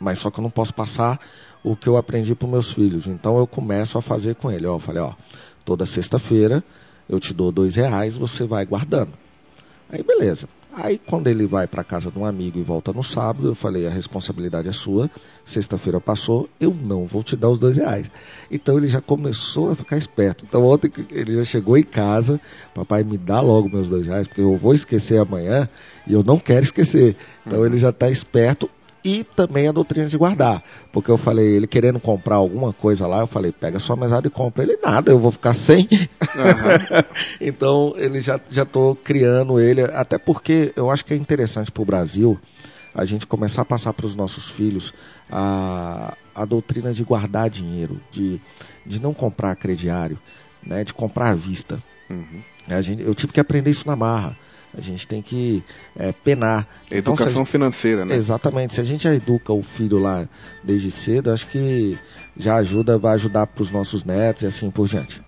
Mas 0.00 0.18
só 0.18 0.30
que 0.30 0.38
eu 0.38 0.42
não 0.42 0.50
posso 0.50 0.72
passar 0.72 1.20
o 1.62 1.76
que 1.76 1.88
eu 1.88 1.96
aprendi 1.96 2.34
para 2.34 2.48
meus 2.48 2.72
filhos. 2.72 3.06
Então 3.06 3.36
eu 3.38 3.46
começo 3.46 3.98
a 3.98 4.02
fazer 4.02 4.36
com 4.36 4.50
ele. 4.50 4.66
Ó, 4.66 4.76
eu 4.76 4.78
falei, 4.78 5.02
ó, 5.02 5.12
toda 5.64 5.84
sexta-feira 5.84 6.62
eu 7.08 7.18
te 7.18 7.32
dou 7.32 7.50
dois 7.50 7.76
reais, 7.76 8.16
você 8.16 8.44
vai 8.44 8.64
guardando. 8.64 9.12
Aí 9.90 10.02
beleza. 10.02 10.48
Aí 10.72 10.98
quando 10.98 11.26
ele 11.28 11.46
vai 11.46 11.66
para 11.66 11.82
casa 11.82 12.10
de 12.10 12.18
um 12.18 12.24
amigo 12.24 12.58
e 12.58 12.62
volta 12.62 12.92
no 12.92 13.02
sábado, 13.02 13.48
eu 13.48 13.54
falei, 13.54 13.86
a 13.86 13.90
responsabilidade 13.90 14.68
é 14.68 14.72
sua, 14.72 15.10
sexta-feira 15.44 16.00
passou, 16.00 16.48
eu 16.60 16.72
não 16.72 17.04
vou 17.06 17.24
te 17.24 17.34
dar 17.34 17.48
os 17.48 17.58
dois 17.58 17.78
reais. 17.78 18.08
Então 18.50 18.78
ele 18.78 18.86
já 18.86 19.00
começou 19.00 19.72
a 19.72 19.76
ficar 19.76 19.96
esperto. 19.96 20.44
Então 20.46 20.64
ontem 20.64 20.92
ele 21.10 21.34
já 21.36 21.44
chegou 21.44 21.76
em 21.76 21.82
casa, 21.82 22.40
papai 22.74 23.02
me 23.02 23.16
dá 23.16 23.40
logo 23.40 23.68
meus 23.68 23.88
dois 23.88 24.06
reais, 24.06 24.28
porque 24.28 24.42
eu 24.42 24.56
vou 24.56 24.74
esquecer 24.74 25.18
amanhã 25.18 25.68
e 26.06 26.12
eu 26.12 26.22
não 26.22 26.38
quero 26.38 26.64
esquecer. 26.64 27.16
Então 27.46 27.64
ele 27.64 27.78
já 27.78 27.90
está 27.90 28.10
esperto 28.10 28.70
e 29.04 29.24
também 29.24 29.68
a 29.68 29.72
doutrina 29.72 30.08
de 30.08 30.16
guardar. 30.16 30.62
Porque 30.92 31.10
eu 31.10 31.18
falei, 31.18 31.46
ele 31.46 31.66
querendo 31.66 32.00
comprar 32.00 32.36
alguma 32.36 32.72
coisa 32.72 33.06
lá, 33.06 33.20
eu 33.20 33.26
falei, 33.26 33.52
pega 33.52 33.78
sua 33.78 33.96
mesada 33.96 34.26
e 34.26 34.30
compra. 34.30 34.62
Ele, 34.62 34.78
nada, 34.82 35.10
eu 35.10 35.18
vou 35.18 35.30
ficar 35.30 35.52
sem. 35.52 35.88
Uhum. 35.90 37.02
então, 37.40 37.94
ele 37.96 38.20
já 38.20 38.40
estou 38.50 38.94
criando 38.94 39.60
ele, 39.60 39.82
até 39.82 40.18
porque 40.18 40.72
eu 40.76 40.90
acho 40.90 41.04
que 41.04 41.14
é 41.14 41.16
interessante 41.16 41.70
para 41.70 41.82
o 41.82 41.86
Brasil 41.86 42.38
a 42.94 43.04
gente 43.04 43.26
começar 43.26 43.62
a 43.62 43.64
passar 43.64 43.92
para 43.92 44.06
os 44.06 44.16
nossos 44.16 44.50
filhos 44.50 44.92
a, 45.30 46.16
a 46.34 46.44
doutrina 46.44 46.92
de 46.92 47.04
guardar 47.04 47.48
dinheiro, 47.48 48.00
de, 48.10 48.40
de 48.84 49.00
não 49.00 49.14
comprar 49.14 49.54
crediário, 49.54 50.18
né, 50.62 50.82
de 50.82 50.92
comprar 50.92 51.30
à 51.30 51.34
vista. 51.34 51.82
Uhum. 52.10 52.42
A 52.66 52.82
gente, 52.82 53.02
eu 53.02 53.14
tive 53.14 53.32
que 53.32 53.40
aprender 53.40 53.70
isso 53.70 53.86
na 53.86 53.96
marra. 53.96 54.36
A 54.76 54.80
gente 54.80 55.06
tem 55.06 55.22
que 55.22 55.62
é, 55.96 56.12
penar. 56.12 56.66
Educação 56.90 57.42
então, 57.42 57.44
financeira, 57.44 58.04
né? 58.04 58.14
Exatamente. 58.14 58.74
Se 58.74 58.80
a 58.80 58.84
gente 58.84 59.06
educa 59.08 59.52
o 59.52 59.62
filho 59.62 59.98
lá 59.98 60.28
desde 60.62 60.90
cedo, 60.90 61.32
acho 61.32 61.46
que 61.48 61.98
já 62.36 62.56
ajuda, 62.56 62.98
vai 62.98 63.14
ajudar 63.14 63.46
para 63.46 63.62
os 63.62 63.70
nossos 63.70 64.04
netos 64.04 64.42
e 64.42 64.46
assim 64.46 64.70
por 64.70 64.86
diante. 64.86 65.22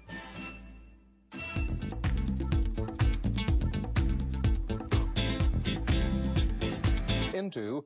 Into 7.34 7.84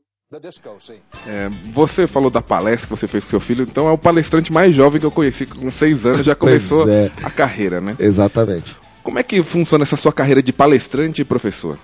É, 1.28 1.48
você 1.72 2.09
falou 2.09 2.28
da 2.28 2.42
palestra 2.42 2.88
que 2.88 2.96
você 2.96 3.07
fez 3.07 3.24
com 3.24 3.30
seu 3.30 3.40
filho, 3.40 3.62
então 3.62 3.86
é 3.86 3.92
o 3.92 3.98
palestrante 3.98 4.52
mais 4.52 4.74
jovem 4.74 4.98
que 4.98 5.07
eu 5.07 5.11
conheci, 5.11 5.46
que 5.46 5.57
com 5.57 5.70
seis 5.70 6.05
anos 6.05 6.26
já 6.26 6.34
começou 6.36 6.90
é. 6.90 7.12
a 7.22 7.30
carreira, 7.30 7.80
né? 7.80 7.94
Exatamente. 8.00 8.76
Como 9.05 9.18
é 9.18 9.22
que 9.22 9.42
funciona 9.42 9.82
essa 9.82 9.96
sua 9.96 10.12
carreira 10.12 10.42
de 10.42 10.52
palestrante 10.52 11.20
e 11.20 11.24
professor? 11.24 11.78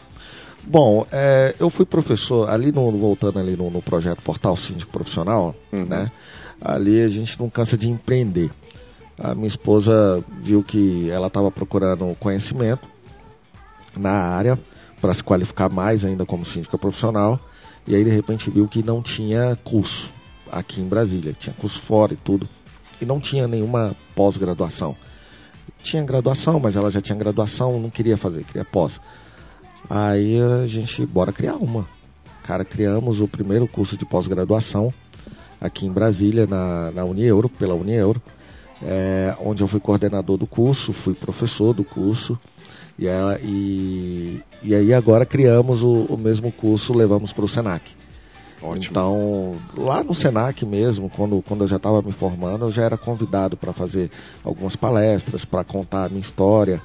Bom, 0.65 1.07
é, 1.13 1.55
eu 1.61 1.71
fui 1.71 1.85
professor, 1.87 2.49
ali 2.49 2.73
no, 2.73 2.91
voltando 2.91 3.39
ali 3.39 3.57
no, 3.57 3.71
no 3.71 3.81
projeto 3.81 4.23
Portal 4.23 4.57
Síndico 4.57 4.91
Profissional, 4.91 5.55
Uhum. 5.73 5.85
né? 5.85 6.11
Ali 6.61 7.03
a 7.03 7.09
gente 7.09 7.39
não 7.39 7.49
cansa 7.49 7.77
de 7.77 7.89
empreender. 7.89 8.51
A 9.19 9.35
minha 9.35 9.47
esposa 9.47 10.23
viu 10.43 10.63
que 10.63 11.09
ela 11.11 11.27
estava 11.29 11.51
procurando 11.51 12.15
conhecimento 12.19 12.89
na 13.97 14.11
área 14.11 14.59
para 15.01 15.13
se 15.15 15.23
qualificar 15.23 15.69
mais 15.69 16.05
ainda 16.05 16.25
como 16.27 16.45
síndica 16.45 16.77
profissional 16.79 17.39
e 17.87 17.95
aí 17.95 18.05
de 18.05 18.11
repente 18.11 18.51
viu 18.51 18.69
que 18.69 18.83
não 18.83 19.03
tinha 19.03 19.59
curso 19.65 20.11
aqui 20.51 20.81
em 20.81 20.89
Brasília, 20.89 21.35
tinha 21.39 21.55
curso 21.55 21.81
fora 21.81 22.13
e 22.13 22.17
tudo 22.17 22.49
e 23.01 23.05
não 23.07 23.19
tinha 23.21 23.49
nenhuma 23.49 23.95
pós-graduação. 24.15 24.95
Tinha 25.83 26.05
graduação, 26.05 26.61
mas 26.61 26.77
ela 26.77 26.91
já 26.91 27.01
tinha 27.01 27.17
graduação, 27.17 27.79
não 27.81 27.91
queria 27.91 28.17
fazer, 28.17 28.45
queria 28.45 28.65
pós. 28.65 29.01
Aí 29.89 30.39
a 30.41 30.67
gente, 30.67 31.05
bora 31.07 31.33
criar 31.33 31.57
uma. 31.57 31.89
Cara, 32.45 32.65
criamos 32.65 33.21
o 33.21 33.27
primeiro 33.29 33.67
curso 33.67 33.97
de 33.97 34.05
pós-graduação 34.05 34.93
aqui 35.61 35.87
em 35.87 35.91
Brasília, 35.93 36.47
na, 36.47 36.91
na 36.91 37.05
Unieuro, 37.05 37.49
pela 37.49 37.75
Unieuro, 37.75 38.21
é, 38.83 39.35
onde 39.41 39.63
eu 39.63 39.69
fui 39.69 39.81
coordenador 39.81 40.37
do 40.37 40.47
curso, 40.47 40.93
fui 40.93 41.15
professor 41.15 41.73
do 41.75 41.85
curso. 41.85 42.39
E, 42.99 43.07
ela- 43.07 43.39
e, 43.43 44.41
e 44.63 44.75
aí 44.75 44.93
agora 44.93 45.25
criamos 45.25 45.83
o, 45.83 46.03
o 46.09 46.19
mesmo 46.19 46.53
curso, 46.53 46.93
levamos 46.93 47.33
para 47.33 47.45
o 47.45 47.49
Senac. 47.49 47.83
Ótimo. 48.63 48.91
Então, 48.91 49.57
lá 49.77 50.05
no 50.05 50.13
Senac 50.13 50.65
mesmo, 50.67 51.09
quando, 51.09 51.43
quando 51.43 51.65
eu 51.65 51.69
já 51.69 51.77
estava 51.77 52.03
me 52.03 52.13
formando, 52.13 52.67
eu 52.67 52.73
já 52.73 52.83
era 52.83 52.99
convidado 52.99 53.57
para 53.57 53.73
fazer 53.73 54.11
algumas 54.45 54.77
palestras, 54.77 55.45
para 55.45 55.65
contar 55.65 56.05
a 56.05 56.09
minha 56.09 56.21
história. 56.21 56.81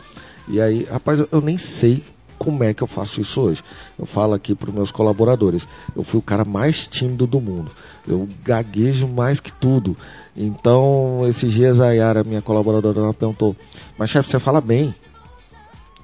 E 0.47 0.61
aí, 0.61 0.83
rapaz, 0.83 1.19
eu 1.31 1.41
nem 1.41 1.57
sei 1.57 2.03
como 2.37 2.63
é 2.63 2.73
que 2.73 2.81
eu 2.81 2.87
faço 2.87 3.19
isso 3.19 3.41
hoje. 3.41 3.63
Eu 3.97 4.05
falo 4.05 4.33
aqui 4.33 4.55
para 4.55 4.69
os 4.69 4.75
meus 4.75 4.91
colaboradores, 4.91 5.67
eu 5.95 6.03
fui 6.03 6.19
o 6.19 6.23
cara 6.23 6.45
mais 6.45 6.87
tímido 6.87 7.27
do 7.27 7.41
mundo. 7.41 7.71
Eu 8.07 8.27
gaguejo 8.43 9.07
mais 9.07 9.39
que 9.39 9.51
tudo. 9.51 9.97
Então, 10.35 11.21
esses 11.27 11.53
dias 11.53 11.79
a 11.79 11.91
Yara, 11.91 12.23
minha 12.23 12.41
colaboradora, 12.41 12.99
ela 12.99 13.13
perguntou, 13.13 13.55
mas 13.97 14.09
chefe, 14.09 14.29
você 14.29 14.39
fala 14.39 14.61
bem, 14.61 14.93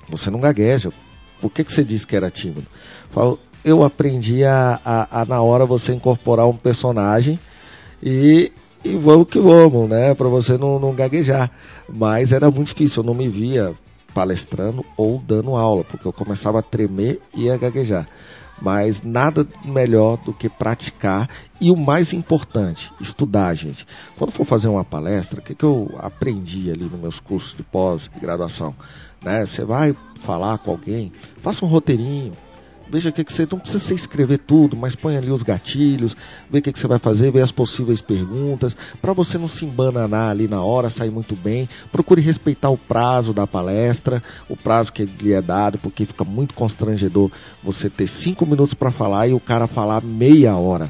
você 0.10 0.30
não 0.30 0.40
gagueja. 0.40 0.92
Por 1.40 1.50
que, 1.50 1.64
que 1.64 1.74
você 1.74 1.84
disse 1.84 2.06
que 2.06 2.16
era 2.16 2.30
tímido? 2.30 2.62
Eu 2.62 3.14
Falo, 3.14 3.40
eu 3.64 3.84
aprendi 3.84 4.44
a, 4.44 4.80
a- 4.84 5.22
a, 5.22 5.26
na 5.26 5.42
hora 5.42 5.66
você 5.66 5.94
incorporar 5.94 6.48
um 6.48 6.56
personagem 6.56 7.40
e, 8.02 8.52
e 8.84 8.96
vamos 8.96 9.28
que 9.30 9.40
vamos, 9.40 9.90
né? 9.90 10.14
Para 10.16 10.28
você 10.28 10.58
não, 10.58 10.80
não 10.80 10.94
gaguejar. 10.94 11.52
Mas 11.88 12.32
era 12.32 12.50
muito 12.50 12.68
difícil, 12.68 13.02
eu 13.04 13.08
não 13.08 13.14
me 13.14 13.28
via 13.30 13.74
palestrando 14.14 14.84
ou 14.98 15.20
dando 15.26 15.56
aula, 15.56 15.84
porque 15.84 16.06
eu 16.08 16.14
começava 16.14 16.60
a 16.60 16.64
tremer 16.64 17.22
e 17.34 17.50
a 17.50 17.58
gaguejar. 17.58 18.08
Mas 18.62 19.02
nada 19.02 19.48
melhor 19.66 20.18
do 20.18 20.32
que 20.34 20.48
praticar 20.48 21.28
e 21.60 21.72
o 21.72 21.76
mais 21.78 22.14
importante, 22.14 22.92
estudar, 23.00 23.56
gente. 23.56 23.88
Quando 24.18 24.32
for 24.32 24.46
fazer 24.46 24.68
uma 24.68 24.84
palestra, 24.84 25.40
o 25.40 25.44
que, 25.44 25.56
que 25.56 25.64
eu 25.66 25.90
aprendi 25.98 26.70
ali 26.70 26.84
nos 26.84 27.00
meus 27.00 27.20
cursos 27.20 27.56
de 27.58 27.64
pós-graduação? 27.64 28.76
Né? 29.24 29.46
Você 29.46 29.64
vai 29.66 29.96
falar 30.20 30.60
com 30.60 30.72
alguém, 30.72 31.12
faça 31.42 31.66
um 31.66 31.68
roteirinho, 31.70 32.34
veja 32.92 33.10
o 33.10 33.14
que, 33.14 33.24
que 33.24 33.32
você. 33.32 33.48
Não 33.50 33.60
precisa 33.60 33.84
você 33.84 33.96
escrever 33.96 34.40
tudo, 34.40 34.76
mas 34.76 34.96
põe 34.96 35.16
ali 35.16 35.32
os 35.32 35.42
gatilhos, 35.42 36.16
vê 36.50 36.60
o 36.60 36.62
que, 36.62 36.72
que 36.72 36.80
você 36.80 36.88
vai 36.88 37.00
fazer, 37.00 37.32
vê 37.32 37.42
as 37.42 37.52
possíveis 37.52 38.02
perguntas, 38.02 38.76
para 39.02 39.14
você 39.14 39.38
não 39.38 39.48
se 39.48 39.66
embananar 39.66 40.30
ali 40.30 40.48
na 40.48 40.62
hora, 40.62 40.90
sair 40.90 41.10
muito 41.10 41.36
bem. 41.36 41.70
Procure 41.92 42.22
respeitar 42.22 42.70
o 42.70 42.78
prazo 42.78 43.34
da 43.34 43.48
palestra, 43.48 44.22
o 44.50 44.58
prazo 44.58 44.92
que 44.92 45.06
lhe 45.06 45.32
é 45.32 45.42
dado, 45.42 45.78
porque 45.78 46.06
fica 46.06 46.24
muito 46.24 46.54
constrangedor 46.54 47.32
você 47.64 47.90
ter 47.90 48.08
cinco 48.08 48.46
minutos 48.46 48.74
para 48.74 48.92
falar 48.92 49.28
e 49.28 49.34
o 49.34 49.40
cara 49.40 49.68
falar 49.68 50.04
meia 50.04 50.56
hora. 50.58 50.90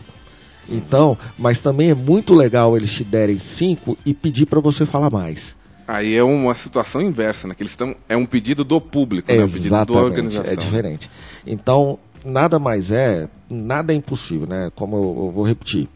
Então, 0.67 1.17
mas 1.37 1.59
também 1.59 1.89
é 1.89 1.95
muito 1.95 2.33
legal 2.33 2.77
eles 2.77 2.91
te 2.91 3.03
derem 3.03 3.39
cinco 3.39 3.97
e 4.05 4.13
pedir 4.13 4.45
para 4.45 4.59
você 4.59 4.85
falar 4.85 5.09
mais. 5.09 5.55
Aí 5.88 6.15
é 6.15 6.23
uma 6.23 6.55
situação 6.55 7.01
inversa, 7.01 7.47
né? 7.47 7.53
Que 7.53 7.63
eles 7.63 7.71
estão. 7.71 7.95
É 8.07 8.15
um 8.15 8.25
pedido 8.25 8.63
do 8.63 8.79
público, 8.79 9.32
né? 9.32 9.43
Um 9.43 9.47
pedido 9.47 9.69
da 9.69 9.77
Exatamente, 9.77 10.03
organização. 10.03 10.53
é 10.53 10.55
diferente. 10.55 11.09
Então, 11.45 11.99
nada 12.23 12.59
mais 12.59 12.91
é, 12.91 13.27
nada 13.49 13.93
é 13.93 13.95
impossível, 13.95 14.47
né? 14.47 14.71
Como 14.75 14.95
eu, 14.95 15.25
eu 15.25 15.32
vou 15.32 15.45
repetir, 15.45 15.88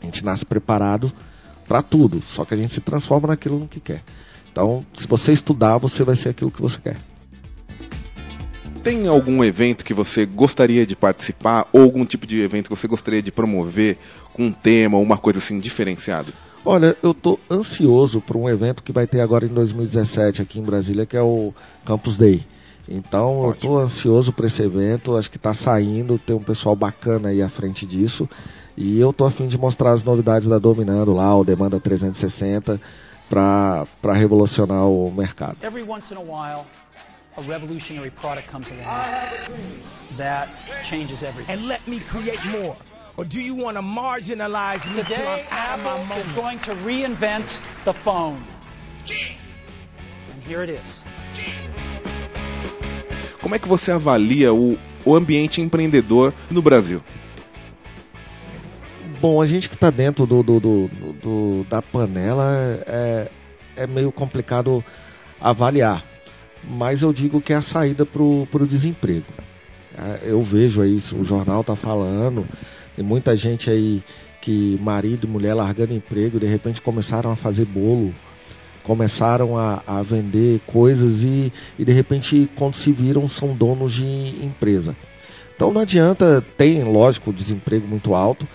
a 0.00 0.04
gente 0.04 0.24
nasce 0.24 0.44
preparado 0.44 1.12
para 1.66 1.82
tudo, 1.82 2.22
só 2.22 2.44
que 2.44 2.54
a 2.54 2.56
gente 2.56 2.72
se 2.72 2.80
transforma 2.80 3.28
naquilo 3.28 3.66
que 3.68 3.80
quer. 3.80 4.02
Então, 4.50 4.84
se 4.94 5.06
você 5.06 5.32
estudar, 5.32 5.78
você 5.78 6.02
vai 6.02 6.16
ser 6.16 6.30
aquilo 6.30 6.50
que 6.50 6.60
você 6.60 6.78
quer. 6.80 6.96
Tem 8.82 9.06
algum 9.06 9.44
evento 9.44 9.84
que 9.84 9.92
você 9.92 10.24
gostaria 10.24 10.86
de 10.86 10.96
participar 10.96 11.68
ou 11.70 11.82
algum 11.82 12.04
tipo 12.04 12.26
de 12.26 12.40
evento 12.40 12.70
que 12.70 12.76
você 12.76 12.88
gostaria 12.88 13.22
de 13.22 13.30
promover 13.30 13.98
com 14.32 14.46
um 14.46 14.52
tema 14.52 14.96
uma 14.98 15.18
coisa 15.18 15.38
assim 15.38 15.60
diferenciada? 15.60 16.32
Olha, 16.64 16.96
eu 17.02 17.12
estou 17.12 17.40
ansioso 17.50 18.20
por 18.20 18.36
um 18.36 18.48
evento 18.48 18.82
que 18.82 18.92
vai 18.92 19.06
ter 19.06 19.20
agora 19.20 19.46
em 19.46 19.48
2017 19.48 20.42
aqui 20.42 20.58
em 20.58 20.62
Brasília, 20.62 21.06
que 21.06 21.16
é 21.16 21.22
o 21.22 21.54
Campus 21.84 22.16
Day. 22.16 22.46
Então, 22.88 23.44
eu 23.44 23.52
estou 23.52 23.78
ansioso 23.78 24.32
por 24.32 24.44
esse 24.44 24.62
evento, 24.62 25.16
acho 25.16 25.30
que 25.30 25.36
está 25.36 25.54
saindo, 25.54 26.18
tem 26.18 26.34
um 26.34 26.42
pessoal 26.42 26.74
bacana 26.76 27.28
aí 27.28 27.40
à 27.40 27.48
frente 27.48 27.86
disso. 27.86 28.28
E 28.76 28.98
eu 28.98 29.10
estou 29.10 29.26
a 29.26 29.30
fim 29.30 29.46
de 29.46 29.56
mostrar 29.56 29.92
as 29.92 30.02
novidades 30.02 30.48
da 30.48 30.58
Dominando 30.58 31.12
lá, 31.12 31.36
o 31.36 31.44
Demanda 31.44 31.78
360, 31.78 32.80
para 33.28 33.86
revolucionar 34.12 34.86
o 34.86 35.10
mercado. 35.10 35.56
Every 35.62 35.88
once 35.88 36.12
in 36.12 36.16
a 36.16 36.20
while, 36.20 36.66
a 37.36 37.40
revolutionary 37.42 38.10
product 38.10 38.50
comes 38.50 38.68
along 38.70 39.06
that 40.16 40.48
changes 40.84 41.22
everything. 41.22 41.52
And 41.52 41.68
let 41.68 41.86
me 41.86 42.00
create 42.00 42.40
more. 42.48 42.76
Or 43.20 43.24
do 43.26 43.38
you 43.38 43.54
want 43.54 43.76
to 43.76 43.82
marginalize 43.82 44.82
me 44.88 45.02
Today, 45.02 45.22
my 45.22 45.44
Apple 45.50 46.06
is 46.16 46.32
going 46.32 46.58
to 46.60 46.74
reinvent 46.76 47.60
the 47.84 47.92
phone. 47.92 48.42
And 50.32 50.42
here 50.48 50.62
it 50.62 50.70
is. 50.70 51.02
Como 53.42 53.54
é 53.54 53.58
que 53.58 53.68
você 53.68 53.92
avalia 53.92 54.54
o, 54.54 54.78
o 55.04 55.14
ambiente 55.14 55.60
empreendedor 55.60 56.32
no 56.50 56.62
Brasil? 56.62 57.02
Bom, 59.20 59.42
a 59.42 59.46
gente 59.46 59.68
que 59.68 59.74
está 59.74 59.90
dentro 59.90 60.24
do, 60.26 60.42
do- 60.42 60.58
do- 60.60 60.88
do- 61.22 61.66
da 61.68 61.82
panela 61.82 62.80
é, 62.86 63.28
é 63.76 63.86
meio 63.86 64.10
complicado 64.10 64.82
avaliar. 65.38 66.02
Mas 66.64 67.02
eu 67.02 67.12
digo 67.12 67.38
que 67.42 67.52
é 67.52 67.56
a 67.56 67.60
saída 67.62 68.06
para 68.06 68.22
o 68.22 68.66
desemprego. 68.66 69.26
É, 69.94 70.30
Eu 70.30 70.42
vejo 70.42 70.80
aí, 70.80 70.96
isso, 70.96 71.16
o 71.18 71.24
jornal 71.24 71.60
está 71.60 71.76
falando, 71.76 72.46
tem 72.96 73.04
muita 73.04 73.34
gente 73.36 73.70
aí 73.70 74.02
que 74.40 74.78
marido 74.82 75.26
e 75.26 75.30
mulher 75.30 75.54
largando 75.54 75.94
emprego, 75.94 76.40
de 76.40 76.46
repente 76.46 76.80
começaram 76.80 77.30
a 77.30 77.36
fazer 77.36 77.66
bolo, 77.66 78.14
começaram 78.82 79.56
a, 79.56 79.82
a 79.86 80.02
vender 80.02 80.60
coisas 80.66 81.22
e, 81.22 81.52
e 81.78 81.84
de 81.84 81.92
repente 81.92 82.48
quando 82.56 82.74
se 82.74 82.90
viram 82.90 83.28
são 83.28 83.54
donos 83.54 83.92
de 83.92 84.04
empresa. 84.42 84.96
Então 85.54 85.72
não 85.72 85.80
adianta, 85.80 86.42
tem 86.56 86.82
lógico 86.82 87.32
desemprego 87.32 87.86
muito 87.86 88.14
alto, 88.14 88.46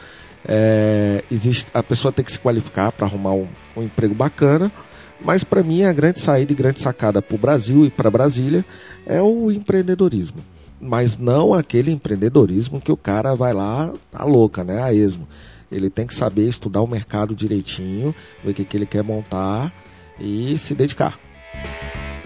é, 0.48 1.24
existe, 1.32 1.68
a 1.74 1.84
pessoa 1.84 2.12
tem 2.12 2.26
que 2.26 2.32
se 2.32 2.40
qualificar 2.40 2.92
para 2.92 3.06
arrumar 3.06 3.34
um, 3.34 3.48
um 3.78 3.84
emprego 3.84 4.14
bacana, 4.14 4.72
mas 5.22 5.44
para 5.44 5.64
mim 5.64 5.84
a 5.84 5.94
grande 5.94 6.20
saída 6.20 6.52
e 6.52 6.56
grande 6.56 6.80
sacada 6.80 7.22
para 7.22 7.36
o 7.36 7.40
Brasil 7.40 7.86
e 7.86 7.90
para 7.90 8.12
Brasília 8.12 8.66
é 9.06 9.22
o 9.22 9.52
empreendedorismo. 9.52 10.38
Mas 10.80 11.18
não 11.18 11.54
aquele 11.54 11.92
empreendedorismo 11.92 12.82
que 12.82 12.92
o 12.92 12.98
cara 12.98 13.36
vai 13.36 13.54
lá 13.54 13.94
a 14.14 14.26
louca, 14.26 14.64
né? 14.64 14.82
A 14.82 14.94
esmo. 14.94 15.28
Ele 15.72 15.90
tem 15.90 16.06
que 16.06 16.14
saber 16.14 16.48
estudar 16.48 16.82
o 16.82 16.88
mercado 16.88 17.36
direitinho, 17.36 18.14
ver 18.44 18.52
o 18.52 18.54
que, 18.54 18.66
que 18.66 18.78
ele 18.78 18.86
quer 18.86 19.04
montar 19.04 19.74
e 20.20 20.58
se 20.58 20.76
dedicar. 20.76 21.20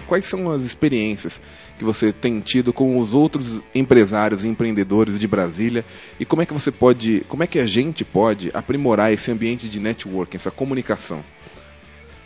Quais 0.06 0.26
são 0.26 0.50
as 0.50 0.64
experiências 0.64 1.40
que 1.78 1.84
você 1.84 2.12
tem 2.12 2.40
tido 2.40 2.72
com 2.72 2.98
os 2.98 3.14
outros 3.14 3.62
empresários 3.74 4.44
e 4.44 4.48
empreendedores 4.48 5.18
de 5.18 5.26
Brasília 5.26 5.84
e 6.18 6.24
como 6.24 6.42
é 6.42 6.46
que 6.46 6.52
você 6.52 6.70
pode, 6.70 7.20
como 7.28 7.44
é 7.44 7.46
que 7.46 7.60
a 7.60 7.66
gente 7.66 8.04
pode 8.04 8.50
aprimorar 8.52 9.12
esse 9.12 9.30
ambiente 9.30 9.68
de 9.68 9.80
networking, 9.80 10.36
essa 10.36 10.50
comunicação? 10.50 11.22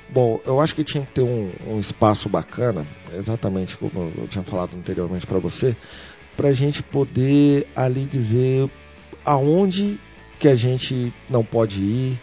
Bom, 0.08 0.40
eu 0.46 0.60
acho 0.60 0.74
que 0.74 0.84
tinha 0.84 1.04
que 1.04 1.12
ter 1.12 1.22
um, 1.22 1.50
um 1.66 1.80
espaço 1.80 2.28
bacana, 2.28 2.86
exatamente 3.16 3.76
como 3.76 4.12
eu 4.16 4.28
tinha 4.28 4.44
falado 4.44 4.76
anteriormente 4.76 5.26
para 5.26 5.38
você, 5.38 5.76
para 6.36 6.48
a 6.48 6.52
gente 6.52 6.82
poder 6.82 7.66
ali 7.74 8.04
dizer 8.04 8.68
aonde 9.24 9.98
que 10.38 10.48
a 10.48 10.54
gente 10.54 11.12
não 11.28 11.44
pode 11.44 11.80
ir, 11.80 12.20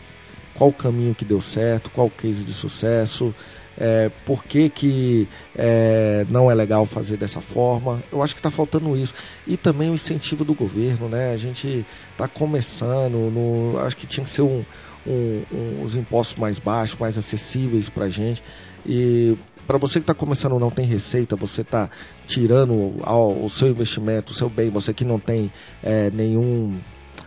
qual 0.53 0.69
o 0.69 0.73
caminho 0.73 1.15
que 1.15 1.25
deu 1.25 1.41
certo, 1.41 1.89
qual 1.89 2.07
o 2.07 2.11
case 2.11 2.43
de 2.43 2.53
sucesso, 2.53 3.33
é, 3.77 4.11
por 4.25 4.43
que, 4.43 4.69
que 4.69 5.27
é, 5.55 6.25
não 6.29 6.51
é 6.51 6.53
legal 6.53 6.85
fazer 6.85 7.17
dessa 7.17 7.41
forma. 7.41 8.03
Eu 8.11 8.21
acho 8.21 8.35
que 8.35 8.39
está 8.39 8.51
faltando 8.51 8.95
isso. 8.95 9.13
E 9.47 9.57
também 9.57 9.89
o 9.89 9.93
incentivo 9.93 10.43
do 10.43 10.53
governo, 10.53 11.09
né? 11.09 11.33
A 11.33 11.37
gente 11.37 11.85
está 12.11 12.27
começando, 12.27 13.31
no, 13.31 13.79
acho 13.79 13.97
que 13.97 14.05
tinha 14.05 14.23
que 14.23 14.29
ser 14.29 14.43
um, 14.43 14.63
um, 15.07 15.43
um, 15.51 15.83
os 15.83 15.95
impostos 15.95 16.37
mais 16.37 16.59
baixos, 16.59 16.99
mais 16.99 17.17
acessíveis 17.17 17.89
para 17.89 18.05
a 18.05 18.09
gente. 18.09 18.43
E 18.85 19.35
para 19.67 19.77
você 19.77 19.99
que 19.99 20.03
está 20.03 20.13
começando 20.13 20.57
não 20.59 20.69
tem 20.69 20.85
receita, 20.85 21.35
você 21.35 21.61
está 21.61 21.89
tirando 22.27 22.73
o, 22.73 23.45
o 23.45 23.49
seu 23.49 23.67
investimento, 23.69 24.31
o 24.31 24.35
seu 24.35 24.49
bem, 24.49 24.69
você 24.69 24.93
que 24.93 25.05
não 25.05 25.19
tem 25.19 25.51
é, 25.83 26.09
nenhum 26.11 26.79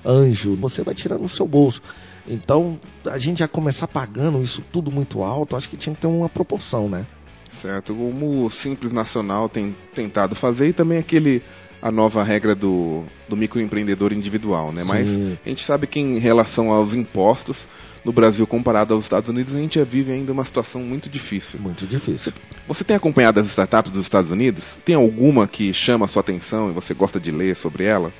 anjo, 0.04 0.56
você 0.56 0.82
vai 0.82 0.94
tirando 0.94 1.22
no 1.22 1.28
seu 1.28 1.46
bolso. 1.46 1.80
Então, 2.26 2.78
a 3.06 3.18
gente 3.18 3.38
já 3.38 3.48
começar 3.48 3.86
pagando 3.86 4.42
isso 4.42 4.62
tudo 4.72 4.90
muito 4.90 5.22
alto, 5.22 5.56
acho 5.56 5.68
que 5.68 5.76
tinha 5.76 5.94
que 5.94 6.00
ter 6.00 6.06
uma 6.06 6.28
proporção, 6.28 6.88
né? 6.88 7.06
Certo, 7.50 7.94
como 7.94 8.44
o 8.44 8.50
Simples 8.50 8.92
Nacional 8.92 9.48
tem 9.48 9.76
tentado 9.94 10.34
fazer 10.34 10.68
e 10.68 10.72
também 10.72 10.98
aquele 10.98 11.42
a 11.80 11.92
nova 11.92 12.24
regra 12.24 12.54
do, 12.54 13.04
do 13.28 13.36
microempreendedor 13.36 14.10
individual, 14.12 14.72
né? 14.72 14.82
Sim. 14.82 14.88
Mas 14.88 15.10
a 15.44 15.48
gente 15.48 15.62
sabe 15.62 15.86
que 15.86 16.00
em 16.00 16.18
relação 16.18 16.70
aos 16.70 16.94
impostos, 16.94 17.68
no 18.04 18.12
Brasil 18.12 18.46
comparado 18.46 18.92
aos 18.92 19.04
Estados 19.04 19.30
Unidos, 19.30 19.54
a 19.54 19.58
gente 19.58 19.78
já 19.78 19.84
vive 19.84 20.12
ainda 20.12 20.32
uma 20.32 20.44
situação 20.44 20.82
muito 20.82 21.08
difícil. 21.08 21.58
Muito 21.58 21.86
difícil. 21.86 22.32
Você 22.68 22.84
tem 22.84 22.96
acompanhado 22.96 23.40
as 23.40 23.46
startups 23.46 23.90
dos 23.90 24.02
Estados 24.02 24.30
Unidos? 24.30 24.78
Tem 24.84 24.94
alguma 24.94 25.48
que 25.48 25.72
chama 25.72 26.04
a 26.04 26.08
sua 26.08 26.20
atenção 26.20 26.70
e 26.70 26.72
você 26.72 26.92
gosta 26.92 27.18
de 27.18 27.30
ler 27.30 27.56
sobre 27.56 27.84
ela? 27.84 28.12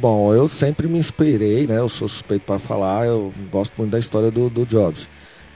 Bom, 0.00 0.34
eu 0.34 0.48
sempre 0.48 0.88
me 0.88 0.98
inspirei, 0.98 1.66
né? 1.66 1.78
Eu 1.78 1.88
sou 1.88 2.08
suspeito 2.08 2.44
para 2.44 2.58
falar, 2.58 3.06
eu 3.06 3.32
gosto 3.50 3.74
muito 3.76 3.92
da 3.92 3.98
história 3.98 4.30
do, 4.30 4.48
do 4.48 4.66
Jobs. 4.66 5.08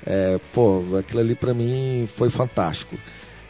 É, 0.06 0.38
pô, 0.52 0.82
aquilo 0.98 1.20
ali 1.20 1.34
para 1.34 1.52
mim 1.52 2.08
foi 2.16 2.30
fantástico. 2.30 2.96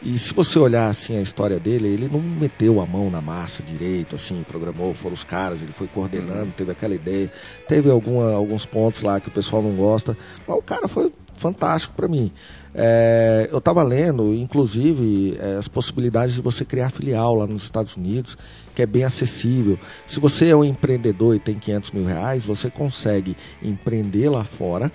E 0.03 0.17
se 0.17 0.33
você 0.33 0.57
olhar 0.57 0.89
assim 0.89 1.17
a 1.17 1.21
história 1.21 1.59
dele, 1.59 1.87
ele 1.87 2.09
não 2.09 2.19
meteu 2.19 2.81
a 2.81 2.85
mão 2.87 3.11
na 3.11 3.21
massa 3.21 3.61
direito, 3.61 4.15
assim, 4.15 4.43
programou, 4.43 4.95
foram 4.95 5.13
os 5.13 5.23
caras, 5.23 5.61
ele 5.61 5.71
foi 5.73 5.87
coordenando, 5.87 6.45
uhum. 6.45 6.51
teve 6.51 6.71
aquela 6.71 6.95
ideia, 6.95 7.31
teve 7.67 7.89
alguma, 7.89 8.33
alguns 8.33 8.65
pontos 8.65 9.03
lá 9.03 9.19
que 9.19 9.27
o 9.27 9.31
pessoal 9.31 9.61
não 9.61 9.75
gosta, 9.75 10.17
mas 10.47 10.57
o 10.57 10.61
cara 10.61 10.87
foi 10.87 11.11
fantástico 11.35 11.93
para 11.95 12.07
mim. 12.07 12.31
É, 12.73 13.49
eu 13.51 13.57
estava 13.57 13.83
lendo, 13.83 14.33
inclusive, 14.33 15.37
é, 15.39 15.57
as 15.57 15.67
possibilidades 15.67 16.33
de 16.33 16.41
você 16.41 16.63
criar 16.63 16.89
filial 16.89 17.35
lá 17.35 17.45
nos 17.45 17.63
Estados 17.63 17.95
Unidos, 17.95 18.37
que 18.73 18.81
é 18.81 18.85
bem 18.85 19.03
acessível. 19.03 19.77
Se 20.07 20.19
você 20.19 20.49
é 20.49 20.55
um 20.55 20.63
empreendedor 20.63 21.35
e 21.35 21.39
tem 21.39 21.59
500 21.59 21.91
mil 21.91 22.05
reais, 22.05 22.45
você 22.45 22.69
consegue 22.69 23.35
empreender 23.61 24.29
lá 24.29 24.43
fora, 24.43 24.91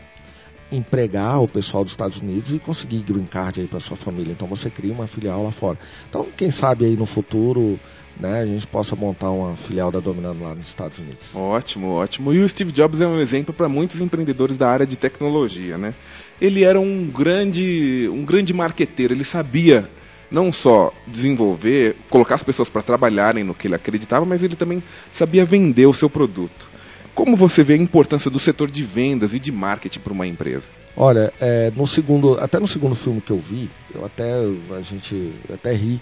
empregar 0.70 1.40
o 1.42 1.48
pessoal 1.48 1.84
dos 1.84 1.92
Estados 1.92 2.18
Unidos 2.18 2.52
e 2.52 2.58
conseguir 2.58 3.02
green 3.02 3.26
card 3.26 3.60
aí 3.60 3.66
para 3.66 3.80
sua 3.80 3.96
família. 3.96 4.32
Então 4.32 4.48
você 4.48 4.68
cria 4.68 4.92
uma 4.92 5.06
filial 5.06 5.44
lá 5.44 5.52
fora. 5.52 5.78
Então 6.08 6.26
quem 6.36 6.50
sabe 6.50 6.84
aí 6.84 6.96
no 6.96 7.06
futuro, 7.06 7.78
né, 8.18 8.40
a 8.40 8.46
gente 8.46 8.66
possa 8.66 8.96
montar 8.96 9.30
uma 9.30 9.56
filial 9.56 9.92
da 9.92 10.00
Dominando 10.00 10.42
lá 10.42 10.54
nos 10.54 10.68
Estados 10.68 10.98
Unidos. 10.98 11.34
Ótimo, 11.34 11.90
ótimo. 11.90 12.32
E 12.32 12.42
o 12.42 12.48
Steve 12.48 12.72
Jobs 12.72 13.00
é 13.00 13.06
um 13.06 13.18
exemplo 13.18 13.54
para 13.54 13.68
muitos 13.68 14.00
empreendedores 14.00 14.58
da 14.58 14.68
área 14.68 14.86
de 14.86 14.96
tecnologia, 14.96 15.78
né? 15.78 15.94
Ele 16.40 16.64
era 16.64 16.80
um 16.80 17.06
grande, 17.06 18.08
um 18.12 18.24
grande 18.24 18.52
marqueteiro. 18.52 19.14
Ele 19.14 19.24
sabia 19.24 19.88
não 20.30 20.50
só 20.50 20.92
desenvolver, 21.06 21.96
colocar 22.10 22.34
as 22.34 22.42
pessoas 22.42 22.68
para 22.68 22.82
trabalharem 22.82 23.44
no 23.44 23.54
que 23.54 23.68
ele 23.68 23.74
acreditava, 23.74 24.24
mas 24.24 24.42
ele 24.42 24.56
também 24.56 24.82
sabia 25.10 25.44
vender 25.44 25.86
o 25.86 25.92
seu 25.92 26.10
produto. 26.10 26.68
Como 27.16 27.34
você 27.34 27.64
vê 27.64 27.72
a 27.72 27.78
importância 27.78 28.30
do 28.30 28.38
setor 28.38 28.70
de 28.70 28.84
vendas 28.84 29.32
e 29.32 29.40
de 29.40 29.50
marketing 29.50 30.00
para 30.00 30.12
uma 30.12 30.26
empresa? 30.26 30.68
Olha, 30.94 31.32
é, 31.40 31.72
no 31.74 31.86
segundo, 31.86 32.38
até 32.38 32.60
no 32.60 32.66
segundo 32.66 32.94
filme 32.94 33.22
que 33.22 33.30
eu 33.30 33.40
vi, 33.40 33.70
eu 33.94 34.04
até 34.04 34.34
a 34.34 34.82
gente 34.82 35.34
até 35.52 35.72
ri. 35.72 35.98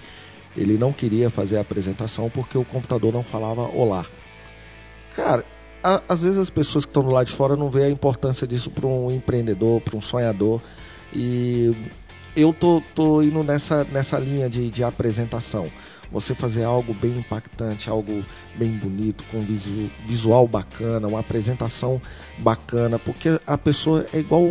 Ele 0.56 0.76
não 0.76 0.92
queria 0.92 1.30
fazer 1.30 1.56
a 1.56 1.60
apresentação 1.60 2.28
porque 2.28 2.58
o 2.58 2.64
computador 2.64 3.12
não 3.12 3.22
falava 3.22 3.62
olá. 3.62 4.06
Cara, 5.14 5.44
a, 5.80 6.02
às 6.08 6.22
vezes 6.22 6.36
as 6.36 6.50
pessoas 6.50 6.84
que 6.84 6.90
estão 6.90 7.04
do 7.04 7.10
lado 7.10 7.28
de 7.28 7.32
fora 7.32 7.54
não 7.54 7.70
vê 7.70 7.84
a 7.84 7.90
importância 7.90 8.44
disso 8.44 8.68
para 8.68 8.84
um 8.84 9.08
empreendedor, 9.08 9.80
para 9.82 9.96
um 9.96 10.00
sonhador. 10.00 10.60
E 11.12 11.72
eu 12.34 12.52
tô, 12.52 12.82
tô 12.92 13.22
indo 13.22 13.44
nessa, 13.44 13.84
nessa 13.84 14.18
linha 14.18 14.50
de, 14.50 14.68
de 14.68 14.82
apresentação 14.82 15.68
você 16.14 16.32
fazer 16.32 16.62
algo 16.62 16.94
bem 16.94 17.18
impactante, 17.18 17.90
algo 17.90 18.24
bem 18.54 18.70
bonito, 18.70 19.24
com 19.32 19.44
visual 20.06 20.46
bacana, 20.46 21.08
uma 21.08 21.18
apresentação 21.18 22.00
bacana, 22.38 23.00
porque 23.00 23.40
a 23.44 23.58
pessoa 23.58 24.06
é 24.12 24.20
igual 24.20 24.44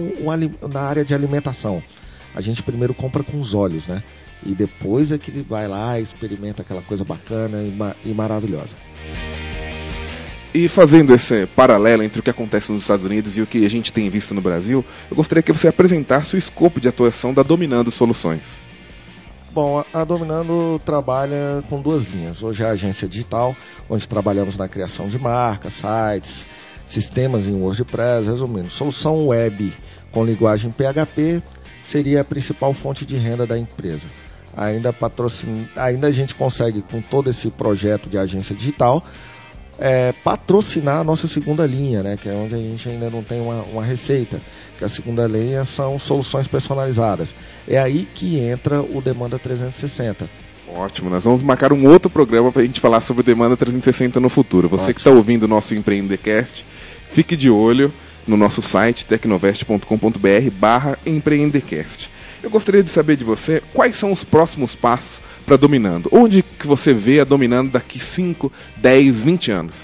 na 0.69 0.81
área 0.81 1.05
de 1.05 1.15
alimentação. 1.15 1.81
A 2.35 2.41
gente 2.41 2.61
primeiro 2.61 2.93
compra 2.93 3.23
com 3.23 3.39
os 3.39 3.53
olhos, 3.53 3.87
né? 3.87 4.03
E 4.45 4.53
depois 4.53 5.13
é 5.13 5.17
que 5.17 5.31
ele 5.31 5.41
vai 5.41 5.65
lá 5.65 5.97
experimenta 5.97 6.63
aquela 6.63 6.81
coisa 6.81 7.05
bacana 7.05 7.63
e, 7.63 7.69
ma 7.69 7.95
e 8.03 8.09
maravilhosa. 8.09 8.75
E 10.53 10.67
fazendo 10.67 11.15
esse 11.15 11.47
paralelo 11.47 12.03
entre 12.03 12.19
o 12.19 12.23
que 12.23 12.29
acontece 12.29 12.73
nos 12.73 12.81
Estados 12.81 13.05
Unidos 13.05 13.37
e 13.37 13.41
o 13.41 13.47
que 13.47 13.65
a 13.65 13.69
gente 13.69 13.93
tem 13.93 14.09
visto 14.09 14.35
no 14.35 14.41
Brasil, 14.41 14.83
eu 15.09 15.15
gostaria 15.15 15.41
que 15.41 15.53
você 15.53 15.69
apresentasse 15.69 16.35
o 16.35 16.37
escopo 16.37 16.81
de 16.81 16.89
atuação 16.89 17.33
da 17.33 17.41
Dominando 17.41 17.89
Soluções. 17.89 18.61
Bom, 19.53 19.85
a 19.93 20.03
Dominando 20.03 20.81
trabalha 20.83 21.63
com 21.69 21.79
duas 21.79 22.05
linhas. 22.05 22.41
Hoje 22.41 22.63
é 22.63 22.65
a 22.65 22.71
agência 22.71 23.07
digital, 23.07 23.55
onde 23.87 24.07
trabalhamos 24.07 24.57
na 24.57 24.67
criação 24.67 25.07
de 25.07 25.19
marcas, 25.19 25.73
sites, 25.73 26.43
sistemas 26.83 27.45
em 27.45 27.53
WordPress, 27.53 28.25
resumindo, 28.27 28.71
solução 28.71 29.27
web 29.27 29.71
com 30.11 30.25
linguagem 30.25 30.71
PHP 30.71 31.43
seria 31.83 32.21
a 32.21 32.23
principal 32.23 32.73
fonte 32.73 33.05
de 33.05 33.15
renda 33.15 33.45
da 33.45 33.55
empresa. 33.55 34.07
Ainda, 34.57 34.91
patrocin... 34.91 35.67
Ainda 35.75 36.07
a 36.07 36.11
gente 36.11 36.33
consegue, 36.33 36.81
com 36.81 36.99
todo 36.99 37.29
esse 37.29 37.51
projeto 37.51 38.09
de 38.09 38.17
agência 38.17 38.55
digital, 38.55 39.05
é, 39.79 40.13
patrocinar 40.23 40.99
a 40.99 41.03
nossa 41.03 41.27
segunda 41.27 41.65
linha, 41.65 42.03
né, 42.03 42.17
que 42.21 42.29
é 42.29 42.33
onde 42.33 42.55
a 42.55 42.57
gente 42.57 42.87
ainda 42.87 43.09
não 43.09 43.23
tem 43.23 43.41
uma, 43.41 43.63
uma, 43.63 43.83
receita. 43.83 44.41
Que 44.77 44.83
a 44.83 44.89
segunda 44.89 45.27
linha 45.27 45.63
são 45.63 45.99
soluções 45.99 46.47
personalizadas. 46.47 47.35
É 47.67 47.77
aí 47.79 48.07
que 48.13 48.39
entra 48.39 48.81
o 48.81 49.01
Demanda 49.01 49.37
360. 49.37 50.27
Ótimo, 50.67 51.09
nós 51.09 51.23
vamos 51.23 51.43
marcar 51.43 51.71
um 51.71 51.87
outro 51.87 52.09
programa 52.09 52.51
para 52.51 52.61
a 52.61 52.65
gente 52.65 52.79
falar 52.79 53.01
sobre 53.01 53.23
Demanda 53.23 53.55
360 53.55 54.19
no 54.19 54.29
futuro. 54.29 54.67
Você 54.69 54.83
Ótimo. 54.83 54.93
que 54.95 54.99
está 55.01 55.11
ouvindo 55.11 55.43
o 55.43 55.47
nosso 55.47 55.75
Empreendecast, 55.75 56.65
fique 57.09 57.35
de 57.35 57.49
olho 57.49 57.93
no 58.25 58.37
nosso 58.37 58.61
site 58.61 59.05
tecnovest.com.br 59.05 60.49
barra 60.53 60.97
empreendecast. 61.05 62.09
Eu 62.41 62.49
gostaria 62.49 62.83
de 62.83 62.89
saber 62.89 63.15
de 63.15 63.23
você 63.23 63.61
quais 63.73 63.95
são 63.95 64.11
os 64.11 64.23
próximos 64.23 64.75
passos 64.75 65.21
para 65.43 65.57
Dominando? 65.57 66.09
Onde 66.11 66.41
que 66.41 66.65
você 66.65 66.93
vê 66.93 67.19
a 67.19 67.23
Dominando 67.23 67.71
daqui 67.71 67.99
5, 67.99 68.51
10, 68.77 69.23
20 69.23 69.51
anos? 69.51 69.75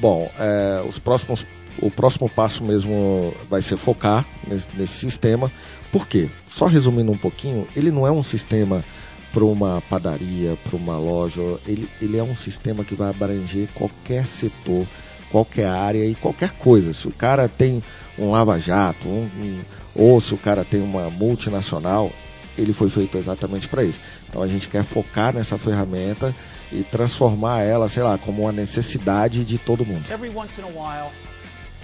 Bom, 0.00 0.30
é, 0.38 0.84
os 0.86 0.98
próximos, 0.98 1.44
o 1.80 1.90
próximo 1.90 2.28
passo 2.28 2.64
mesmo 2.64 3.34
vai 3.48 3.62
ser 3.62 3.76
focar 3.76 4.26
nesse, 4.46 4.68
nesse 4.76 4.94
sistema. 4.94 5.50
Por 5.90 6.06
quê? 6.06 6.28
Só 6.50 6.66
resumindo 6.66 7.10
um 7.10 7.16
pouquinho, 7.16 7.66
ele 7.74 7.90
não 7.90 8.06
é 8.06 8.10
um 8.10 8.22
sistema 8.22 8.84
para 9.32 9.44
uma 9.44 9.82
padaria, 9.88 10.56
para 10.64 10.76
uma 10.76 10.98
loja. 10.98 11.40
Ele, 11.66 11.88
ele 12.00 12.16
é 12.16 12.22
um 12.22 12.34
sistema 12.36 12.84
que 12.84 12.94
vai 12.94 13.10
abranger 13.10 13.68
qualquer 13.74 14.26
setor, 14.26 14.86
qualquer 15.30 15.66
área 15.66 16.04
e 16.04 16.14
qualquer 16.14 16.52
coisa. 16.52 16.92
Se 16.92 17.06
o 17.08 17.12
cara 17.12 17.48
tem 17.48 17.82
um 18.18 18.30
lava-jato, 18.30 19.08
um, 19.08 19.22
um, 19.22 19.58
ou 19.94 20.20
se 20.20 20.34
o 20.34 20.38
cara 20.38 20.64
tem 20.64 20.80
uma 20.80 21.10
multinacional, 21.10 22.12
ele 22.58 22.72
foi 22.72 22.90
feito 22.90 23.16
exatamente 23.16 23.68
para 23.68 23.84
isso. 23.84 24.00
Então 24.28 24.42
a 24.42 24.48
gente 24.48 24.68
quer 24.68 24.84
focar 24.84 25.32
nessa 25.32 25.56
ferramenta 25.56 26.34
e 26.72 26.82
transformar 26.82 27.62
ela, 27.62 27.88
sei 27.88 28.02
lá, 28.02 28.18
como 28.18 28.42
uma 28.42 28.52
necessidade 28.52 29.44
de 29.44 29.58
todo 29.58 29.86
mundo. 29.86 30.04
Every 30.10 30.30
once 30.34 30.60
in 30.60 30.64
a 30.64 30.66
while, 30.66 31.10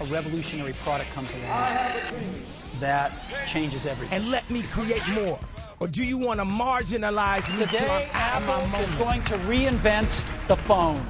a 0.01 0.05
revolutionary 0.11 0.75
product 0.85 1.13
comes 1.15 1.31
along 1.33 2.25
that 2.81 3.13
changes 3.47 3.87
everything. 3.87 4.17
And 4.17 4.31
let 4.31 4.43
me 4.51 4.63
create 4.63 5.03
more. 5.13 5.39
Or 5.79 5.89
do 5.89 6.03
you 6.03 6.19
want 6.19 6.41
to 6.41 6.45
marginalize 6.45 7.49
me? 7.51 7.67
Today, 7.67 8.09
Apple 8.13 8.65
is 8.81 8.95
going 8.95 9.23
to 9.23 9.39
reinvent 9.49 10.09
the 10.49 10.57
phone. 10.57 11.01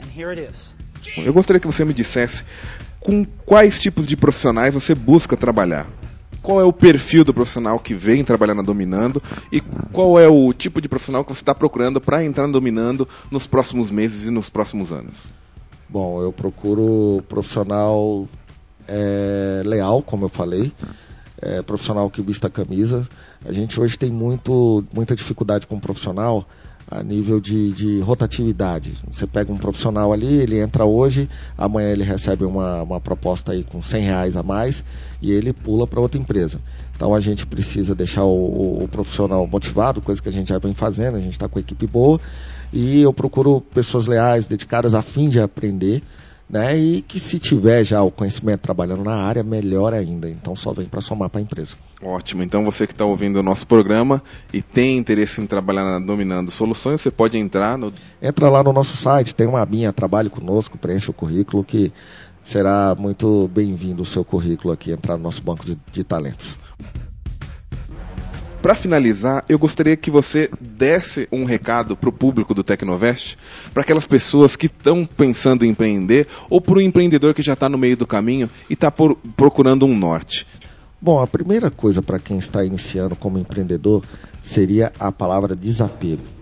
And 0.00 0.10
here 0.10 0.32
it 0.32 0.38
is. 0.38 0.72
Eu 1.16 1.32
gostaria 1.32 1.58
que 1.58 1.66
você 1.66 1.84
me 1.84 1.92
dissesse 1.92 2.44
com 3.00 3.24
quais 3.44 3.78
tipos 3.78 4.06
de 4.06 4.16
profissionais 4.16 4.74
você 4.74 4.94
busca 4.94 5.36
trabalhar 5.36 5.86
qual 6.42 6.60
é 6.60 6.64
o 6.64 6.72
perfil 6.72 7.24
do 7.24 7.34
profissional 7.34 7.78
que 7.78 7.94
vem 7.94 8.24
trabalhar 8.24 8.54
na 8.54 8.62
Dominando 8.62 9.22
e 9.52 9.60
qual 9.92 10.18
é 10.18 10.28
o 10.28 10.52
tipo 10.52 10.80
de 10.80 10.88
profissional 10.88 11.24
que 11.24 11.32
você 11.32 11.42
está 11.42 11.54
procurando 11.54 12.00
para 12.00 12.24
entrar 12.24 12.46
na 12.46 12.52
Dominando 12.52 13.08
nos 13.30 13.46
próximos 13.46 13.90
meses 13.90 14.26
e 14.26 14.30
nos 14.30 14.48
próximos 14.48 14.92
anos? 14.92 15.26
Bom, 15.88 16.22
eu 16.22 16.32
procuro 16.32 17.22
profissional 17.28 18.28
é, 18.86 19.62
leal, 19.64 20.02
como 20.02 20.24
eu 20.24 20.28
falei, 20.28 20.72
é, 21.40 21.62
profissional 21.62 22.08
que 22.10 22.22
vista 22.22 22.46
a 22.46 22.50
camisa. 22.50 23.08
A 23.44 23.52
gente 23.52 23.80
hoje 23.80 23.98
tem 23.98 24.10
muito, 24.10 24.84
muita 24.92 25.16
dificuldade 25.16 25.66
com 25.66 25.76
o 25.76 25.80
profissional 25.80 26.46
a 26.90 27.02
nível 27.02 27.40
de, 27.40 27.72
de, 27.72 28.00
rotatividade. 28.00 28.94
Você 29.10 29.26
pega 29.26 29.52
um 29.52 29.56
profissional 29.56 30.12
ali, 30.12 30.26
ele 30.26 30.58
entra 30.58 30.84
hoje, 30.84 31.28
amanhã 31.56 31.88
ele 31.88 32.02
recebe 32.02 32.44
uma, 32.44 32.82
uma 32.82 33.00
proposta 33.00 33.52
aí 33.52 33.64
com 33.64 33.80
100 33.80 34.02
reais 34.02 34.36
a 34.36 34.42
mais 34.42 34.84
e 35.22 35.30
ele 35.30 35.52
pula 35.52 35.86
para 35.86 36.00
outra 36.00 36.20
empresa. 36.20 36.60
Então 36.94 37.14
a 37.14 37.20
gente 37.20 37.46
precisa 37.46 37.94
deixar 37.94 38.24
o, 38.24 38.28
o, 38.28 38.84
o, 38.84 38.88
profissional 38.88 39.46
motivado, 39.46 40.00
coisa 40.00 40.20
que 40.20 40.28
a 40.28 40.32
gente 40.32 40.48
já 40.48 40.58
vem 40.58 40.74
fazendo, 40.74 41.16
a 41.16 41.20
gente 41.20 41.32
está 41.32 41.48
com 41.48 41.58
a 41.58 41.62
equipe 41.62 41.86
boa 41.86 42.20
e 42.72 43.00
eu 43.00 43.12
procuro 43.12 43.60
pessoas 43.60 44.06
leais, 44.06 44.46
dedicadas 44.46 44.94
a 44.94 45.02
fim 45.02 45.28
de 45.28 45.40
aprender 45.40 46.02
né? 46.50 46.76
E 46.76 47.00
que 47.02 47.20
se 47.20 47.38
tiver 47.38 47.84
já 47.84 48.02
o 48.02 48.10
conhecimento 48.10 48.60
trabalhando 48.60 49.04
na 49.04 49.14
área, 49.14 49.42
melhor 49.42 49.94
ainda. 49.94 50.28
Então 50.28 50.56
só 50.56 50.72
vem 50.72 50.86
para 50.86 51.00
somar 51.00 51.30
para 51.30 51.40
a 51.40 51.42
empresa. 51.42 51.76
Ótimo. 52.02 52.42
Então 52.42 52.64
você 52.64 52.86
que 52.86 52.92
está 52.92 53.04
ouvindo 53.04 53.36
o 53.36 53.42
nosso 53.42 53.66
programa 53.66 54.20
e 54.52 54.60
tem 54.60 54.98
interesse 54.98 55.40
em 55.40 55.46
trabalhar 55.46 55.84
na 55.84 56.00
Dominando 56.00 56.50
Soluções, 56.50 57.00
você 57.00 57.10
pode 57.10 57.38
entrar 57.38 57.78
no. 57.78 57.92
Entra 58.20 58.48
lá 58.48 58.64
no 58.64 58.72
nosso 58.72 58.96
site, 58.96 59.34
tem 59.34 59.46
uma 59.46 59.62
abinha, 59.62 59.92
trabalhe 59.92 60.28
conosco, 60.28 60.76
preencha 60.76 61.12
o 61.12 61.14
currículo 61.14 61.62
que 61.62 61.92
será 62.42 62.96
muito 62.98 63.48
bem-vindo 63.48 64.02
o 64.02 64.06
seu 64.06 64.24
currículo 64.24 64.72
aqui, 64.72 64.90
entrar 64.90 65.16
no 65.16 65.22
nosso 65.22 65.42
banco 65.42 65.64
de, 65.64 65.78
de 65.92 66.02
talentos. 66.02 66.56
Para 68.62 68.74
finalizar, 68.74 69.42
eu 69.48 69.58
gostaria 69.58 69.96
que 69.96 70.10
você 70.10 70.50
desse 70.60 71.26
um 71.32 71.44
recado 71.44 71.96
para 71.96 72.10
o 72.10 72.12
público 72.12 72.52
do 72.52 72.62
Tecnovest, 72.62 73.38
para 73.72 73.82
aquelas 73.82 74.06
pessoas 74.06 74.54
que 74.54 74.66
estão 74.66 75.06
pensando 75.06 75.64
em 75.64 75.70
empreender 75.70 76.28
ou 76.50 76.60
para 76.60 76.74
o 76.74 76.82
empreendedor 76.82 77.32
que 77.32 77.40
já 77.40 77.54
está 77.54 77.70
no 77.70 77.78
meio 77.78 77.96
do 77.96 78.06
caminho 78.06 78.50
e 78.68 78.74
está 78.74 78.92
procurando 79.34 79.86
um 79.86 79.96
norte. 79.96 80.46
Bom, 81.00 81.22
a 81.22 81.26
primeira 81.26 81.70
coisa 81.70 82.02
para 82.02 82.18
quem 82.18 82.36
está 82.36 82.62
iniciando 82.62 83.16
como 83.16 83.38
empreendedor 83.38 84.04
seria 84.42 84.92
a 85.00 85.10
palavra 85.10 85.56
desapego 85.56 86.39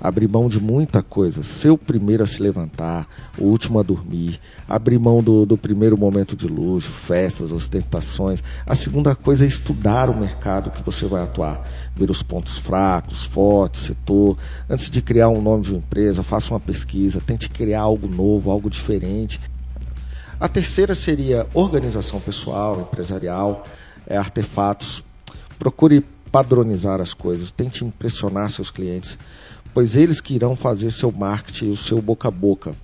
abrir 0.00 0.28
mão 0.28 0.48
de 0.48 0.60
muita 0.60 1.02
coisa, 1.02 1.42
ser 1.42 1.70
o 1.70 1.78
primeiro 1.78 2.22
a 2.22 2.26
se 2.26 2.42
levantar, 2.42 3.08
o 3.38 3.44
último 3.44 3.80
a 3.80 3.82
dormir, 3.82 4.40
abrir 4.68 4.98
mão 4.98 5.22
do, 5.22 5.46
do 5.46 5.56
primeiro 5.56 5.96
momento 5.96 6.36
de 6.36 6.46
luxo, 6.46 6.90
festas, 6.90 7.50
ostentações. 7.50 8.42
A 8.66 8.74
segunda 8.74 9.14
coisa 9.14 9.44
é 9.44 9.48
estudar 9.48 10.10
o 10.10 10.16
mercado 10.16 10.70
que 10.70 10.82
você 10.82 11.06
vai 11.06 11.22
atuar, 11.22 11.66
ver 11.94 12.10
os 12.10 12.22
pontos 12.22 12.58
fracos, 12.58 13.24
fortes, 13.24 13.82
setor. 13.82 14.36
Antes 14.68 14.90
de 14.90 15.00
criar 15.00 15.28
um 15.28 15.40
nome 15.40 15.64
de 15.64 15.70
uma 15.70 15.78
empresa, 15.78 16.22
faça 16.22 16.52
uma 16.52 16.60
pesquisa, 16.60 17.22
tente 17.24 17.48
criar 17.48 17.80
algo 17.80 18.06
novo, 18.06 18.50
algo 18.50 18.68
diferente. 18.68 19.40
A 20.38 20.48
terceira 20.48 20.94
seria 20.94 21.46
organização 21.54 22.20
pessoal, 22.20 22.80
empresarial, 22.80 23.64
é, 24.06 24.16
artefatos. 24.16 25.02
Procure 25.58 26.04
padronizar 26.30 27.00
as 27.00 27.14
coisas, 27.14 27.50
tente 27.50 27.82
impressionar 27.82 28.50
seus 28.50 28.70
clientes 28.70 29.16
pois 29.76 29.94
eles 29.94 30.22
que 30.22 30.32
irão 30.32 30.56
fazer 30.56 30.90
seu 30.90 31.12
marketing, 31.12 31.72
o 31.72 31.76
seu 31.76 32.00
boca 32.00 32.28
a 32.28 32.30
boca. 32.30 32.74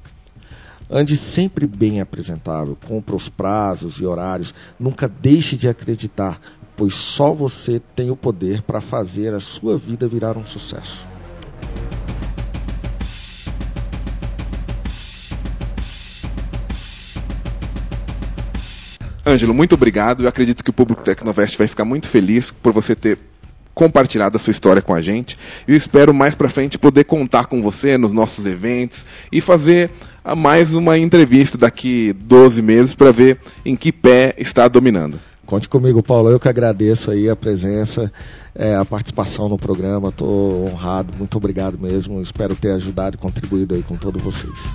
Ande 0.91 1.17
sempre 1.17 1.67
bem 1.67 2.03
apresentável, 2.03 2.77
cumpra 2.87 3.17
os 3.17 3.31
prazos 3.31 3.95
e 3.95 4.05
horários, 4.05 4.53
nunca 4.79 5.09
deixe 5.09 5.57
de 5.57 5.67
acreditar, 5.67 6.39
pois 6.77 6.93
só 6.93 7.33
você 7.33 7.81
tem 7.97 8.11
o 8.11 8.15
poder 8.15 8.61
para 8.61 8.83
fazer 8.83 9.33
a 9.33 9.41
sua 9.41 9.79
vida 9.79 10.07
virar 10.07 10.37
um 10.37 10.45
sucesso. 10.45 11.09
Ângelo, 19.25 19.55
muito 19.55 19.75
obrigado. 19.75 20.25
Eu 20.25 20.29
acredito 20.29 20.63
que 20.63 20.69
o 20.69 20.75
público 20.75 21.03
Tecnovest 21.03 21.57
vai 21.57 21.67
ficar 21.67 21.87
muito 21.87 22.07
feliz 22.07 22.51
por 22.51 22.71
você 22.71 22.95
ter 22.95 23.19
compartilhado 23.75 24.37
a 24.37 24.41
sua 24.41 24.51
história 24.51 24.83
com 24.83 24.95
a 24.95 25.03
gente. 25.03 25.39
Eu 25.67 25.77
espero 25.77 26.13
mais 26.13 26.35
para 26.35 26.49
frente 26.49 26.79
poder 26.79 27.05
contar 27.05 27.47
com 27.47 27.63
você 27.63 27.97
nos 27.97 28.13
nossos 28.13 28.47
eventos 28.47 29.05
e 29.31 29.41
fazer 29.41 29.91
mais 30.37 30.75
uma 30.75 30.99
entrevista 30.99 31.59
daqui 31.59 32.13
12 32.13 32.63
meses 32.63 32.95
para 32.95 33.11
ver 33.11 33.39
em 33.65 33.75
que 33.75 33.93
pé 33.93 34.35
está 34.39 34.69
dominando. 34.69 35.21
Conte 35.45 35.69
comigo, 35.69 36.03
Paulo. 36.03 36.31
Eu 36.31 36.41
que 36.41 36.49
agradeço 36.49 37.11
aí 37.11 37.29
a 37.29 37.37
presença, 37.37 38.11
é, 38.55 38.75
a 38.75 38.85
participação 38.85 39.49
no 39.49 39.59
programa. 39.59 40.09
Estou 40.09 40.67
honrado. 40.67 41.13
Muito 41.19 41.37
obrigado 41.37 41.79
mesmo. 41.79 42.23
Espero 42.23 42.55
ter 42.55 42.73
ajudado 42.73 43.17
e 43.17 43.19
contribuído 43.19 43.75
aí 43.75 43.83
com 43.83 43.97
todos 43.97 44.23
vocês. 44.23 44.73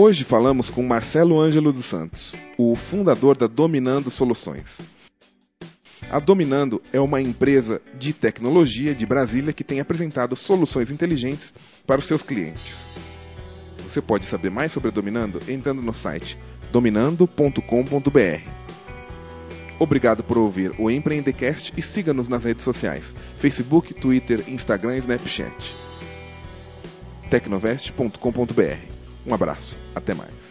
Hoje 0.00 0.22
falamos 0.22 0.70
com 0.70 0.80
Marcelo 0.84 1.40
Ângelo 1.40 1.72
dos 1.72 1.86
Santos, 1.86 2.32
o 2.56 2.76
fundador 2.76 3.36
da 3.36 3.48
Dominando 3.48 4.12
Soluções. 4.12 4.78
A 6.08 6.20
Dominando 6.20 6.80
é 6.92 7.00
uma 7.00 7.20
empresa 7.20 7.82
de 7.98 8.12
tecnologia 8.12 8.94
de 8.94 9.04
Brasília 9.04 9.52
que 9.52 9.64
tem 9.64 9.80
apresentado 9.80 10.36
soluções 10.36 10.92
inteligentes 10.92 11.52
para 11.84 11.98
os 11.98 12.04
seus 12.04 12.22
clientes. 12.22 12.76
Você 13.82 14.00
pode 14.00 14.24
saber 14.24 14.52
mais 14.52 14.70
sobre 14.70 14.90
a 14.90 14.92
Dominando 14.92 15.40
entrando 15.48 15.82
no 15.82 15.92
site 15.92 16.38
dominando.com.br. 16.70 18.40
Obrigado 19.80 20.22
por 20.22 20.38
ouvir 20.38 20.74
o 20.78 20.88
Empreendecast 20.88 21.72
e 21.76 21.82
siga-nos 21.82 22.28
nas 22.28 22.44
redes 22.44 22.62
sociais: 22.62 23.12
Facebook, 23.36 23.92
Twitter, 23.94 24.44
Instagram 24.46 24.94
e 24.94 25.00
Snapchat. 25.00 25.74
tecnovest.com.br 27.28 28.98
um 29.28 29.34
abraço, 29.34 29.76
até 29.98 30.14
mais. 30.14 30.47